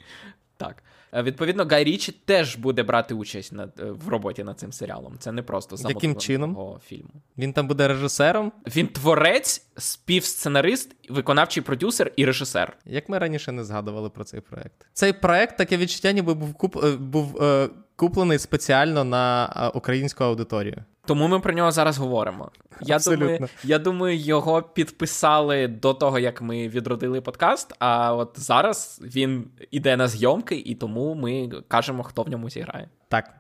Так. 0.57 0.83
Е, 1.13 1.23
відповідно, 1.23 1.67
Гай 1.71 1.83
Річі 1.83 2.11
теж 2.25 2.55
буде 2.55 2.83
брати 2.83 3.13
участь 3.13 3.53
над, 3.53 3.79
е, 3.79 3.83
в 3.91 4.07
роботі 4.07 4.43
над 4.43 4.59
цим 4.59 4.71
серіалом. 4.71 5.15
Це 5.19 5.31
не 5.31 5.43
просто 5.43 5.75
Яким 5.89 6.15
чином? 6.15 6.79
фільму. 6.85 7.09
Він 7.37 7.53
там 7.53 7.67
буде 7.67 7.87
режисером. 7.87 8.51
Він 8.75 8.87
творець, 8.87 9.67
співсценарист, 9.77 10.95
виконавчий 11.09 11.63
продюсер 11.63 12.11
і 12.15 12.25
режисер. 12.25 12.77
Як 12.85 13.09
ми 13.09 13.17
раніше 13.17 13.51
не 13.51 13.63
згадували 13.63 14.09
про 14.09 14.23
цей 14.23 14.41
проект. 14.41 14.87
Цей 14.93 15.13
проект 15.13 15.57
таке 15.57 15.77
відчуття, 15.77 16.11
ніби 16.11 16.33
був 16.33 16.53
куп... 16.53 16.83
Е, 16.83 16.91
був 16.91 17.43
е... 17.43 17.69
куплений 17.95 18.39
спеціально 18.39 19.03
на 19.03 19.71
українську 19.73 20.23
аудиторію. 20.23 20.83
Тому 21.07 21.27
ми 21.27 21.39
про 21.39 21.53
нього 21.53 21.71
зараз 21.71 21.97
говоримо. 21.97 22.51
Я 22.81 22.99
думаю, 22.99 23.47
я 23.63 23.79
думаю, 23.79 24.17
його 24.17 24.61
підписали 24.61 25.67
до 25.67 25.93
того, 25.93 26.19
як 26.19 26.41
ми 26.41 26.67
відродили 26.67 27.21
подкаст. 27.21 27.73
А 27.79 28.15
от 28.15 28.31
зараз 28.35 29.01
він 29.03 29.47
іде 29.71 29.97
на 29.97 30.07
зйомки, 30.07 30.55
і 30.55 30.75
тому 30.75 31.15
ми 31.15 31.49
кажемо, 31.67 32.03
хто 32.03 32.23
в 32.23 32.29
ньому 32.29 32.49
зіграє. 32.49 32.89
Так. 33.09 33.33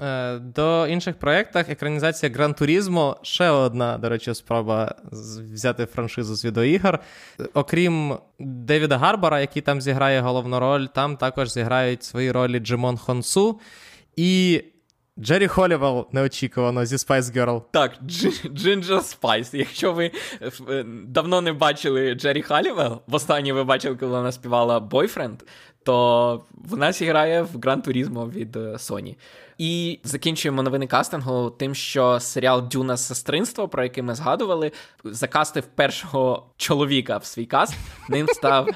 Е, 0.00 0.38
до 0.38 0.86
інших 0.86 1.18
проєктах 1.18 1.68
екранізація 1.68 2.32
Гран 2.32 2.54
Турізмо 2.54 3.16
ще 3.22 3.48
одна, 3.50 3.98
до 3.98 4.08
речі, 4.08 4.34
спроба 4.34 4.94
взяти 5.52 5.86
франшизу 5.86 6.34
з 6.34 6.44
відеоігр. 6.44 6.98
Окрім 7.54 8.18
Девіда 8.38 8.98
Гарбара, 8.98 9.40
який 9.40 9.62
там 9.62 9.80
зіграє 9.80 10.20
головну 10.20 10.60
роль, 10.60 10.86
там 10.86 11.16
також 11.16 11.52
зіграють 11.52 12.04
свої 12.04 12.32
ролі 12.32 12.58
Джимон 12.58 12.96
Хонсу 12.96 13.60
і 14.16 14.64
Джері 15.22 15.46
Холівел 15.46 16.06
неочікувано 16.12 16.86
зі 16.86 16.96
Spice 16.96 17.22
Girls. 17.22 17.62
Так, 17.70 17.92
Джинджер 18.54 19.02
Спайс. 19.02 19.54
Якщо 19.54 19.92
ви 19.92 20.10
е, 20.68 20.84
давно 21.06 21.40
не 21.40 21.52
бачили 21.52 22.14
Джері 22.14 22.42
Халівел, 22.42 23.00
останнє 23.10 23.52
ви 23.52 23.64
бачили, 23.64 23.96
коли 23.96 24.12
вона 24.12 24.32
співала 24.32 24.80
Boyfriend, 24.80 25.42
то 25.84 26.44
вона 26.50 26.92
зіграє 26.92 27.42
в 27.42 27.60
Гран 27.62 27.82
Турізмо 27.82 28.26
від 28.26 28.56
е, 28.56 28.60
Sony. 28.60 29.16
І 29.58 29.98
закінчуємо 30.04 30.62
новини 30.62 30.86
кастингу 30.86 31.50
тим, 31.50 31.74
що 31.74 32.20
серіал 32.20 32.68
Дюна 32.68 32.96
Сестринство, 32.96 33.68
про 33.68 33.82
який 33.82 34.02
ми 34.02 34.14
згадували, 34.14 34.72
закастив 35.04 35.66
першого 35.66 36.46
чоловіка 36.56 37.16
в 37.16 37.24
свій 37.24 37.46
каст. 37.46 37.74
Ним 38.08 38.26
став 38.28 38.68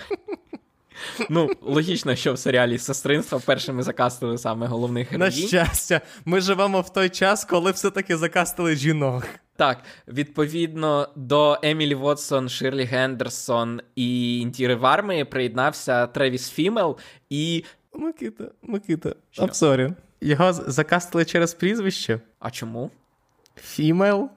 Ну, 1.30 1.50
логічно, 1.62 2.16
що 2.16 2.32
в 2.32 2.38
серіалі 2.38 2.78
сестринство 2.78 3.40
першими 3.40 3.82
закастили 3.82 4.38
саме 4.38 4.66
головних 4.66 5.12
героїв. 5.12 5.42
На 5.42 5.48
щастя, 5.48 6.00
ми 6.24 6.40
живемо 6.40 6.80
в 6.80 6.92
той 6.92 7.08
час, 7.08 7.44
коли 7.44 7.70
все-таки 7.70 8.16
закастили 8.16 8.76
жінок. 8.76 9.26
Так, 9.56 9.78
відповідно 10.08 11.08
до 11.16 11.58
Емілі 11.62 11.94
Вотсон, 11.94 12.48
Ширлі 12.48 12.84
Гендерсон 12.84 13.80
і 13.96 14.40
Інтіри 14.40 14.74
Варми 14.74 15.24
приєднався 15.24 16.06
Тревіс 16.06 16.50
Фімел 16.50 16.98
і. 17.30 17.64
Микита, 17.94 18.44
Микита, 18.62 19.14
I'm 19.38 19.94
Його 20.20 20.52
закастили 20.52 21.24
через 21.24 21.54
прізвище. 21.54 22.20
А 22.38 22.50
чому? 22.50 22.90
Фімел. 23.56 24.30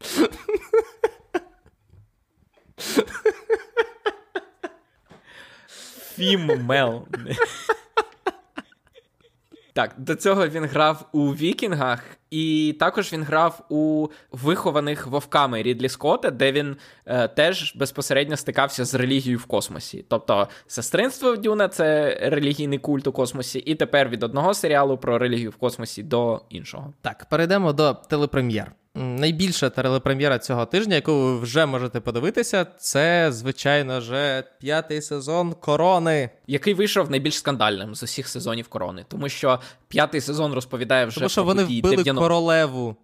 Фіммел. 6.14 7.06
Так, 9.74 9.94
до 9.98 10.14
цього 10.14 10.48
він 10.48 10.64
грав 10.64 11.08
у 11.12 11.34
Вікінгах, 11.34 12.00
і 12.30 12.76
також 12.80 13.12
він 13.12 13.22
грав 13.22 13.66
у 13.68 14.08
вихованих 14.32 15.06
вовками 15.06 15.62
Рідлі 15.62 15.88
Скотта, 15.88 16.30
де 16.30 16.52
він 16.52 16.76
е, 17.06 17.28
теж 17.28 17.76
безпосередньо 17.76 18.36
стикався 18.36 18.84
з 18.84 18.94
релігією 18.94 19.38
в 19.38 19.44
космосі. 19.44 20.04
Тобто, 20.08 20.48
сестринство 20.66 21.36
Дюна 21.36 21.68
це 21.68 22.18
релігійний 22.22 22.78
культ 22.78 23.06
у 23.06 23.12
космосі, 23.12 23.58
і 23.58 23.74
тепер 23.74 24.08
від 24.08 24.22
одного 24.22 24.54
серіалу 24.54 24.98
про 24.98 25.18
релігію 25.18 25.50
в 25.50 25.56
космосі 25.56 26.02
до 26.02 26.42
іншого. 26.48 26.92
Так, 27.02 27.26
перейдемо 27.30 27.72
до 27.72 27.94
телепрем'єр. 27.94 28.72
Найбільша 28.96 29.70
телепрем'єра 29.70 30.38
цього 30.38 30.66
тижня, 30.66 30.94
яку 30.94 31.12
ви 31.12 31.38
вже 31.38 31.66
можете 31.66 32.00
подивитися, 32.00 32.64
це, 32.78 33.32
звичайно 33.32 34.00
ж, 34.00 34.42
п'ятий 34.60 35.02
сезон 35.02 35.52
корони, 35.52 36.30
який 36.46 36.74
вийшов 36.74 37.10
найбільш 37.10 37.38
скандальним 37.38 37.94
з 37.94 38.02
усіх 38.02 38.28
сезонів 38.28 38.68
корони, 38.68 39.04
тому 39.08 39.28
що 39.28 39.60
п'ятий 39.88 40.20
сезон 40.20 40.52
розповідає 40.52 41.06
вже 41.06 41.16
Тому 41.16 41.28
що 41.28 41.44
вони 41.44 41.64
вбили 41.64 41.96
90... 41.96 42.14
королеву 42.14 42.96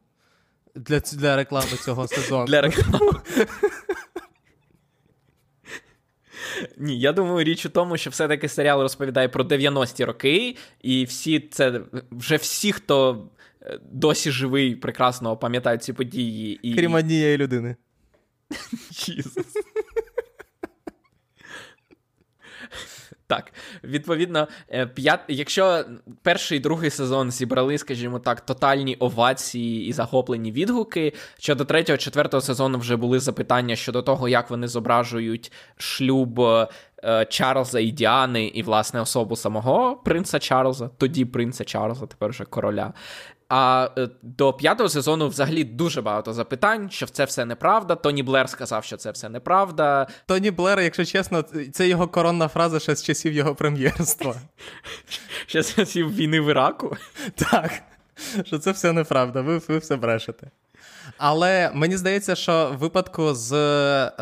для 0.74 1.00
для 1.00 1.36
реклами 1.36 1.76
цього 1.84 2.08
сезону. 2.08 2.44
Для 2.46 2.60
реклами. 2.60 3.12
Ні, 6.78 7.00
я 7.00 7.12
думаю, 7.12 7.44
річ 7.44 7.66
у 7.66 7.68
тому, 7.68 7.96
що 7.96 8.10
все-таки 8.10 8.48
серіал 8.48 8.80
розповідає 8.80 9.28
про 9.28 9.44
90-ті 9.44 10.04
роки, 10.04 10.56
і 10.82 11.04
всі 11.04 11.40
це 11.40 11.80
вже 12.10 12.36
всі, 12.36 12.72
хто 12.72 13.24
досі 13.92 14.30
живий, 14.30 14.76
прекрасно 14.76 15.36
пам'ятає 15.36 15.78
ці 15.78 15.92
події. 15.92 16.60
І... 16.62 16.74
Крім 16.74 16.94
однієї 16.94 17.38
людини. 17.38 17.76
Так, 23.30 23.52
відповідно, 23.84 24.48
е, 24.72 24.86
п'ят... 24.86 25.20
якщо 25.28 25.84
перший 26.22 26.58
і 26.58 26.60
другий 26.60 26.90
сезон 26.90 27.30
зібрали, 27.30 27.78
скажімо 27.78 28.18
так, 28.18 28.40
тотальні 28.40 28.96
овації 28.96 29.86
і 29.86 29.92
захоплені 29.92 30.52
відгуки, 30.52 31.12
щодо 31.38 31.64
третього, 31.64 31.96
четвертого 31.96 32.40
сезону 32.40 32.78
вже 32.78 32.96
були 32.96 33.20
запитання 33.20 33.76
щодо 33.76 34.02
того, 34.02 34.28
як 34.28 34.50
вони 34.50 34.68
зображують 34.68 35.52
шлюб 35.76 36.40
е, 36.40 36.68
Чарльза 37.28 37.80
і 37.80 37.90
Діани, 37.90 38.46
і, 38.46 38.62
власне, 38.62 39.00
особу 39.00 39.36
самого 39.36 39.96
принца 40.04 40.38
Чарльза, 40.38 40.90
тоді 40.98 41.24
принца 41.24 41.64
Чарльза, 41.64 42.06
тепер 42.06 42.30
вже 42.30 42.44
короля. 42.44 42.92
А 43.50 43.90
е, 43.98 44.08
до 44.22 44.52
п'ятого 44.52 44.88
сезону 44.88 45.28
взагалі 45.28 45.64
дуже 45.64 46.02
багато 46.02 46.32
запитань, 46.32 46.90
що 46.90 47.06
це 47.06 47.24
все 47.24 47.44
неправда. 47.44 47.94
Тоні 47.94 48.22
Блер 48.22 48.48
сказав, 48.48 48.84
що 48.84 48.96
це 48.96 49.10
все 49.10 49.28
неправда. 49.28 50.06
Тоні 50.26 50.50
Блер, 50.50 50.80
якщо 50.80 51.04
чесно, 51.04 51.44
це 51.72 51.88
його 51.88 52.08
коронна 52.08 52.48
фраза 52.48 52.80
ще 52.80 52.96
з 52.96 53.02
часів 53.02 53.32
його 53.32 53.54
прем'єрства. 53.54 54.34
Ще 55.46 55.62
з 55.62 55.74
часів 55.74 56.14
війни 56.14 56.40
в 56.40 56.50
Іраку. 56.50 56.96
Так, 57.34 57.72
що 58.44 58.58
це 58.58 58.70
все 58.70 58.92
неправда, 58.92 59.40
ви, 59.40 59.58
ви 59.68 59.78
все 59.78 59.96
брешете. 59.96 60.50
Але 61.18 61.70
мені 61.74 61.96
здається, 61.96 62.34
що 62.34 62.72
в 62.74 62.78
випадку 62.78 63.34
з 63.34 63.50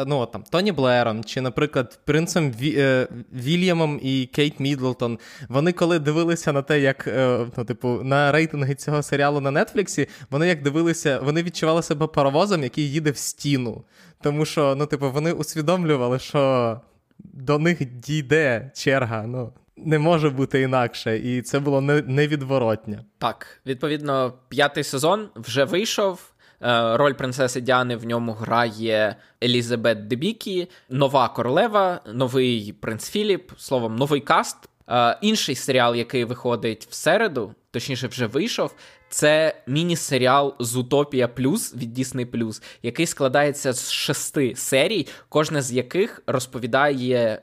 ну, 0.06 0.26
там, 0.26 0.44
Тоні 0.50 0.72
Блером 0.72 1.24
чи, 1.24 1.40
наприклад, 1.40 1.98
принцем 2.04 2.52
Ві... 2.52 2.74
Е, 2.78 3.08
Вільямом 3.32 4.00
і 4.02 4.26
Кейт 4.26 4.60
Мідлтон, 4.60 5.18
вони 5.48 5.72
коли 5.72 5.98
дивилися 5.98 6.52
на 6.52 6.62
те, 6.62 6.80
як 6.80 7.06
е, 7.06 7.46
ну, 7.56 7.64
типу, 7.64 7.88
на 7.88 8.32
рейтинги 8.32 8.74
цього 8.74 9.02
серіалу 9.02 9.40
на 9.40 9.64
Нетфліксі, 9.64 10.08
вони 10.30 10.48
як 10.48 10.62
дивилися, 10.62 11.20
вони 11.22 11.42
відчували 11.42 11.82
себе 11.82 12.06
паровозом, 12.06 12.62
який 12.62 12.90
їде 12.90 13.10
в 13.10 13.16
стіну. 13.16 13.84
Тому 14.22 14.44
що, 14.44 14.74
ну, 14.78 14.86
типу, 14.86 15.10
вони 15.10 15.32
усвідомлювали, 15.32 16.18
що 16.18 16.80
до 17.18 17.58
них 17.58 17.84
дійде 17.84 18.70
черга. 18.74 19.26
ну. 19.26 19.52
Не 19.76 19.98
може 19.98 20.30
бути 20.30 20.60
інакше, 20.60 21.18
і 21.18 21.42
це 21.42 21.58
було 21.58 21.80
невідворотнє. 21.80 23.04
Так, 23.18 23.60
відповідно, 23.66 24.32
п'ятий 24.48 24.84
сезон 24.84 25.28
вже 25.36 25.64
вийшов. 25.64 26.20
Е, 26.62 26.96
роль 26.96 27.12
принцеси 27.12 27.60
Діани 27.60 27.96
в 27.96 28.06
ньому 28.06 28.32
грає 28.32 29.16
Елізабет 29.44 30.08
Дебікі, 30.08 30.68
нова 30.90 31.28
королева, 31.28 32.00
новий 32.12 32.72
принц 32.72 33.10
Філіп, 33.10 33.52
словом, 33.56 33.96
новий 33.96 34.20
каст. 34.20 34.56
Е, 34.88 35.18
інший 35.20 35.54
серіал, 35.54 35.94
який 35.94 36.24
виходить 36.24 36.86
в 36.90 36.94
середу, 36.94 37.54
точніше, 37.70 38.06
вже 38.06 38.26
вийшов. 38.26 38.74
Це 39.08 39.62
міні-серіал 39.66 40.54
Зутопія 40.58 41.28
Плюс 41.28 41.74
від 41.74 41.98
Disney 41.98 42.26
Plus, 42.26 42.62
який 42.82 43.06
складається 43.06 43.72
з 43.72 43.90
шести 43.92 44.54
серій, 44.56 45.06
кожна 45.28 45.62
з 45.62 45.72
яких 45.72 46.22
розповідає 46.26 47.42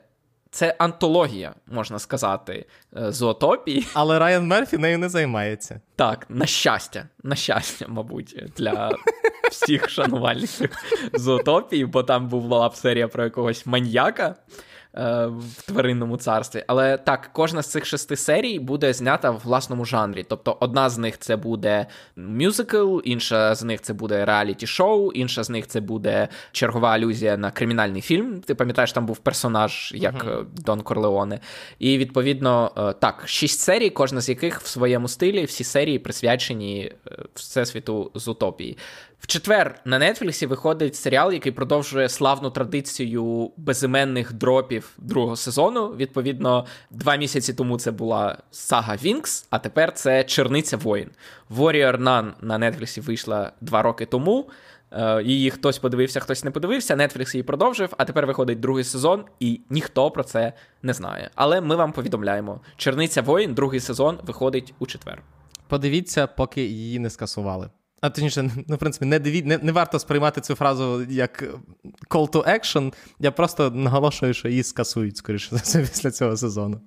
це 0.56 0.74
антологія, 0.78 1.54
можна 1.66 1.98
сказати, 1.98 2.66
е, 2.96 3.12
зоотопії. 3.12 3.86
Але 3.94 4.18
Райан 4.18 4.46
Мерфі 4.46 4.78
нею 4.78 4.98
не 4.98 5.08
займається. 5.08 5.80
Так, 5.96 6.26
на 6.28 6.46
щастя, 6.46 7.08
на 7.22 7.36
щастя, 7.36 7.86
мабуть, 7.88 8.44
для 8.56 8.90
всіх 9.50 9.90
шанувальників 9.90 10.70
зоотопії, 11.14 11.86
бо 11.86 12.02
там 12.02 12.28
була 12.28 12.68
б 12.68 12.74
серія 12.74 13.08
про 13.08 13.24
якогось 13.24 13.66
маньяка. 13.66 14.34
Е, 14.96 15.26
в 15.26 15.62
тваринному 15.66 16.16
царстві. 16.16 16.64
Але 16.66 16.96
так, 16.96 17.30
кожна 17.32 17.62
з 17.62 17.70
цих 17.70 17.86
шести 17.86 18.16
серій 18.16 18.58
буде 18.58 18.92
знята 18.92 19.30
в 19.30 19.40
власному 19.44 19.84
жанрі. 19.84 20.24
Тобто, 20.28 20.56
одна 20.60 20.90
з 20.90 20.98
них 20.98 21.18
це 21.18 21.36
буде 21.36 21.86
мюзикл, 22.16 22.98
інша 23.04 23.54
з 23.54 23.62
них 23.62 23.80
це 23.80 23.92
буде 23.92 24.24
реаліті-шоу, 24.24 25.12
інша 25.12 25.44
з 25.44 25.50
них 25.50 25.66
це 25.66 25.80
буде 25.80 26.28
чергова 26.52 26.90
алюзія 26.90 27.36
на 27.36 27.50
кримінальний 27.50 28.00
фільм. 28.00 28.40
Ти 28.40 28.54
пам'ятаєш, 28.54 28.92
там 28.92 29.06
був 29.06 29.18
персонаж 29.18 29.92
як 29.96 30.24
uh-huh. 30.24 30.44
Дон 30.64 30.80
Корлеоне. 30.80 31.40
І 31.78 31.98
відповідно, 31.98 32.72
е, 32.76 32.92
так, 32.92 33.22
шість 33.26 33.60
серій, 33.60 33.90
кожна 33.90 34.20
з 34.20 34.28
яких 34.28 34.60
в 34.60 34.66
своєму 34.66 35.08
стилі, 35.08 35.44
всі 35.44 35.64
серії 35.64 35.98
присвячені 35.98 36.92
всесвіту 37.34 38.10
з 38.14 38.28
утопії. 38.28 38.76
В 39.18 39.26
четвер 39.26 39.80
на 39.84 39.98
Нетфліксі 39.98 40.46
виходить 40.46 40.96
серіал, 40.96 41.32
який 41.32 41.52
продовжує 41.52 42.08
славну 42.08 42.50
традицію 42.50 43.50
безіменних 43.56 44.32
дропів 44.32 44.90
другого 44.98 45.36
сезону. 45.36 45.88
Відповідно, 45.88 46.66
два 46.90 47.16
місяці 47.16 47.54
тому 47.54 47.78
це 47.78 47.90
була 47.90 48.38
сага 48.50 48.96
Вінкс, 48.96 49.46
а 49.50 49.58
тепер 49.58 49.92
це 49.92 50.24
Черниця 50.24 50.76
воїн. 50.76 51.10
Warrior 51.50 52.02
Nun 52.02 52.32
на 52.40 52.70
Нетфліксі 52.70 53.00
вийшла 53.00 53.52
два 53.60 53.82
роки 53.82 54.06
тому. 54.06 54.50
Е, 54.90 55.22
її 55.22 55.50
хтось 55.50 55.78
подивився, 55.78 56.20
хтось 56.20 56.44
не 56.44 56.50
подивився. 56.50 56.96
Netflix 56.96 57.34
її 57.34 57.42
продовжив, 57.42 57.94
а 57.98 58.04
тепер 58.04 58.26
виходить 58.26 58.60
другий 58.60 58.84
сезон, 58.84 59.24
і 59.40 59.60
ніхто 59.70 60.10
про 60.10 60.24
це 60.24 60.52
не 60.82 60.92
знає. 60.92 61.30
Але 61.34 61.60
ми 61.60 61.76
вам 61.76 61.92
повідомляємо: 61.92 62.60
Черниця 62.76 63.22
воїн, 63.22 63.54
другий 63.54 63.80
сезон 63.80 64.18
виходить 64.22 64.74
у 64.78 64.86
четвер. 64.86 65.22
Подивіться, 65.68 66.26
поки 66.26 66.62
її 66.64 66.98
не 66.98 67.10
скасували. 67.10 67.70
А 68.00 68.10
точніше, 68.10 68.50
ну, 68.68 68.76
в 68.76 68.78
принципі, 68.78 69.04
не 69.04 69.18
диві... 69.18 69.42
не, 69.42 69.58
не 69.58 69.72
варто 69.72 69.98
сприймати 69.98 70.40
цю 70.40 70.54
фразу 70.54 71.06
як 71.10 71.42
call 72.10 72.30
to 72.30 72.48
action. 72.48 72.92
Я 73.20 73.30
просто 73.30 73.70
наголошую, 73.70 74.34
що 74.34 74.48
її 74.48 74.62
скасують, 74.62 75.16
скоріше 75.16 75.48
за 75.50 75.56
все, 75.56 75.80
після 75.92 76.10
цього 76.10 76.36
сезону. 76.36 76.80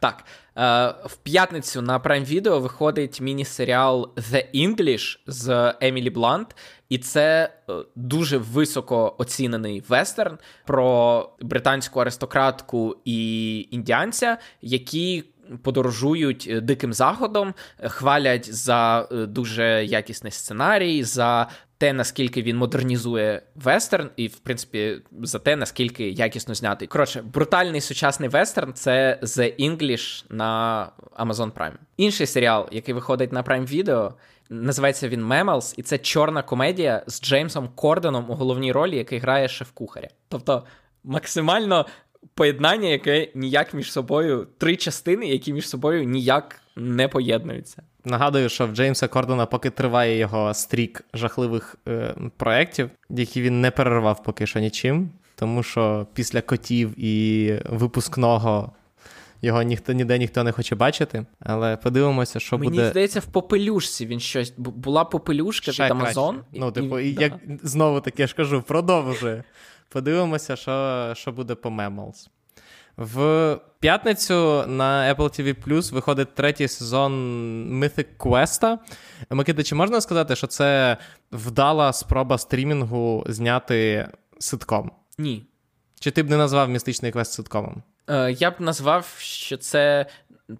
Так. 0.00 0.24
Е, 0.56 0.94
в 1.04 1.16
п'ятницю 1.16 1.82
на 1.82 1.98
Prime 1.98 2.32
Video 2.32 2.60
виходить 2.60 3.20
міні-серіал 3.20 4.12
The 4.16 4.44
English 4.54 5.18
з 5.26 5.74
Емілі 5.80 6.10
Блант, 6.10 6.56
і 6.88 6.98
це 6.98 7.52
е, 7.68 7.72
дуже 7.96 8.38
високо 8.38 9.14
оцінений 9.18 9.82
вестерн 9.88 10.38
про 10.66 11.30
британську 11.40 12.00
аристократку 12.00 12.96
і 13.04 13.60
індіанця, 13.70 14.38
які 14.62 15.24
подорожують 15.62 16.46
е, 16.50 16.60
диким 16.60 16.92
заходом, 16.92 17.54
е, 17.78 17.88
хвалять 17.88 18.54
за 18.54 19.08
е, 19.12 19.26
дуже 19.26 19.84
якісний 19.84 20.32
сценарій, 20.32 21.04
за 21.04 21.48
те, 21.78 21.92
наскільки 21.92 22.42
він 22.42 22.56
модернізує 22.56 23.42
вестерн, 23.54 24.10
і, 24.16 24.26
в 24.26 24.38
принципі, 24.38 25.02
за 25.22 25.38
те, 25.38 25.56
наскільки 25.56 26.08
якісно 26.08 26.54
знятий. 26.54 26.88
Коротше, 26.88 27.22
брутальний 27.22 27.80
сучасний 27.80 28.28
вестерн 28.28 28.72
це 28.74 29.18
The 29.22 29.70
English 29.70 30.24
на 30.30 30.86
Amazon 31.18 31.52
Prime. 31.52 31.72
Інший 31.96 32.26
серіал, 32.26 32.68
який 32.72 32.94
виходить 32.94 33.32
на 33.32 33.42
Prime 33.42 33.74
Video, 33.74 34.12
називається 34.50 35.08
він 35.08 35.26
Mammals, 35.26 35.74
і 35.76 35.82
це 35.82 35.98
чорна 35.98 36.42
комедія 36.42 37.02
з 37.06 37.22
Джеймсом 37.22 37.68
Корденом 37.74 38.30
у 38.30 38.34
головній 38.34 38.72
ролі, 38.72 38.96
який 38.96 39.18
грає 39.18 39.48
шеф-кухаря. 39.48 40.08
Тобто 40.28 40.64
максимально 41.04 41.86
поєднання, 42.34 42.88
яке 42.88 43.28
ніяк 43.34 43.74
між 43.74 43.92
собою, 43.92 44.46
три 44.58 44.76
частини, 44.76 45.26
які 45.26 45.52
між 45.52 45.68
собою 45.68 46.04
ніяк 46.04 46.60
не 46.76 47.08
поєднуються. 47.08 47.82
Нагадую, 48.04 48.48
що 48.48 48.66
в 48.66 48.74
Джеймса 48.74 49.08
Кордона 49.08 49.46
поки 49.46 49.70
триває 49.70 50.18
його 50.18 50.54
стрік 50.54 51.04
жахливих 51.14 51.76
е, 51.88 52.14
проєктів, 52.36 52.90
які 53.10 53.42
він 53.42 53.60
не 53.60 53.70
перервав 53.70 54.22
поки 54.22 54.46
що 54.46 54.60
нічим, 54.60 55.10
тому 55.36 55.62
що 55.62 56.06
після 56.14 56.40
котів 56.40 57.04
і 57.04 57.54
випускного. 57.68 58.72
Його 59.42 59.62
ніхто 59.62 59.92
ніде 59.92 60.18
ніхто 60.18 60.44
не 60.44 60.52
хоче 60.52 60.74
бачити, 60.74 61.26
але 61.40 61.76
подивимося, 61.76 62.40
що 62.40 62.58
Мені 62.58 62.70
буде. 62.70 62.80
Мені 62.80 62.90
здається, 62.90 63.20
в 63.20 63.24
попелюшці 63.24 64.06
він 64.06 64.20
щось 64.20 64.52
була 64.56 65.04
попелюшка 65.04 65.72
Ще 65.72 65.84
від 65.84 65.92
Amazon. 65.92 66.34
Ну, 66.52 66.72
типу, 66.72 66.98
і, 66.98 67.14
як 67.20 67.32
знову 67.62 68.00
таки 68.00 68.22
я 68.22 68.26
ж 68.26 68.34
кажу, 68.34 68.62
продовжує. 68.62 69.44
Подивимося, 69.90 70.56
що 70.56 71.12
що 71.16 71.32
буде 71.32 71.54
по 71.54 71.68
Mammals. 71.68 72.28
В 72.96 73.58
п'ятницю 73.80 74.64
на 74.66 75.14
Apple 75.14 75.40
TV 75.40 75.66
Plus 75.68 75.92
виходить 75.94 76.34
третій 76.34 76.68
сезон 76.68 77.12
Mythic 77.82 78.06
Quest. 78.18 78.78
Микита, 79.30 79.62
чи 79.62 79.74
можна 79.74 80.00
сказати, 80.00 80.36
що 80.36 80.46
це 80.46 80.96
вдала 81.32 81.92
спроба 81.92 82.38
стрімінгу 82.38 83.24
зняти 83.28 84.08
ситком? 84.38 84.90
Ні. 85.18 85.46
Чи 86.00 86.10
ти 86.10 86.22
б 86.22 86.30
не 86.30 86.36
назвав 86.36 86.68
містичний 86.68 87.12
квест 87.12 87.32
ситкомом? 87.32 87.82
Е, 88.08 88.32
Я 88.32 88.50
б 88.50 88.54
назвав, 88.58 89.14
що 89.18 89.56
це, 89.56 90.06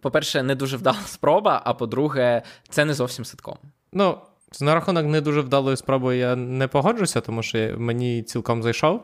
по-перше, 0.00 0.42
не 0.42 0.54
дуже 0.54 0.76
вдала 0.76 0.98
спроба, 1.06 1.62
а 1.64 1.74
по-друге, 1.74 2.42
це 2.68 2.84
не 2.84 2.94
зовсім 2.94 3.24
ситком. 3.24 3.56
Ну, 3.92 4.18
на 4.60 4.74
рахунок 4.74 5.06
не 5.06 5.20
дуже 5.20 5.40
вдалої 5.40 5.76
спроби 5.76 6.16
я 6.16 6.36
не 6.36 6.68
погоджуся, 6.68 7.20
тому 7.20 7.42
що 7.42 7.74
мені 7.78 8.22
цілком 8.22 8.62
зайшов. 8.62 9.02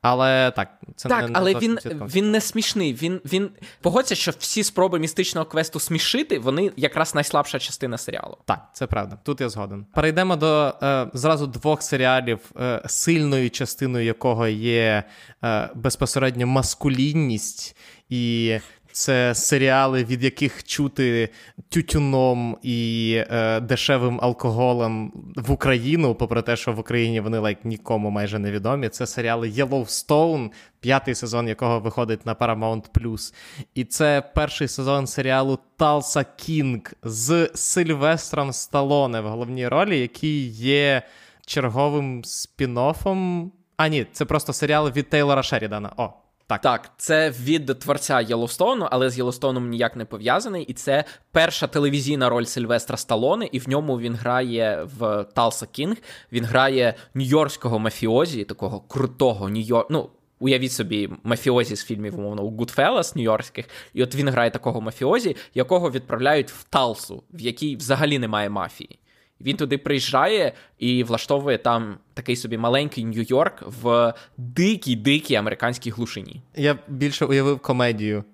Але 0.00 0.50
так, 0.50 0.68
це 0.96 1.08
так, 1.08 1.28
не 1.28 1.30
але 1.32 1.54
він 1.54 1.78
він 1.84 2.30
не 2.30 2.40
смішний. 2.40 2.94
Він 2.94 3.20
він 3.24 3.50
погодься, 3.80 4.14
що 4.14 4.32
всі 4.38 4.64
спроби 4.64 4.98
містичного 4.98 5.46
квесту 5.46 5.80
смішити, 5.80 6.38
вони 6.38 6.72
якраз 6.76 7.14
найслабша 7.14 7.58
частина 7.58 7.98
серіалу. 7.98 8.36
Так, 8.44 8.70
це 8.72 8.86
правда. 8.86 9.18
Тут 9.22 9.40
я 9.40 9.48
згоден. 9.48 9.86
Перейдемо 9.94 10.36
до 10.36 10.74
е, 10.82 11.06
зразу 11.14 11.46
двох 11.46 11.82
серіалів, 11.82 12.38
е, 12.60 12.82
сильною 12.86 13.50
частиною 13.50 14.04
якого 14.04 14.48
є 14.48 15.04
е, 15.44 15.70
безпосередньо 15.74 16.46
маскулінність 16.46 17.76
і 18.08 18.58
це 18.98 19.34
серіали, 19.34 20.04
від 20.04 20.24
яких 20.24 20.64
чути 20.64 21.28
тютюном 21.68 22.58
і 22.62 23.14
е, 23.30 23.60
дешевим 23.60 24.18
алкоголем 24.22 25.12
в 25.36 25.50
Україну, 25.50 26.14
попри 26.14 26.42
те, 26.42 26.56
що 26.56 26.72
в 26.72 26.78
Україні 26.78 27.20
вони 27.20 27.38
лайк 27.38 27.64
нікому 27.64 28.10
майже 28.10 28.38
не 28.38 28.50
відомі. 28.50 28.88
Це 28.88 29.06
серіали 29.06 29.48
Yellowstone, 29.48 30.50
п'ятий 30.80 31.14
сезон 31.14 31.48
якого 31.48 31.80
виходить 31.80 32.26
на 32.26 32.34
Paramount+. 32.34 33.32
І 33.74 33.84
це 33.84 34.22
перший 34.34 34.68
сезон 34.68 35.06
серіалу 35.06 35.58
Талса 35.76 36.24
Кінг 36.36 36.92
з 37.02 37.50
Сильвестром 37.54 38.52
Сталоне 38.52 39.20
в 39.20 39.28
головній 39.28 39.68
ролі, 39.68 40.00
який 40.00 40.48
є 40.50 41.02
черговим 41.46 42.22
спін-оффом. 42.22 43.50
А 43.76 43.88
ні, 43.88 44.06
це 44.12 44.24
просто 44.24 44.52
серіал 44.52 44.90
від 44.90 45.08
Тейлора 45.08 45.42
Шерідана. 45.42 45.92
О, 45.96 46.12
так, 46.48 46.60
Так, 46.60 46.90
це 46.96 47.30
від 47.30 47.66
творця 47.66 48.20
Єлоустону, 48.20 48.88
але 48.90 49.10
з 49.10 49.18
Єлоустоном 49.18 49.68
ніяк 49.68 49.96
не 49.96 50.04
пов'язаний. 50.04 50.64
І 50.64 50.72
це 50.72 51.04
перша 51.32 51.66
телевізійна 51.66 52.28
роль 52.28 52.44
Сильвестра 52.44 52.96
Сталоне, 52.96 53.48
і 53.52 53.58
в 53.58 53.68
ньому 53.68 53.98
він 53.98 54.14
грає 54.14 54.88
в 54.98 55.24
Талса 55.34 55.66
Кінг. 55.66 55.96
Він 56.32 56.44
грає 56.44 56.94
нью-йоркського 57.14 57.78
мафіозі, 57.78 58.44
такого 58.44 58.80
крутого 58.80 59.48
нью-йорк... 59.48 59.86
Ну, 59.90 60.10
Уявіть 60.40 60.72
собі, 60.72 61.10
мафіозі 61.22 61.76
з 61.76 61.84
фільмів, 61.84 62.18
умовно, 62.18 62.42
у 62.42 62.50
Goodfellas 62.50 63.16
нью-йоркських, 63.16 63.64
і 63.94 64.02
от 64.02 64.14
він 64.14 64.28
грає 64.28 64.50
такого 64.50 64.80
мафіозі, 64.80 65.36
якого 65.54 65.90
відправляють 65.90 66.50
в 66.50 66.64
Талсу, 66.64 67.22
в 67.30 67.40
якій 67.40 67.76
взагалі 67.76 68.18
немає 68.18 68.50
мафії. 68.50 68.98
Він 69.40 69.56
туди 69.56 69.78
приїжджає 69.78 70.52
і 70.78 71.04
влаштовує 71.04 71.58
там 71.58 71.98
такий 72.14 72.36
собі 72.36 72.58
маленький 72.58 73.04
Нью-Йорк 73.04 73.62
в 73.82 74.14
дикій 74.36 74.96
дикій 74.96 75.34
американській 75.34 75.90
глушині. 75.90 76.42
Я 76.56 76.78
більше 76.88 77.24
уявив 77.24 77.58
комедію 77.58 78.24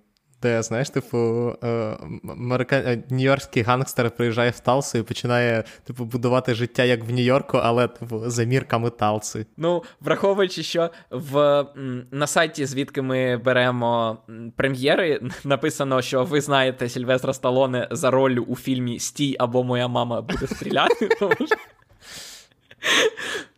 де, 0.44 0.62
знаєш, 0.62 0.90
типу, 0.90 1.52
е, 1.64 1.96
америка... 2.28 2.76
Е, 2.76 3.02
нью-йоркський 3.10 3.64
гангстер 3.64 4.10
приїжджає 4.10 4.50
в 4.50 4.60
Талсу 4.60 4.98
і 4.98 5.02
починає, 5.02 5.64
типу, 5.84 6.04
будувати 6.04 6.54
життя 6.54 6.84
як 6.84 7.04
в 7.04 7.10
Нью-Йорку, 7.10 7.60
але 7.62 7.88
типу, 7.88 8.22
за 8.26 8.44
мірками 8.44 8.90
Талси. 8.90 9.46
Ну, 9.56 9.82
враховуючи, 10.00 10.62
що 10.62 10.90
в 11.10 11.64
на 12.10 12.26
сайті, 12.26 12.66
звідки 12.66 13.02
ми 13.02 13.36
беремо 13.36 14.18
прем'єри, 14.56 15.20
написано, 15.44 16.02
що 16.02 16.24
ви 16.24 16.40
знаєте 16.40 16.88
Сільвестра 16.88 17.32
Сталоне 17.32 17.88
за 17.90 18.10
роль 18.10 18.38
у 18.46 18.56
фільмі 18.56 18.98
Стій 18.98 19.36
або 19.38 19.64
Моя 19.64 19.88
мама 19.88 20.20
буде 20.20 20.46
стріляти. 20.46 21.08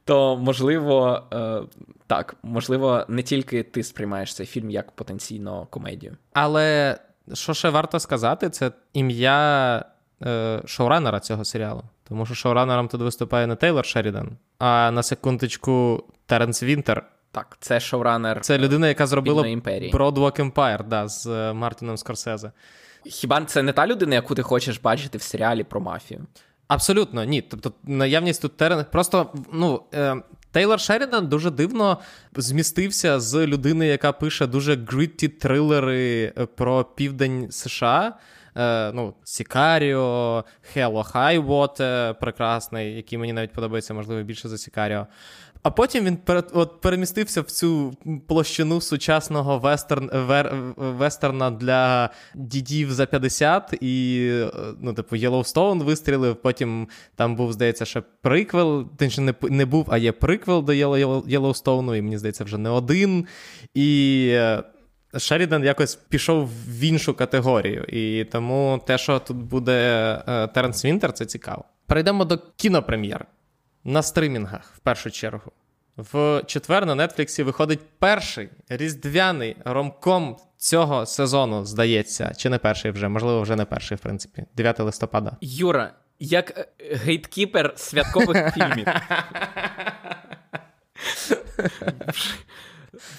То 0.06 0.36
можливо, 0.36 1.22
е, 1.32 1.60
так, 2.06 2.36
можливо, 2.42 3.04
не 3.08 3.22
тільки 3.22 3.62
ти 3.62 3.82
сприймаєш 3.82 4.34
цей 4.34 4.46
фільм 4.46 4.70
як 4.70 4.90
потенційно 4.90 5.66
комедію. 5.70 6.16
Але 6.32 6.98
що 7.34 7.54
ще 7.54 7.68
варто 7.68 8.00
сказати, 8.00 8.50
це 8.50 8.70
ім'я 8.92 9.84
е, 10.22 10.62
шоуранера 10.66 11.20
цього 11.20 11.44
серіалу. 11.44 11.82
Тому 12.08 12.26
що 12.26 12.34
шоуранером 12.34 12.88
тут 12.88 13.00
виступає 13.00 13.46
не 13.46 13.56
Тейлор 13.56 13.86
Шерідан, 13.86 14.36
а 14.58 14.90
на 14.90 15.02
секундочку 15.02 16.04
Теренс 16.26 16.62
Вінтер. 16.62 17.04
Так, 17.30 17.56
це 17.60 17.80
шоуранер. 17.80 18.40
Це 18.40 18.58
людина, 18.58 18.88
яка 18.88 19.06
зробила 19.06 19.42
Broadwalk 19.42 20.52
Empire, 20.52 20.84
да, 20.88 21.08
з 21.08 21.26
е, 21.26 21.52
Мартіном 21.52 21.96
Скорсезе. 21.96 22.50
Хіба 23.04 23.44
це 23.44 23.62
не 23.62 23.72
та 23.72 23.86
людина, 23.86 24.14
яку 24.14 24.34
ти 24.34 24.42
хочеш 24.42 24.78
бачити 24.78 25.18
в 25.18 25.22
серіалі 25.22 25.64
про 25.64 25.80
мафію? 25.80 26.26
Абсолютно, 26.68 27.24
ні. 27.24 27.42
Тобто 27.42 27.72
наявність 27.84 28.42
тут 28.42 28.56
терен. 28.56 28.84
Просто 28.92 29.32
ну, 29.52 29.82
е, 29.94 30.16
Тейлор 30.52 30.80
Шерідан 30.80 31.26
дуже 31.26 31.50
дивно 31.50 31.98
змістився 32.36 33.20
з 33.20 33.46
людини, 33.46 33.86
яка 33.86 34.12
пише 34.12 34.46
дуже 34.46 34.76
гритті 34.76 35.28
трилери 35.28 36.32
про 36.54 36.84
південь 36.84 37.46
США. 37.50 38.12
Е, 38.56 38.92
ну, 38.92 39.14
Сікаріо, 39.24 40.44
High 40.76 41.46
Water 41.46 42.14
прекрасний, 42.14 42.96
який 42.96 43.18
мені 43.18 43.32
навіть 43.32 43.52
подобається, 43.52 43.94
можливо, 43.94 44.22
більше 44.22 44.48
за 44.48 44.58
Сікаріо. 44.58 45.06
А 45.66 45.70
потім 45.70 46.04
він 46.04 46.18
от 46.52 46.80
перемістився 46.80 47.40
в 47.40 47.44
цю 47.44 47.94
площину 48.26 48.80
сучасного 48.80 49.58
вестерн, 49.58 50.10
вер, 50.12 50.54
вестерна 50.76 51.50
для 51.50 52.10
дідів 52.34 52.92
за 52.92 53.06
50, 53.06 53.74
і, 53.80 54.30
ну, 54.80 54.92
типу, 54.92 55.16
Єлоустоун 55.16 55.82
вистрілив. 55.82 56.36
Потім 56.36 56.88
там 57.16 57.36
був, 57.36 57.52
здається, 57.52 57.84
ще 57.84 58.02
приквел. 58.22 58.88
Він 59.00 59.10
ще 59.10 59.20
не 59.20 59.34
не 59.42 59.64
був, 59.64 59.86
а 59.88 59.98
є 59.98 60.12
приквел 60.12 60.64
до 60.64 60.72
Єлоустоуну, 61.26 61.94
і 61.94 62.02
мені 62.02 62.18
здається, 62.18 62.44
вже 62.44 62.58
не 62.58 62.70
один. 62.70 63.26
І 63.74 64.28
е, 64.32 64.62
Шерідан 65.18 65.64
якось 65.64 65.94
пішов 65.94 66.50
в 66.68 66.80
іншу 66.80 67.14
категорію. 67.14 67.84
І 67.84 68.24
тому 68.24 68.80
те, 68.86 68.98
що 68.98 69.18
тут 69.18 69.36
буде 69.36 69.82
е, 70.28 70.46
Теренс 70.46 70.84
Вінтер, 70.84 71.12
це 71.12 71.24
цікаво. 71.24 71.64
Перейдемо 71.86 72.24
до 72.24 72.38
кінопрем'єр 72.56 73.26
на 73.86 74.02
стримінгах 74.02 74.72
в 74.76 74.78
першу 74.78 75.10
чергу. 75.10 75.52
В 75.96 76.42
четвер 76.46 76.86
на 76.86 77.06
Нетфліксі 77.06 77.42
виходить 77.42 77.80
перший 77.98 78.48
різдвяний 78.68 79.56
ромком 79.64 80.36
цього 80.56 81.06
сезону, 81.06 81.64
здається, 81.64 82.32
чи 82.36 82.48
не 82.48 82.58
перший 82.58 82.90
вже, 82.90 83.08
можливо, 83.08 83.40
вже 83.40 83.56
не 83.56 83.64
перший, 83.64 83.96
в 83.96 84.00
принципі, 84.00 84.44
9 84.56 84.80
листопада. 84.80 85.36
Юра, 85.40 85.92
як 86.18 86.58
е, 86.58 86.66
гейткіпер 86.96 87.72
святкових 87.76 88.54
фільмів. 88.54 88.86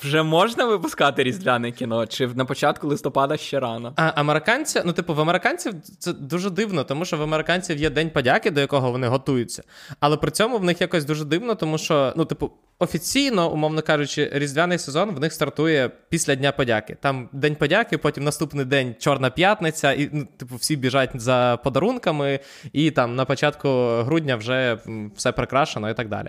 Вже 0.01 0.23
можна 0.23 0.65
випускати 0.65 1.23
різдвяне 1.23 1.71
кіно, 1.71 2.07
чи 2.07 2.27
на 2.27 2.45
початку 2.45 2.87
листопада 2.87 3.37
ще 3.37 3.59
рано? 3.59 3.93
А 3.95 4.11
американці, 4.15 4.81
ну, 4.85 4.93
типу, 4.93 5.13
в 5.13 5.21
американців 5.21 5.73
це 5.99 6.13
дуже 6.13 6.49
дивно, 6.49 6.83
тому 6.83 7.05
що 7.05 7.17
в 7.17 7.21
американців 7.21 7.77
є 7.77 7.89
День 7.89 8.09
подяки, 8.09 8.51
до 8.51 8.61
якого 8.61 8.91
вони 8.91 9.07
готуються. 9.07 9.63
Але 9.99 10.17
при 10.17 10.31
цьому 10.31 10.57
в 10.57 10.63
них 10.63 10.81
якось 10.81 11.05
дуже 11.05 11.25
дивно, 11.25 11.55
тому 11.55 11.77
що, 11.77 12.13
ну, 12.15 12.25
типу, 12.25 12.51
офіційно, 12.79 13.51
умовно 13.51 13.81
кажучи, 13.81 14.29
різдвяний 14.33 14.77
сезон 14.77 15.15
в 15.15 15.19
них 15.19 15.33
стартує 15.33 15.91
після 16.09 16.35
Дня 16.35 16.51
подяки. 16.51 16.97
Там 17.01 17.29
День 17.31 17.55
подяки, 17.55 17.97
потім 17.97 18.23
наступний 18.23 18.65
день 18.65 18.95
Чорна 18.99 19.29
п'ятниця, 19.29 19.93
і 19.93 20.09
ну, 20.11 20.27
типу, 20.37 20.55
всі 20.55 20.75
біжать 20.75 21.09
за 21.15 21.59
подарунками, 21.63 22.39
і 22.73 22.91
там 22.91 23.15
на 23.15 23.25
початку 23.25 23.69
грудня 24.05 24.35
вже 24.35 24.77
все 25.15 25.31
прикрашено 25.31 25.89
і 25.89 25.93
так 25.93 26.09
далі. 26.09 26.27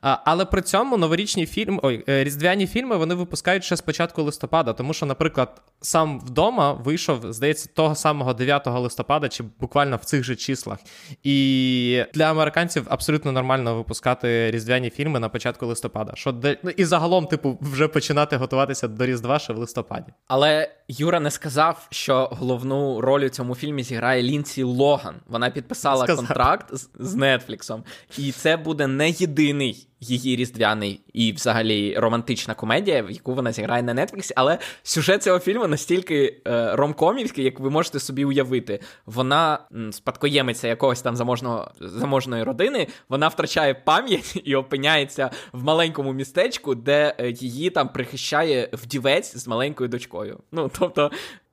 А, 0.00 0.18
Але 0.24 0.44
при 0.44 0.62
цьому 0.62 0.96
новорічні 0.96 1.46
фільми, 1.46 1.80
ой, 1.82 2.04
е, 2.08 2.24
різдвяні 2.24 2.66
фільми 2.66 2.96
вони 2.96 3.14
випускають 3.14 3.64
ще 3.64 3.76
з 3.76 3.80
початку 3.80 4.22
листопада, 4.22 4.72
тому 4.72 4.94
що, 4.94 5.06
наприклад, 5.06 5.62
сам 5.80 6.20
вдома 6.20 6.72
вийшов, 6.72 7.32
здається, 7.32 7.68
того 7.74 7.94
самого 7.94 8.34
9 8.34 8.66
листопада, 8.66 9.28
чи 9.28 9.44
буквально 9.60 9.96
в 9.96 10.04
цих 10.04 10.24
же 10.24 10.36
числах. 10.36 10.78
І 11.22 12.04
для 12.14 12.30
американців 12.30 12.86
абсолютно 12.90 13.32
нормально 13.32 13.74
випускати 13.74 14.50
різдвяні 14.50 14.90
фільми 14.90 15.20
на 15.20 15.28
початку 15.28 15.66
листопада 15.66 15.89
листопада. 15.90 16.12
Що 16.14 16.32
де... 16.32 16.56
Ну, 16.62 16.70
І 16.70 16.84
загалом, 16.84 17.26
типу, 17.26 17.58
вже 17.60 17.88
починати 17.88 18.36
готуватися 18.36 18.88
до 18.88 19.06
Різдва 19.06 19.38
ще 19.38 19.52
в 19.52 19.58
листопаді. 19.58 20.12
Але 20.28 20.70
Юра 20.88 21.20
не 21.20 21.30
сказав, 21.30 21.86
що 21.90 22.28
головну 22.32 23.00
роль 23.00 23.24
у 23.24 23.28
цьому 23.28 23.54
фільмі 23.54 23.82
зіграє 23.82 24.22
Лінсі 24.22 24.62
Логан. 24.62 25.14
Вона 25.28 25.50
підписала 25.50 26.04
сказав. 26.04 26.26
контракт 26.26 26.76
з, 26.76 26.90
з 26.94 27.14
Нетфліксом. 27.14 27.84
І 28.18 28.32
це 28.32 28.56
буде 28.56 28.86
не 28.86 29.10
єдиний 29.10 29.89
її 30.00 30.36
різдвяний 30.36 31.00
і, 31.12 31.32
взагалі, 31.32 31.94
романтична 31.98 32.54
комедія, 32.54 33.02
в 33.02 33.10
яку 33.10 33.34
вона 33.34 33.52
зіграє 33.52 33.82
на 33.82 34.06
Нетфліксі. 34.06 34.34
Але 34.36 34.58
сюжет 34.82 35.22
цього 35.22 35.38
фільму 35.38 35.66
настільки 35.66 36.40
е, 36.46 36.76
ромкомівський, 36.76 37.44
як 37.44 37.60
ви 37.60 37.70
можете 37.70 38.00
собі 38.00 38.24
уявити. 38.24 38.80
Вона 39.06 39.58
спадкоємиця 39.90 40.68
якогось 40.68 41.02
там 41.02 41.16
заможного 41.16 41.70
заможної 41.80 42.42
родини. 42.42 42.86
Вона 43.08 43.28
втрачає 43.28 43.74
пам'ять 43.74 44.42
і 44.44 44.54
опиняється 44.54 45.30
в 45.52 45.64
маленькому 45.64 46.12
містечку, 46.12 46.74
де 46.74 47.14
е, 47.18 47.30
її 47.30 47.70
там 47.70 47.88
прихищає 47.88 48.68
вдівець 48.72 49.36
з 49.36 49.48
маленькою 49.48 49.88
дочкою. 49.88 50.38
Ну 50.52 50.70
тобто. 50.78 51.10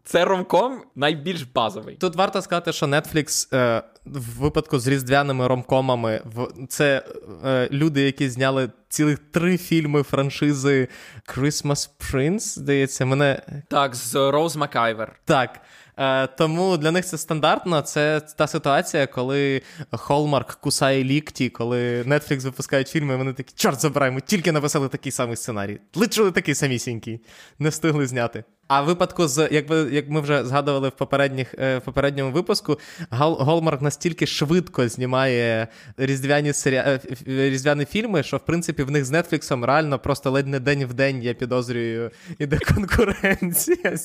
Це 0.08 0.26
ромком 0.26 0.82
найбільш 0.96 1.44
базовий. 1.44 1.96
Тут 1.96 2.16
варто 2.16 2.42
сказати, 2.42 2.74
що 2.74 2.86
Netflix 2.86 3.56
е, 3.56 3.84
в 4.06 4.40
випадку 4.40 4.80
з 4.80 4.88
різдвяними 4.88 5.48
ромкомами 5.48 6.22
в 6.26 6.68
це 6.68 7.04
е, 7.46 7.70
люди, 7.72 8.02
які 8.02 8.30
зняли 8.30 8.70
цілих 8.90 9.20
три 9.32 9.58
фільми 9.58 10.04
франшизи 10.04 10.88
Christmas 11.28 11.90
Prince, 12.00 12.40
здається, 12.40 13.06
мене. 13.06 13.42
Так, 13.70 13.96
з 13.96 14.16
Роуз 14.32 14.56
Макайвер. 14.56 15.20
Так. 15.26 15.62
Е, 15.98 16.28
тому 16.28 16.78
для 16.78 16.92
них 16.92 17.06
це 17.06 17.18
стандартно. 17.18 17.82
Це 17.82 18.22
та 18.22 18.48
ситуація, 18.48 19.08
коли 19.08 19.62
Hallmark 19.92 20.58
кусає 20.62 21.04
лікті, 21.04 21.50
коли 21.50 22.02
Netflix 22.02 22.44
випускають 22.44 22.88
фільми, 22.88 23.16
вони 23.16 23.34
такі, 23.34 23.54
чорт 23.56 23.82
забирай, 23.82 24.12
ми 24.12 24.22
тільки 24.22 24.52
написали 24.52 24.88
такий 24.88 25.12
самий 25.12 25.36
сценарій. 25.36 25.80
Личили 25.96 26.32
такий 26.32 26.56
самісінький, 26.56 27.22
не 27.60 27.70
встигли 27.70 28.08
зняти. 28.08 28.44
А 28.68 28.82
в 28.82 28.86
випадку 28.86 29.28
з 29.28 29.48
як 29.52 29.70
ви 29.70 29.78
як 29.92 30.10
ми 30.10 30.22
вже 30.22 30.46
згадували 30.46 30.90
в 30.90 30.92
попередніх 30.92 31.56
е, 31.60 31.78
в 31.78 31.82
попередньому 31.82 32.32
випуску, 32.32 32.80
Голмарк 33.10 33.82
настільки 33.82 34.26
швидко 34.26 34.88
знімає 34.88 35.68
різдвяні 35.98 36.54
серіа... 36.54 36.84
Е, 36.84 37.00
різдвяні 37.26 37.86
фільми, 37.86 38.24
що 38.24 38.38
в 38.38 38.40
принципі 38.40 38.84
в 38.84 38.92
них 38.92 39.06
з 39.06 39.24
Нетфліксом 39.24 39.66
реально 39.66 40.00
просто 40.00 40.32
ледь 40.32 40.48
не 40.48 40.60
день 40.60 40.86
в 40.86 40.94
день, 40.94 41.24
я 41.24 41.34
підозрюю, 41.34 42.12
іде 42.40 42.60
конкуренція 42.76 43.96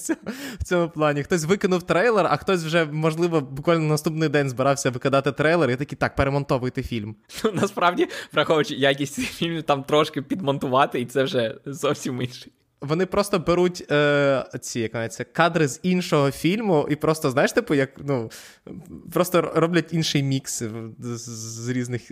в 0.61 0.65
цьому 0.65 0.89
плані. 0.89 1.23
Хтось 1.23 1.45
викинув 1.45 1.83
трейлер, 1.83 2.27
а 2.31 2.37
хтось 2.37 2.65
вже, 2.65 2.85
можливо, 2.85 3.41
буквально 3.41 3.85
наступний 3.85 4.29
день 4.29 4.51
збирався 4.51 4.91
викидати 4.91 5.33
трейлер, 5.33 5.71
і 5.71 5.77
такий 5.77 5.97
так, 5.97 6.15
перемонтовуйте 6.15 6.83
фільм. 6.83 7.17
Ну, 7.45 7.51
насправді, 7.55 8.09
враховуючи 8.33 8.75
якість 8.75 9.15
фільмів, 9.15 9.63
там 9.63 9.83
трошки 9.83 10.23
підмонтувати, 10.23 11.01
і 11.01 11.07
це 11.07 11.25
вже 11.25 11.55
зовсім 11.67 12.23
інший. 12.23 12.53
Вони 12.83 13.07
просто 13.07 13.39
беруть 13.39 13.87
е, 13.91 14.45
ці 14.61 14.81
як 14.81 14.95
навіть, 14.95 15.27
кадри 15.33 15.69
з 15.69 15.81
іншого 15.83 16.31
фільму, 16.31 16.87
і 16.91 16.97
просто, 16.97 17.31
знаєш, 17.31 17.53
типу, 17.53 17.75
як 17.75 17.91
ну, 17.99 18.31
просто 19.13 19.53
роблять 19.55 19.93
інший 19.93 20.23
мікс 20.23 20.63
з, 20.99 21.69
різних 21.69 22.03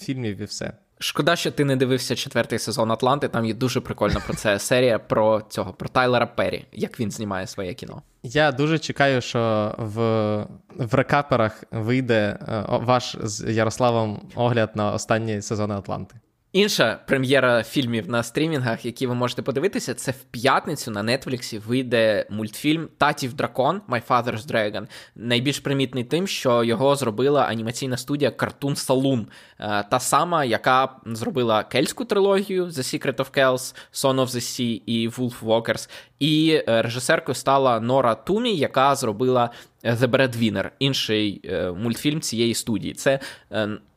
фільмів 0.00 0.40
і 0.40 0.44
все. 0.44 0.72
Шкода, 0.98 1.36
що 1.36 1.50
ти 1.50 1.64
не 1.64 1.76
дивився 1.76 2.16
четвертий 2.16 2.58
сезон 2.58 2.92
Атланти. 2.92 3.28
Там 3.28 3.44
є 3.44 3.54
дуже 3.54 3.80
прикольна 3.80 4.20
про 4.26 4.34
це 4.34 4.58
серія 4.58 4.98
про 4.98 5.42
цього 5.48 5.72
про 5.72 5.88
Тайлера 5.88 6.26
Перрі, 6.26 6.66
як 6.72 7.00
він 7.00 7.10
знімає 7.10 7.46
своє 7.46 7.74
кіно. 7.74 8.02
Я 8.22 8.52
дуже 8.52 8.78
чекаю, 8.78 9.20
що 9.20 9.74
в 9.78 9.96
в 10.84 10.94
рекаперах 10.94 11.64
вийде 11.70 12.38
е, 12.48 12.64
ваш 12.68 13.16
з 13.22 13.52
Ярославом 13.52 14.28
огляд 14.34 14.70
на 14.74 14.92
останні 14.92 15.42
сезони 15.42 15.74
Атланти. 15.74 16.16
Інша 16.52 17.00
прем'єра 17.06 17.62
фільмів 17.62 18.10
на 18.10 18.22
стрімінгах, 18.22 18.84
які 18.84 19.06
ви 19.06 19.14
можете 19.14 19.42
подивитися, 19.42 19.94
це 19.94 20.10
в 20.10 20.22
п'ятницю 20.22 20.90
на 20.90 21.02
Нетфліксі 21.02 21.58
вийде 21.58 22.26
мультфільм 22.30 22.88
Татів 22.98 23.34
Дракон 23.34 23.80
My 23.88 24.02
Father's 24.08 24.46
Dragon. 24.46 24.86
Найбільш 25.16 25.60
примітний 25.60 26.04
тим, 26.04 26.26
що 26.26 26.64
його 26.64 26.96
зробила 26.96 27.42
анімаційна 27.42 27.96
студія 27.96 28.30
Cartoon 28.30 28.86
Saloon. 28.86 29.26
Е, 29.60 29.84
та 29.90 30.00
сама, 30.00 30.44
яка 30.44 30.88
зробила 31.06 31.62
кельтську 31.62 32.04
трилогію 32.04 32.66
The 32.66 32.70
Secret 32.78 33.16
of 33.16 33.30
Kells, 33.38 33.76
Son 33.92 34.14
of 34.14 34.26
the 34.26 34.40
Sea 34.40 34.82
і 34.86 35.08
Wolf 35.08 35.40
Walkers. 35.42 35.90
І 36.18 36.62
е, 36.68 36.82
режисеркою 36.82 37.34
стала 37.34 37.80
Нора 37.80 38.14
Тумі, 38.14 38.56
яка 38.56 38.94
зробила 38.94 39.50
The 39.84 40.06
Breadwinner, 40.06 40.70
інший 40.78 41.40
е, 41.44 41.72
мультфільм 41.72 42.20
цієї 42.20 42.54
студії. 42.54 42.94
Це 42.94 43.20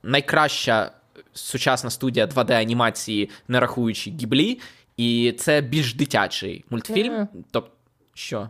найкраща 0.03 0.91
сучасна 1.33 1.89
студія 1.89 2.25
2D-анімації, 2.25 3.29
не 3.47 3.59
рахуючи 3.59 4.11
гіблі, 4.11 4.59
і 4.97 5.35
це 5.39 5.61
більш 5.61 5.93
дитячий 5.93 6.65
мультфільм. 6.69 7.27
Тобто, 7.51 7.71
що? 8.13 8.49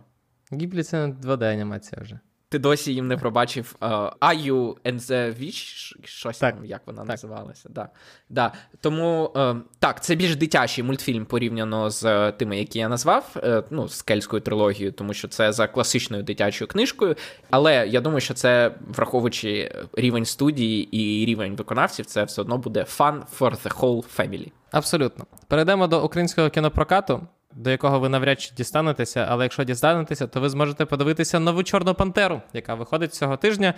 Гіблі 0.54 0.84
це 0.84 1.08
2D-анімація 1.08 2.02
вже. 2.02 2.20
Ти 2.52 2.60
досі 2.60 2.94
їм 2.94 3.08
не 3.08 3.18
пробачив 3.18 3.76
uh, 3.82 4.12
Аю 4.20 4.78
and 4.86 5.00
the 5.00 5.42
Witch, 5.42 5.96
щось 6.04 6.38
так. 6.38 6.56
там, 6.56 6.66
як 6.66 6.82
вона 6.86 7.00
так. 7.02 7.08
називалася. 7.08 7.70
Да. 7.70 7.90
Да. 8.30 8.54
Тому 8.82 9.32
uh, 9.36 9.62
так, 9.80 10.04
це 10.04 10.16
більш 10.16 10.36
дитячий 10.36 10.84
мультфільм 10.84 11.26
порівняно 11.26 11.90
з 11.90 12.04
uh, 12.04 12.38
тими, 12.38 12.60
які 12.60 12.80
я 12.80 12.90
назвав, 12.90 13.36
е, 13.36 13.64
ну, 13.70 13.88
з 13.88 14.02
кельтською 14.02 14.42
трилогією, 14.42 14.92
тому 14.92 15.14
що 15.14 15.28
це 15.28 15.52
за 15.52 15.68
класичною 15.68 16.24
дитячою 16.24 16.68
книжкою. 16.68 17.16
Але 17.50 17.88
я 17.88 18.02
думаю, 18.02 18.22
що 18.22 18.34
це, 18.34 18.76
враховуючи 18.88 19.76
рівень 19.94 20.26
студії 20.26 20.98
і 20.98 21.26
рівень 21.26 21.56
виконавців, 21.56 22.06
це 22.06 22.24
все 22.24 22.42
одно 22.42 22.58
буде 22.58 22.86
fun 22.98 23.22
for 23.40 23.64
the 23.64 23.80
whole 23.80 24.18
family. 24.18 24.52
Абсолютно. 24.72 25.26
Перейдемо 25.48 25.88
до 25.88 26.04
українського 26.06 26.50
кінопрокату 26.50 27.28
до 27.56 27.70
якого 27.70 28.00
ви 28.00 28.10
навряд 28.10 28.42
чи 28.42 28.52
дістанетеся, 28.56 29.26
але 29.30 29.46
якщо 29.46 29.64
дістанетеся, 29.64 30.28
то 30.28 30.42
ви 30.42 30.50
зможете 30.50 30.86
подивитися 30.86 31.40
нову 31.40 31.64
Чорну 31.64 31.94
Пантеру, 31.94 32.42
яка 32.54 32.76
виходить 32.76 33.14
цього 33.14 33.38
тижня, 33.38 33.74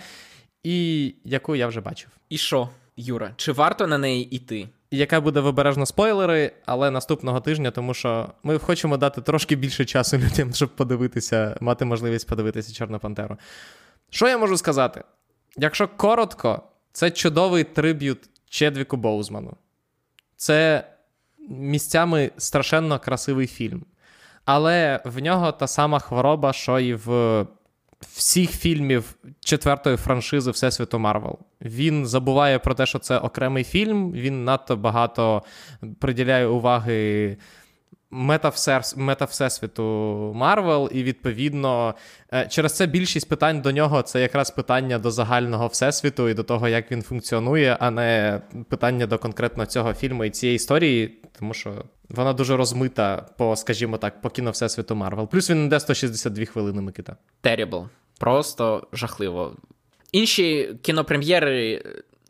і 0.62 1.14
яку 1.24 1.56
я 1.56 1.66
вже 1.66 1.80
бачив. 1.80 2.08
І 2.28 2.38
що, 2.38 2.68
Юра, 2.96 3.32
чи 3.36 3.52
варто 3.52 3.86
на 3.86 3.98
неї 3.98 4.36
йти? 4.36 4.68
яка 4.92 5.20
буде 5.20 5.40
вибережно 5.40 5.86
спойлери, 5.86 6.52
але 6.66 6.90
наступного 6.90 7.40
тижня, 7.40 7.70
тому 7.70 7.94
що 7.94 8.28
ми 8.42 8.58
хочемо 8.58 8.96
дати 8.96 9.20
трошки 9.20 9.56
більше 9.56 9.84
часу 9.84 10.18
людям, 10.18 10.54
щоб 10.54 10.76
подивитися, 10.76 11.56
мати 11.60 11.84
можливість 11.84 12.28
подивитися 12.28 12.74
Чорну 12.74 12.98
Пантеру. 12.98 13.36
Що 14.10 14.28
я 14.28 14.38
можу 14.38 14.56
сказати? 14.56 15.04
Якщо 15.56 15.88
коротко, 15.88 16.62
це 16.92 17.10
чудовий 17.10 17.64
триб'ют 17.64 18.18
Чедвіку 18.48 18.96
Боузману. 18.96 19.56
Це 20.36 20.84
місцями 21.48 22.30
страшенно 22.36 22.98
красивий 22.98 23.46
фільм. 23.46 23.84
Але 24.44 25.00
в 25.04 25.18
нього 25.18 25.52
та 25.52 25.66
сама 25.66 25.98
хвороба, 25.98 26.52
що 26.52 26.80
і 26.80 26.94
в 26.94 27.46
всіх 28.00 28.50
фільмів 28.50 29.14
четвертої 29.40 29.96
франшизи 29.96 30.50
Всесвіту 30.50 30.98
Марвел. 30.98 31.38
Він 31.60 32.06
забуває 32.06 32.58
про 32.58 32.74
те, 32.74 32.86
що 32.86 32.98
це 32.98 33.18
окремий 33.18 33.64
фільм, 33.64 34.12
він 34.12 34.44
надто 34.44 34.76
багато 34.76 35.42
приділяє 36.00 36.46
уваги 36.46 37.36
мета 38.12 39.24
всесвіту 39.24 39.82
Марвел, 40.36 40.90
і 40.92 41.02
відповідно 41.02 41.94
е, 42.32 42.46
через 42.50 42.72
це 42.76 42.86
більшість 42.86 43.28
питань 43.28 43.60
до 43.60 43.72
нього 43.72 44.02
це 44.02 44.20
якраз 44.20 44.50
питання 44.50 44.98
до 44.98 45.10
загального 45.10 45.66
всесвіту 45.66 46.28
і 46.28 46.34
до 46.34 46.42
того, 46.42 46.68
як 46.68 46.92
він 46.92 47.02
функціонує, 47.02 47.76
а 47.80 47.90
не 47.90 48.40
питання 48.68 49.06
до 49.06 49.18
конкретно 49.18 49.66
цього 49.66 49.94
фільму 49.94 50.24
і 50.24 50.30
цієї 50.30 50.56
історії, 50.56 51.18
тому 51.38 51.54
що 51.54 51.84
вона 52.08 52.32
дуже 52.32 52.56
розмита 52.56 53.26
по, 53.38 53.56
скажімо 53.56 53.98
так, 53.98 54.20
по 54.20 54.30
кіно 54.30 54.50
Всесвіту 54.50 54.94
Марвел. 54.94 55.28
Плюс 55.28 55.50
він 55.50 55.66
йде 55.66 55.80
162 55.80 56.44
хвилини 56.44 56.82
Микита. 56.82 57.16
Terrible. 57.42 57.88
Просто 58.18 58.86
жахливо. 58.92 59.56
Інші 60.12 60.76
кінопрем'єри 60.82 61.82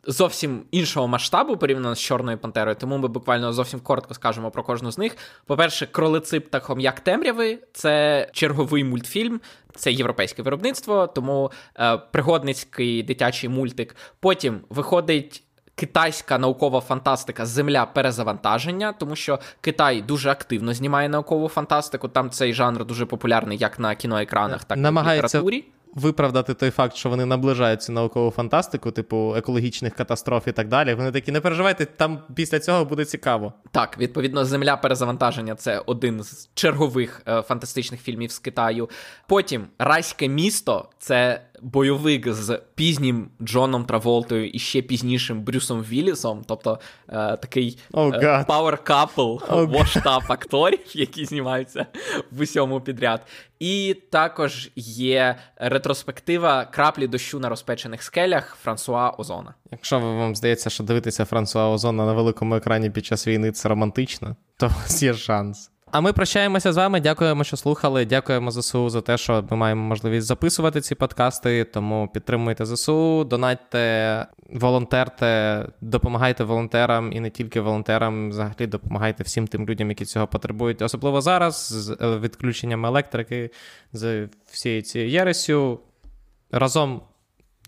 зовсім 0.07 0.63
іншого 0.71 1.07
масштабу 1.07 1.57
порівняно 1.57 1.95
з 1.95 1.99
Чорною 1.99 2.37
Пантерою, 2.37 2.75
тому 2.75 2.97
ми 2.97 3.07
буквально 3.07 3.53
зовсім 3.53 3.79
коротко 3.79 4.13
скажемо 4.13 4.51
про 4.51 4.63
кожну 4.63 4.91
з 4.91 4.97
них. 4.97 5.17
По-перше, 5.45 5.85
кролицип 5.85 6.49
та 6.49 6.59
хом'як 6.59 6.99
темряви 6.99 7.59
це 7.73 8.27
черговий 8.33 8.83
мультфільм, 8.83 9.41
це 9.75 9.91
європейське 9.91 10.41
виробництво, 10.41 11.07
тому 11.07 11.51
е, 11.79 11.97
пригодницький 11.97 13.03
дитячий 13.03 13.49
мультик. 13.49 13.95
Потім 14.19 14.61
виходить. 14.69 15.43
Китайська 15.75 16.37
наукова 16.37 16.81
фантастика 16.81 17.45
Земля 17.45 17.85
перезавантаження, 17.85 18.93
тому 18.93 19.15
що 19.15 19.39
Китай 19.61 20.01
дуже 20.01 20.29
активно 20.29 20.73
знімає 20.73 21.09
наукову 21.09 21.47
фантастику. 21.47 22.07
Там 22.07 22.29
цей 22.29 22.53
жанр 22.53 22.85
дуже 22.85 23.05
популярний 23.05 23.57
як 23.57 23.79
на 23.79 23.95
кіноекранах, 23.95 24.63
так 24.63 24.77
і 24.77 24.81
в 24.81 24.85
літературі 24.85 25.65
виправдати 25.95 26.53
той 26.53 26.71
факт, 26.71 26.95
що 26.95 27.09
вони 27.09 27.25
наближаються 27.25 27.91
наукову 27.91 28.31
фантастику, 28.31 28.91
типу 28.91 29.35
екологічних 29.37 29.95
катастроф 29.95 30.47
і 30.47 30.51
так 30.51 30.67
далі. 30.67 30.93
Вони 30.93 31.11
такі 31.11 31.31
не 31.31 31.41
переживайте, 31.41 31.85
там 31.85 32.19
після 32.35 32.59
цього 32.59 32.85
буде 32.85 33.05
цікаво. 33.05 33.53
Так, 33.71 33.97
відповідно, 33.97 34.45
земля 34.45 34.77
перезавантаження 34.77 35.55
це 35.55 35.79
один 35.85 36.23
з 36.23 36.49
чергових 36.53 37.21
е, 37.27 37.41
фантастичних 37.41 38.01
фільмів 38.01 38.31
з 38.31 38.39
Китаю. 38.39 38.89
Потім 39.27 39.67
райське 39.79 40.27
місто 40.27 40.89
це 40.99 41.41
бойовик 41.61 42.33
з 42.33 42.61
пізнім 42.75 43.29
Джоном 43.41 43.85
Траволтою 43.85 44.49
і 44.49 44.59
ще 44.59 44.81
пізнішим 44.81 45.41
Брюсом 45.41 45.83
Віллісом, 45.83 46.43
тобто 46.47 46.79
е, 47.09 47.37
такий 47.37 47.79
oh, 47.91 48.15
е, 48.15 48.45
power 48.49 48.83
couple 48.83 49.39
oh, 49.39 49.71
воштаб 49.71 50.23
акторів, 50.27 50.79
які 50.93 51.25
знімаються 51.25 51.85
в 52.31 52.41
усьому 52.41 52.81
підряд. 52.81 53.21
І 53.59 53.95
також 54.09 54.71
є 54.75 55.35
ретроспектива 55.55 56.65
краплі 56.65 57.07
дощу 57.07 57.39
на 57.39 57.49
розпечених 57.49 58.03
скелях 58.03 58.57
Франсуа 58.61 59.09
Озона. 59.09 59.53
Якщо 59.71 59.99
вам 59.99 60.35
здається, 60.35 60.69
що 60.69 60.83
дивитися 60.83 61.25
Франсуа 61.25 61.69
Озона 61.69 62.05
на 62.05 62.13
великому 62.13 62.55
екрані 62.55 62.89
під 62.89 63.05
час 63.05 63.27
війни 63.27 63.51
це 63.51 63.69
романтично, 63.69 64.35
то 64.57 64.65
у 64.65 64.69
вас 64.69 65.03
є 65.03 65.13
шанс. 65.13 65.72
А 65.93 66.01
ми 66.01 66.13
прощаємося 66.13 66.73
з 66.73 66.77
вами. 66.77 66.99
Дякуємо, 66.99 67.43
що 67.43 67.57
слухали. 67.57 68.05
Дякуємо 68.05 68.51
ЗСУ 68.51 68.89
за 68.89 69.01
те, 69.01 69.17
що 69.17 69.45
ми 69.49 69.57
маємо 69.57 69.83
можливість 69.83 70.27
записувати 70.27 70.81
ці 70.81 70.95
подкасти. 70.95 71.63
Тому 71.63 72.09
підтримуйте 72.13 72.65
ЗСУ, 72.65 73.23
донатьте, 73.23 74.25
волонтерте, 74.49 75.65
допомагайте 75.81 76.43
волонтерам 76.43 77.13
і 77.13 77.19
не 77.19 77.29
тільки 77.29 77.61
волонтерам. 77.61 78.29
Взагалі 78.29 78.67
допомагайте 78.67 79.23
всім 79.23 79.47
тим 79.47 79.65
людям, 79.65 79.89
які 79.89 80.05
цього 80.05 80.27
потребують, 80.27 80.81
особливо 80.81 81.21
зараз, 81.21 81.55
з 81.55 81.97
е, 82.01 82.17
відключенням 82.17 82.85
електрики, 82.85 83.49
з 83.91 84.29
всією 84.51 84.81
цією 84.81 85.09
єресю. 85.09 85.79
Разом 86.51 87.01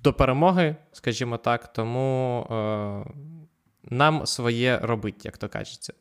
до 0.04 0.14
перемоги, 0.14 0.76
скажімо 0.92 1.38
так, 1.38 1.74
тому 1.74 2.42
е, 2.52 3.04
нам 3.84 4.26
своє 4.26 4.80
робить, 4.84 5.26
як 5.26 5.38
то 5.38 5.50
кажеться. 5.50 5.94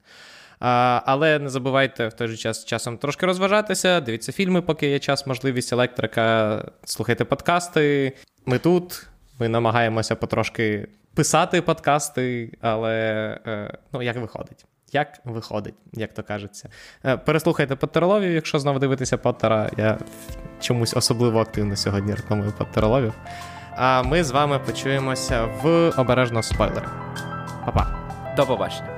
Але 0.67 1.39
не 1.39 1.49
забувайте 1.49 2.09
в 2.09 2.13
той 2.13 2.29
же 2.29 2.37
час 2.37 2.65
часом 2.65 2.99
трошки 2.99 3.27
розважатися, 3.27 4.01
дивіться 4.01 4.33
фільми, 4.33 4.63
поки 4.63 4.87
є 4.87 4.99
час, 4.99 5.27
можливість 5.27 5.73
електрика, 5.73 6.65
слухайте 6.85 7.25
подкасти. 7.25 8.13
Ми 8.47 8.59
тут, 8.59 9.07
ми 9.41 9.49
намагаємося 9.49 10.17
потрошки 10.17 10.89
писати 11.15 11.63
подкасти, 11.63 12.51
але 12.61 12.93
е, 13.47 13.79
ну, 13.93 14.03
як 14.03 14.17
виходить. 14.17 14.65
Як 14.93 15.19
виходить, 15.25 15.75
як 15.93 16.15
то 16.15 16.23
кажеться. 16.23 16.69
Е, 17.05 17.17
переслухайте 17.17 17.77
Поттероловів, 17.77 18.33
якщо 18.33 18.59
знову 18.59 18.79
дивитися 18.79 19.19
Поттера. 19.19 19.71
Я 19.77 19.99
чомусь 20.61 20.95
особливо 20.97 21.41
активно 21.41 21.77
сьогодні 21.77 22.15
рекламую 22.15 22.53
Поттероловів. 22.59 23.15
А 23.77 24.03
ми 24.03 24.25
з 24.25 24.31
вами 24.31 24.59
почуємося 24.59 25.45
в 25.45 25.91
обережно 25.97 26.43
спойлери. 26.43 26.87
Па-па. 27.65 27.87
До 28.37 28.47
побачення. 28.47 28.94